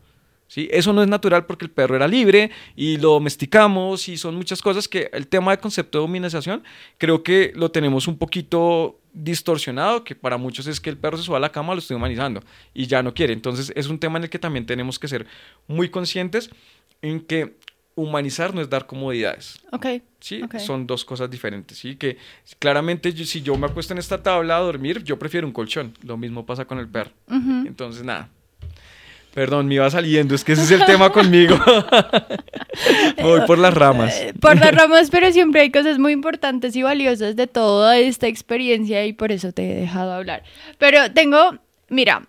¿Sí? 0.48 0.68
Eso 0.72 0.93
no 0.93 1.02
es 1.02 1.08
natural 1.08 1.45
porque 1.45 1.66
el 1.66 1.72
perro 1.72 1.95
era 1.95 2.08
libre 2.08 2.52
y 2.76 2.98
lo 2.98 3.12
domesticamos 3.12 4.08
y 4.10 4.18
son 4.18 4.36
muchas 4.36 4.62
cosas 4.62 4.88
que 4.88 5.10
el 5.14 5.28
tema 5.28 5.52
de 5.52 5.60
concepto 5.60 5.98
de 5.98 6.02
dominización 6.04 6.64
creo 6.98 7.24
que 7.24 7.52
lo 7.56 7.72
tenemos 7.72 8.08
un 8.08 8.18
poquito 8.18 9.00
distorsionado, 9.14 10.04
que 10.04 10.16
para 10.16 10.38
muchos 10.38 10.68
es 10.68 10.80
que 10.80 10.89
el 10.89 10.98
perro 10.98 11.18
se 11.18 11.24
suba 11.24 11.38
a 11.38 11.41
la 11.41 11.52
cama, 11.52 11.74
lo 11.74 11.80
estoy 11.80 11.95
humanizando 11.95 12.43
y 12.74 12.88
ya 12.88 13.02
no 13.02 13.14
quiere. 13.14 13.34
Entonces 13.34 13.72
es 13.76 13.88
un 13.88 14.00
tema 14.00 14.18
en 14.18 14.26
el 14.26 14.30
que 14.30 14.39
también 14.39 14.66
tenemos 14.66 15.00
que 15.00 15.08
ser 15.08 15.26
muy 15.68 15.89
conscientes 15.89 16.50
en 17.02 17.22
que 17.22 17.56
humanizar 17.98 18.54
no 18.54 18.62
es 18.62 18.70
dar 18.70 18.86
comodidades. 18.86 19.60
Ok. 19.72 19.88
Sí, 20.20 20.41
son 20.60 20.86
dos 20.86 21.04
cosas 21.04 21.30
diferentes. 21.32 21.80
Sí, 21.80 21.95
que 21.95 22.18
claramente 22.60 23.12
si 23.26 23.41
yo 23.41 23.58
me 23.58 23.66
acuesto 23.66 23.93
en 23.93 23.98
esta 23.98 24.22
tabla 24.22 24.58
a 24.58 24.60
dormir, 24.60 25.04
yo 25.04 25.18
prefiero 25.18 25.48
un 25.48 25.54
colchón. 25.54 25.98
Lo 26.04 26.16
mismo 26.16 26.45
pasa 26.45 26.66
con 26.66 26.78
el 26.78 26.88
perro. 26.88 27.12
Entonces, 27.28 28.04
nada, 28.04 28.30
Perdón, 29.38 29.68
me 29.68 29.76
iba 29.76 29.88
saliendo, 29.88 30.34
es 30.34 30.44
que 30.44 30.54
ese 30.54 30.64
es 30.64 30.72
el 30.72 30.84
tema 30.86 31.12
conmigo. 31.12 31.60
Voy 33.22 33.42
por 33.46 33.60
las 33.60 33.72
ramas. 33.72 34.20
Eh, 34.20 34.34
por 34.42 34.58
las 34.58 34.74
ramas, 34.74 35.12
pero 35.12 35.32
siempre 35.32 35.62
hay 35.62 35.70
cosas 35.70 36.00
muy 36.00 36.12
importantes 36.12 36.76
y 36.76 36.82
valiosas 36.82 37.36
de 37.36 37.46
toda 37.46 38.00
esta 38.00 38.26
experiencia 38.26 39.06
y 39.06 39.14
por 39.14 39.32
eso 39.32 39.52
te 39.52 39.70
he 39.70 39.76
dejado 39.76 40.14
hablar. 40.14 40.42
Pero 40.80 41.14
tengo, 41.14 41.60
mira, 41.88 42.28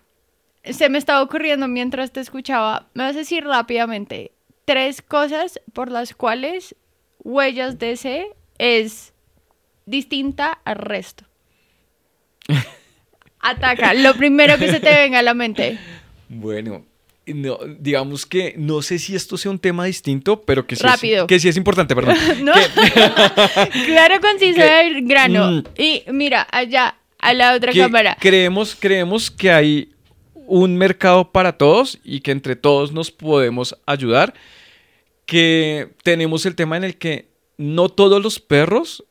se 0.63 0.87
me 0.89 0.99
estaba 0.99 1.23
ocurriendo 1.23 1.67
mientras 1.67 2.11
te 2.11 2.19
escuchaba, 2.19 2.89
me 2.93 3.05
vas 3.05 3.15
a 3.15 3.19
decir 3.19 3.43
rápidamente 3.43 4.31
tres 4.65 5.01
cosas 5.01 5.59
por 5.73 5.89
las 5.89 6.13
cuales 6.13 6.75
Huellas 7.23 7.79
DC 7.79 8.27
es 8.59 9.13
distinta 9.87 10.59
al 10.63 10.75
resto. 10.75 11.23
Ataca, 13.39 13.95
lo 13.95 14.13
primero 14.13 14.59
que 14.59 14.69
se 14.69 14.79
te 14.79 14.93
venga 14.93 15.17
a 15.17 15.23
la 15.23 15.33
mente. 15.33 15.79
Bueno, 16.27 16.85
no, 17.33 17.59
digamos 17.79 18.25
que 18.25 18.53
no 18.57 18.81
sé 18.81 18.99
si 18.99 19.15
esto 19.15 19.37
sea 19.37 19.51
un 19.51 19.59
tema 19.59 19.85
distinto, 19.85 20.41
pero 20.41 20.65
que 20.65 20.75
sí, 20.75 20.83
Rápido. 20.83 21.21
Es, 21.21 21.27
que 21.27 21.39
sí 21.39 21.49
es 21.49 21.57
importante, 21.57 21.95
perdón. 21.95 22.15
claro, 23.85 24.19
conciso 24.21 24.61
el 24.61 25.07
grano. 25.07 25.51
Mm. 25.51 25.63
y 25.77 26.03
mira, 26.11 26.47
allá, 26.51 26.95
a 27.19 27.33
la 27.33 27.53
otra 27.53 27.73
cámara. 27.73 28.17
Creemos, 28.19 28.75
creemos 28.79 29.29
que 29.29 29.51
hay 29.51 29.93
un 30.33 30.77
mercado 30.77 31.31
para 31.31 31.57
todos 31.57 31.99
y 32.03 32.21
que 32.21 32.31
entre 32.31 32.55
todos 32.55 32.91
nos 32.91 33.11
podemos 33.11 33.77
ayudar. 33.85 34.33
Que 35.25 35.89
tenemos 36.03 36.45
el 36.47 36.55
tema 36.55 36.75
en 36.77 36.83
el 36.83 36.97
que 36.97 37.29
no 37.57 37.89
todos 37.89 38.21
los 38.23 38.39
perros 38.39 39.03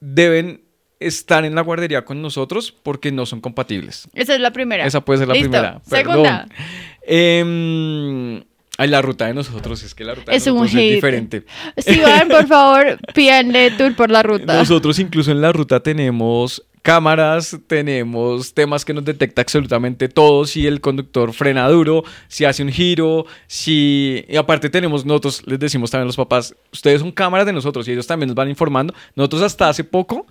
deben 0.00 0.64
estar 1.06 1.44
en 1.44 1.54
la 1.54 1.62
guardería 1.62 2.04
con 2.04 2.22
nosotros 2.22 2.72
porque 2.72 3.12
no 3.12 3.26
son 3.26 3.40
compatibles. 3.40 4.08
Esa 4.14 4.34
es 4.34 4.40
la 4.40 4.52
primera. 4.52 4.86
Esa 4.86 5.00
puede 5.00 5.20
ser 5.20 5.28
la 5.28 5.34
primera. 5.34 5.80
Segunda. 5.84 6.46
Eh, 7.06 8.42
la 8.78 9.02
ruta 9.02 9.26
de 9.26 9.34
nosotros 9.34 9.82
es 9.82 9.94
que 9.94 10.04
la 10.04 10.14
ruta 10.14 10.32
de 10.32 10.38
nosotros 10.38 10.74
es 10.74 10.94
diferente. 10.94 11.44
Si 11.76 12.00
van, 12.00 12.28
por 12.28 12.46
favor, 12.46 12.98
pídanle 13.14 13.70
tour 13.72 13.94
por 13.94 14.10
la 14.10 14.22
ruta. 14.22 14.56
Nosotros 14.56 14.98
incluso 14.98 15.30
en 15.30 15.40
la 15.40 15.52
ruta 15.52 15.80
tenemos 15.80 16.64
cámaras, 16.82 17.56
tenemos 17.68 18.52
temas 18.54 18.84
que 18.84 18.92
nos 18.92 19.04
detecta 19.04 19.42
absolutamente 19.42 20.08
todo, 20.08 20.44
si 20.44 20.66
el 20.66 20.80
conductor 20.80 21.32
frena 21.32 21.68
duro, 21.68 22.02
si 22.26 22.44
hace 22.44 22.62
un 22.62 22.70
giro, 22.70 23.24
si... 23.46 24.24
Y 24.28 24.36
aparte 24.36 24.68
tenemos, 24.68 25.04
nosotros 25.04 25.42
les 25.46 25.60
decimos 25.60 25.92
también 25.92 26.06
a 26.06 26.06
los 26.06 26.16
papás, 26.16 26.56
ustedes 26.72 27.00
son 27.00 27.12
cámaras 27.12 27.46
de 27.46 27.52
nosotros 27.52 27.86
y 27.86 27.92
ellos 27.92 28.06
también 28.06 28.28
nos 28.28 28.34
van 28.34 28.48
informando. 28.48 28.94
Nosotros 29.14 29.42
hasta 29.42 29.68
hace 29.68 29.84
poco 29.84 30.26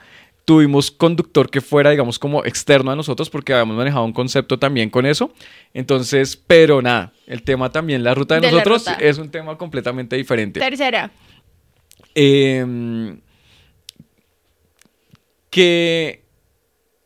tuvimos 0.51 0.91
conductor 0.91 1.49
que 1.49 1.61
fuera, 1.61 1.91
digamos, 1.91 2.19
como 2.19 2.43
externo 2.43 2.91
a 2.91 2.95
nosotros 2.97 3.29
porque 3.29 3.53
habíamos 3.53 3.77
manejado 3.77 4.03
un 4.03 4.11
concepto 4.11 4.59
también 4.59 4.89
con 4.89 5.05
eso. 5.05 5.31
Entonces, 5.73 6.35
pero 6.35 6.81
nada, 6.81 7.13
el 7.25 7.41
tema 7.43 7.71
también, 7.71 8.03
la 8.03 8.13
ruta 8.13 8.37
de, 8.37 8.51
nosotros 8.51 8.85
es 8.99 9.17
un 9.17 9.31
tema 9.31 9.57
completamente 9.57 10.17
diferente. 10.17 10.59
Tercera. 10.59 11.09
Em, 12.13 13.21
que, 15.49 16.25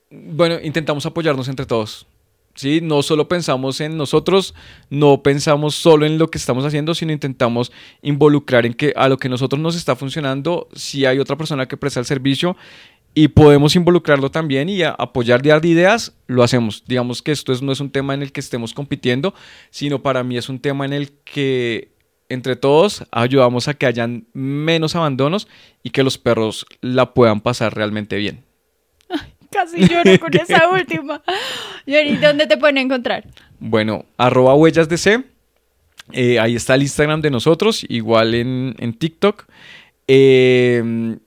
bueno, 0.10 0.58
intentamos 0.64 1.06
apoyarnos 1.06 1.48
entre 1.48 1.68
todos. 1.68 2.08
¿sí? 2.56 2.80
No 2.82 3.04
solo 3.04 3.28
pensamos 3.28 3.80
en 3.80 3.96
nosotros, 3.96 4.56
no 4.90 5.22
pensamos 5.22 5.76
solo 5.76 6.08
en 6.08 6.18
lo 6.18 6.30
que 6.32 6.40
estamos 6.40 6.66
haciendo, 6.66 6.96
sino 6.96 7.12
intentamos 7.12 7.72
involucrar 8.02 8.66
en 8.66 8.74
que 8.74 8.92
a 8.96 9.08
lo 9.08 9.18
que 9.18 9.30
nosotros 9.30 9.62
nos 9.62 9.76
está 9.76 9.96
funcionando, 9.96 10.68
si 10.74 11.06
hay 11.06 11.20
otra 11.20 11.36
persona 11.36 11.68
que 11.68 11.78
presta 11.78 12.00
el 12.00 12.08
servicio, 12.08 12.58
y 13.18 13.30
podemos 13.30 13.78
involucrarlo 13.78 14.30
también 14.30 14.68
y 14.68 14.84
apoyar 14.84 15.42
de 15.42 15.70
ideas, 15.70 16.14
lo 16.28 16.44
hacemos. 16.44 16.84
Digamos 16.86 17.22
que 17.22 17.32
esto 17.32 17.54
no 17.62 17.72
es 17.72 17.80
un 17.80 17.90
tema 17.90 18.14
en 18.14 18.22
el 18.22 18.34
que 18.34 18.42
estemos 18.42 18.74
compitiendo, 18.74 19.34
sino 19.70 20.04
para 20.04 20.24
mí 20.24 20.38
es 20.38 20.50
un 20.50 20.60
tema 20.60 20.86
en 20.86 20.92
el 20.92 21.14
que 21.24 21.94
entre 22.28 22.58
todos 22.58 23.06
ayudamos 23.12 23.70
a 23.70 23.74
que 23.74 23.86
hayan 23.86 24.28
menos 24.34 24.98
abandonos 24.98 25.48
y 25.82 25.92
que 25.92 26.04
los 26.04 26.18
perros 26.18 26.66
la 26.82 27.14
puedan 27.14 27.40
pasar 27.40 27.74
realmente 27.74 28.18
bien. 28.18 28.44
casi 29.50 29.88
lloro 29.88 30.20
con 30.20 30.36
esa 30.38 30.70
última. 30.70 31.22
¿Y 31.86 32.18
dónde 32.18 32.48
te 32.48 32.58
pueden 32.58 32.80
encontrar? 32.80 33.26
Bueno, 33.60 34.06
arroba 34.18 34.56
huellas 34.56 34.90
de 34.90 34.98
C. 34.98 35.24
Eh, 36.12 36.38
ahí 36.38 36.56
está 36.56 36.76
el 36.76 36.82
Instagram 36.82 37.22
de 37.22 37.32
nosotros, 37.32 37.86
igual 37.88 38.36
en, 38.36 38.76
en 38.78 38.94
TikTok. 38.94 39.46
Eh, 40.08 41.18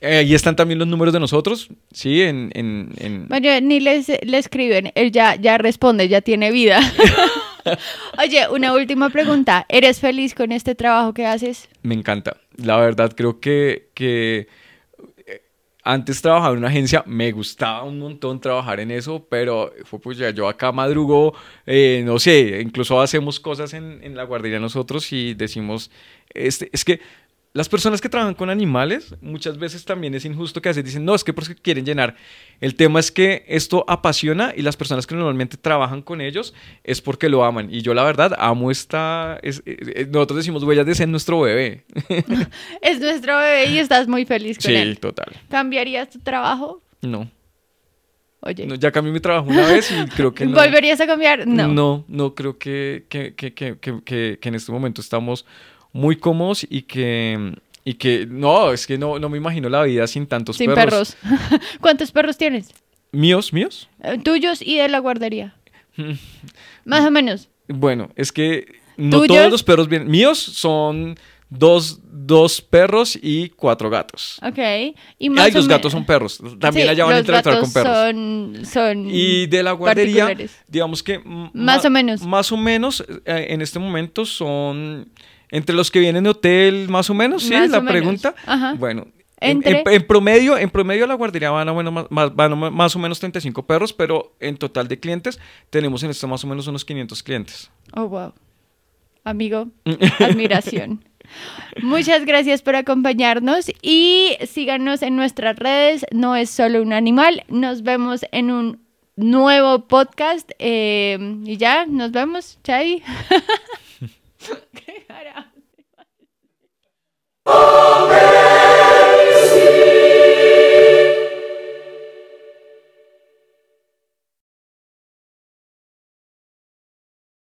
eh, 0.00 0.16
ahí 0.16 0.34
están 0.34 0.56
también 0.56 0.78
los 0.78 0.88
números 0.88 1.12
de 1.12 1.20
nosotros, 1.20 1.68
¿sí? 1.92 2.22
En, 2.22 2.50
en, 2.54 3.26
Bueno, 3.28 3.60
ni 3.60 3.80
les, 3.80 4.08
le 4.08 4.38
escriben, 4.38 4.92
él 4.94 5.12
ya, 5.12 5.34
ya 5.36 5.58
responde, 5.58 6.08
ya 6.08 6.22
tiene 6.22 6.50
vida. 6.50 6.80
Oye, 8.18 8.48
una 8.48 8.72
última 8.72 9.10
pregunta. 9.10 9.66
¿Eres 9.68 10.00
feliz 10.00 10.34
con 10.34 10.52
este 10.52 10.74
trabajo 10.74 11.12
que 11.12 11.26
haces? 11.26 11.68
Me 11.82 11.94
encanta. 11.94 12.38
La 12.56 12.78
verdad, 12.78 13.12
creo 13.14 13.40
que, 13.40 13.90
que 13.92 14.48
eh, 15.26 15.42
antes 15.84 16.22
trabajaba 16.22 16.54
en 16.54 16.60
una 16.60 16.68
agencia, 16.68 17.04
me 17.06 17.30
gustaba 17.32 17.84
un 17.84 17.98
montón 17.98 18.40
trabajar 18.40 18.80
en 18.80 18.90
eso, 18.90 19.26
pero 19.28 19.74
fue 19.84 20.00
pues 20.00 20.16
ya 20.16 20.30
yo 20.30 20.48
acá 20.48 20.72
madrugo, 20.72 21.34
eh, 21.66 22.02
no 22.06 22.18
sé, 22.18 22.60
incluso 22.62 23.02
hacemos 23.02 23.38
cosas 23.38 23.74
en, 23.74 24.00
en 24.02 24.16
la 24.16 24.24
guardería 24.24 24.60
nosotros 24.60 25.12
y 25.12 25.34
decimos, 25.34 25.90
este, 26.32 26.70
es 26.72 26.86
que 26.86 27.00
las 27.52 27.68
personas 27.68 28.00
que 28.00 28.08
trabajan 28.08 28.34
con 28.34 28.48
animales 28.48 29.16
muchas 29.20 29.58
veces 29.58 29.84
también 29.84 30.14
es 30.14 30.24
injusto 30.24 30.62
que 30.62 30.68
a 30.68 30.70
veces 30.70 30.84
dicen, 30.84 31.04
no, 31.04 31.16
es 31.16 31.24
que 31.24 31.32
porque 31.32 31.56
quieren 31.56 31.84
llenar. 31.84 32.14
El 32.60 32.76
tema 32.76 33.00
es 33.00 33.10
que 33.10 33.44
esto 33.48 33.84
apasiona 33.88 34.52
y 34.56 34.62
las 34.62 34.76
personas 34.76 35.04
que 35.04 35.16
normalmente 35.16 35.56
trabajan 35.56 36.00
con 36.02 36.20
ellos 36.20 36.54
es 36.84 37.00
porque 37.00 37.28
lo 37.28 37.44
aman. 37.44 37.68
Y 37.72 37.82
yo 37.82 37.92
la 37.92 38.04
verdad 38.04 38.36
amo 38.38 38.70
esta... 38.70 39.40
nosotros 40.10 40.36
decimos 40.36 40.62
huellas 40.62 40.86
de 40.86 40.94
ser 40.94 41.08
nuestro 41.08 41.40
bebé. 41.40 41.82
es 42.82 43.00
nuestro 43.00 43.36
bebé 43.36 43.66
y 43.66 43.78
estás 43.78 44.06
muy 44.06 44.24
feliz 44.24 44.56
con 44.58 44.70
él. 44.70 44.94
Sí, 44.94 45.00
total. 45.00 45.34
¿Cambiarías 45.48 46.10
tu 46.10 46.20
trabajo? 46.20 46.80
No. 47.02 47.28
Oye. 48.42 48.66
ya 48.78 48.90
cambié 48.90 49.12
mi 49.12 49.20
trabajo 49.20 49.50
una 49.50 49.66
vez 49.66 49.90
y 49.90 50.08
creo 50.10 50.32
que 50.32 50.46
no. 50.46 50.56
¿Volverías 50.56 51.00
a 51.00 51.06
cambiar? 51.06 51.46
No. 51.46 51.66
No, 51.68 52.04
no 52.06 52.34
creo 52.34 52.58
que, 52.58 53.04
que, 53.08 53.34
que, 53.34 53.52
que 53.52 54.38
en 54.40 54.54
este 54.54 54.70
momento 54.70 55.00
estamos 55.00 55.44
muy 55.92 56.16
cómodos 56.16 56.66
y 56.68 56.82
que, 56.82 57.54
y 57.84 57.94
que 57.94 58.26
no, 58.26 58.72
es 58.72 58.86
que 58.86 58.98
no, 58.98 59.18
no 59.18 59.28
me 59.28 59.38
imagino 59.38 59.68
la 59.68 59.82
vida 59.82 60.06
sin 60.06 60.26
tantos 60.26 60.56
sin 60.56 60.72
perros. 60.74 61.16
¿Cuántos 61.80 62.12
perros 62.12 62.36
tienes? 62.36 62.70
¿Míos? 63.12 63.52
¿Míos? 63.52 63.88
Eh, 64.02 64.18
tuyos 64.22 64.62
y 64.62 64.78
de 64.78 64.88
la 64.88 64.98
guardería. 64.98 65.54
Más 66.84 67.04
o 67.04 67.10
menos. 67.10 67.48
Bueno, 67.68 68.10
es 68.16 68.32
que 68.32 68.80
no 68.96 69.22
todos 69.26 69.50
los 69.50 69.62
perros 69.62 69.88
vienen. 69.88 70.08
Míos 70.08 70.38
son 70.38 71.16
dos, 71.50 72.00
dos 72.04 72.62
perros 72.62 73.18
y 73.20 73.50
cuatro 73.50 73.90
gatos. 73.90 74.38
Ok. 74.42 74.94
Y 75.18 75.30
más 75.30 75.46
Ay, 75.46 75.52
los 75.52 75.68
gatos 75.68 75.92
son 75.92 76.06
perros. 76.06 76.40
También 76.58 76.88
allá 76.88 77.04
van 77.04 77.16
a 77.16 77.18
interactuar 77.20 77.60
con 77.60 77.72
perros. 77.72 77.96
Son, 77.96 78.58
son 78.64 79.10
y 79.10 79.46
de 79.46 79.62
la 79.62 79.72
guardería, 79.72 80.34
digamos 80.66 81.02
que. 81.02 81.20
Más 81.52 81.84
o 81.84 81.90
menos. 81.90 82.22
Más 82.22 82.50
o 82.52 82.56
menos, 82.56 83.04
eh, 83.24 83.46
en 83.50 83.60
este 83.60 83.78
momento 83.78 84.24
son 84.24 85.08
Entre 85.50 85.74
los 85.74 85.90
que 85.90 85.98
vienen 86.00 86.24
de 86.24 86.30
hotel, 86.30 86.88
más 86.88 87.10
o 87.10 87.14
menos, 87.14 87.42
sí, 87.42 87.52
Más 87.54 87.70
la 87.70 87.82
pregunta. 87.82 88.34
Ajá. 88.46 88.74
Bueno, 88.74 89.06
en, 89.40 89.56
Entre- 89.58 89.80
en- 89.80 89.88
en 89.88 90.06
promedio, 90.06 90.56
en 90.58 90.70
promedio 90.70 91.04
a 91.04 91.08
la 91.08 91.14
guardería 91.14 91.50
van, 91.50 91.68
a, 91.68 91.72
bueno, 91.72 91.90
más, 91.90 92.06
más- 92.10 92.34
van 92.36 92.52
a 92.52 92.56
más 92.70 92.94
o 92.94 92.98
menos 92.98 93.18
35 93.18 93.66
perros, 93.66 93.92
pero 93.92 94.34
en 94.38 94.56
total 94.56 94.86
de 94.86 95.00
clientes 95.00 95.40
tenemos 95.70 96.02
en 96.02 96.10
esto 96.10 96.28
más 96.28 96.44
o 96.44 96.46
menos 96.46 96.66
unos 96.66 96.84
500 96.84 97.22
clientes. 97.22 97.70
Oh, 97.96 98.06
wow. 98.08 98.32
Amigo, 99.24 99.68
admiración. 100.20 101.04
Muchas 101.82 102.24
gracias 102.26 102.60
por 102.62 102.74
acompañarnos 102.74 103.70
y 103.82 104.36
síganos 104.46 105.02
en 105.02 105.14
nuestras 105.16 105.56
redes. 105.56 106.04
No 106.10 106.34
es 106.36 106.50
solo 106.50 106.82
un 106.82 106.92
animal. 106.92 107.44
Nos 107.48 107.82
vemos 107.82 108.24
en 108.32 108.50
un 108.50 108.80
nuevo 109.16 109.86
podcast. 109.86 110.50
eh, 110.58 111.18
y 111.44 111.56
ya, 111.56 111.86
nos 111.86 112.10
vemos. 112.12 112.58
Chai. 112.64 113.02
Oh. 117.52 118.09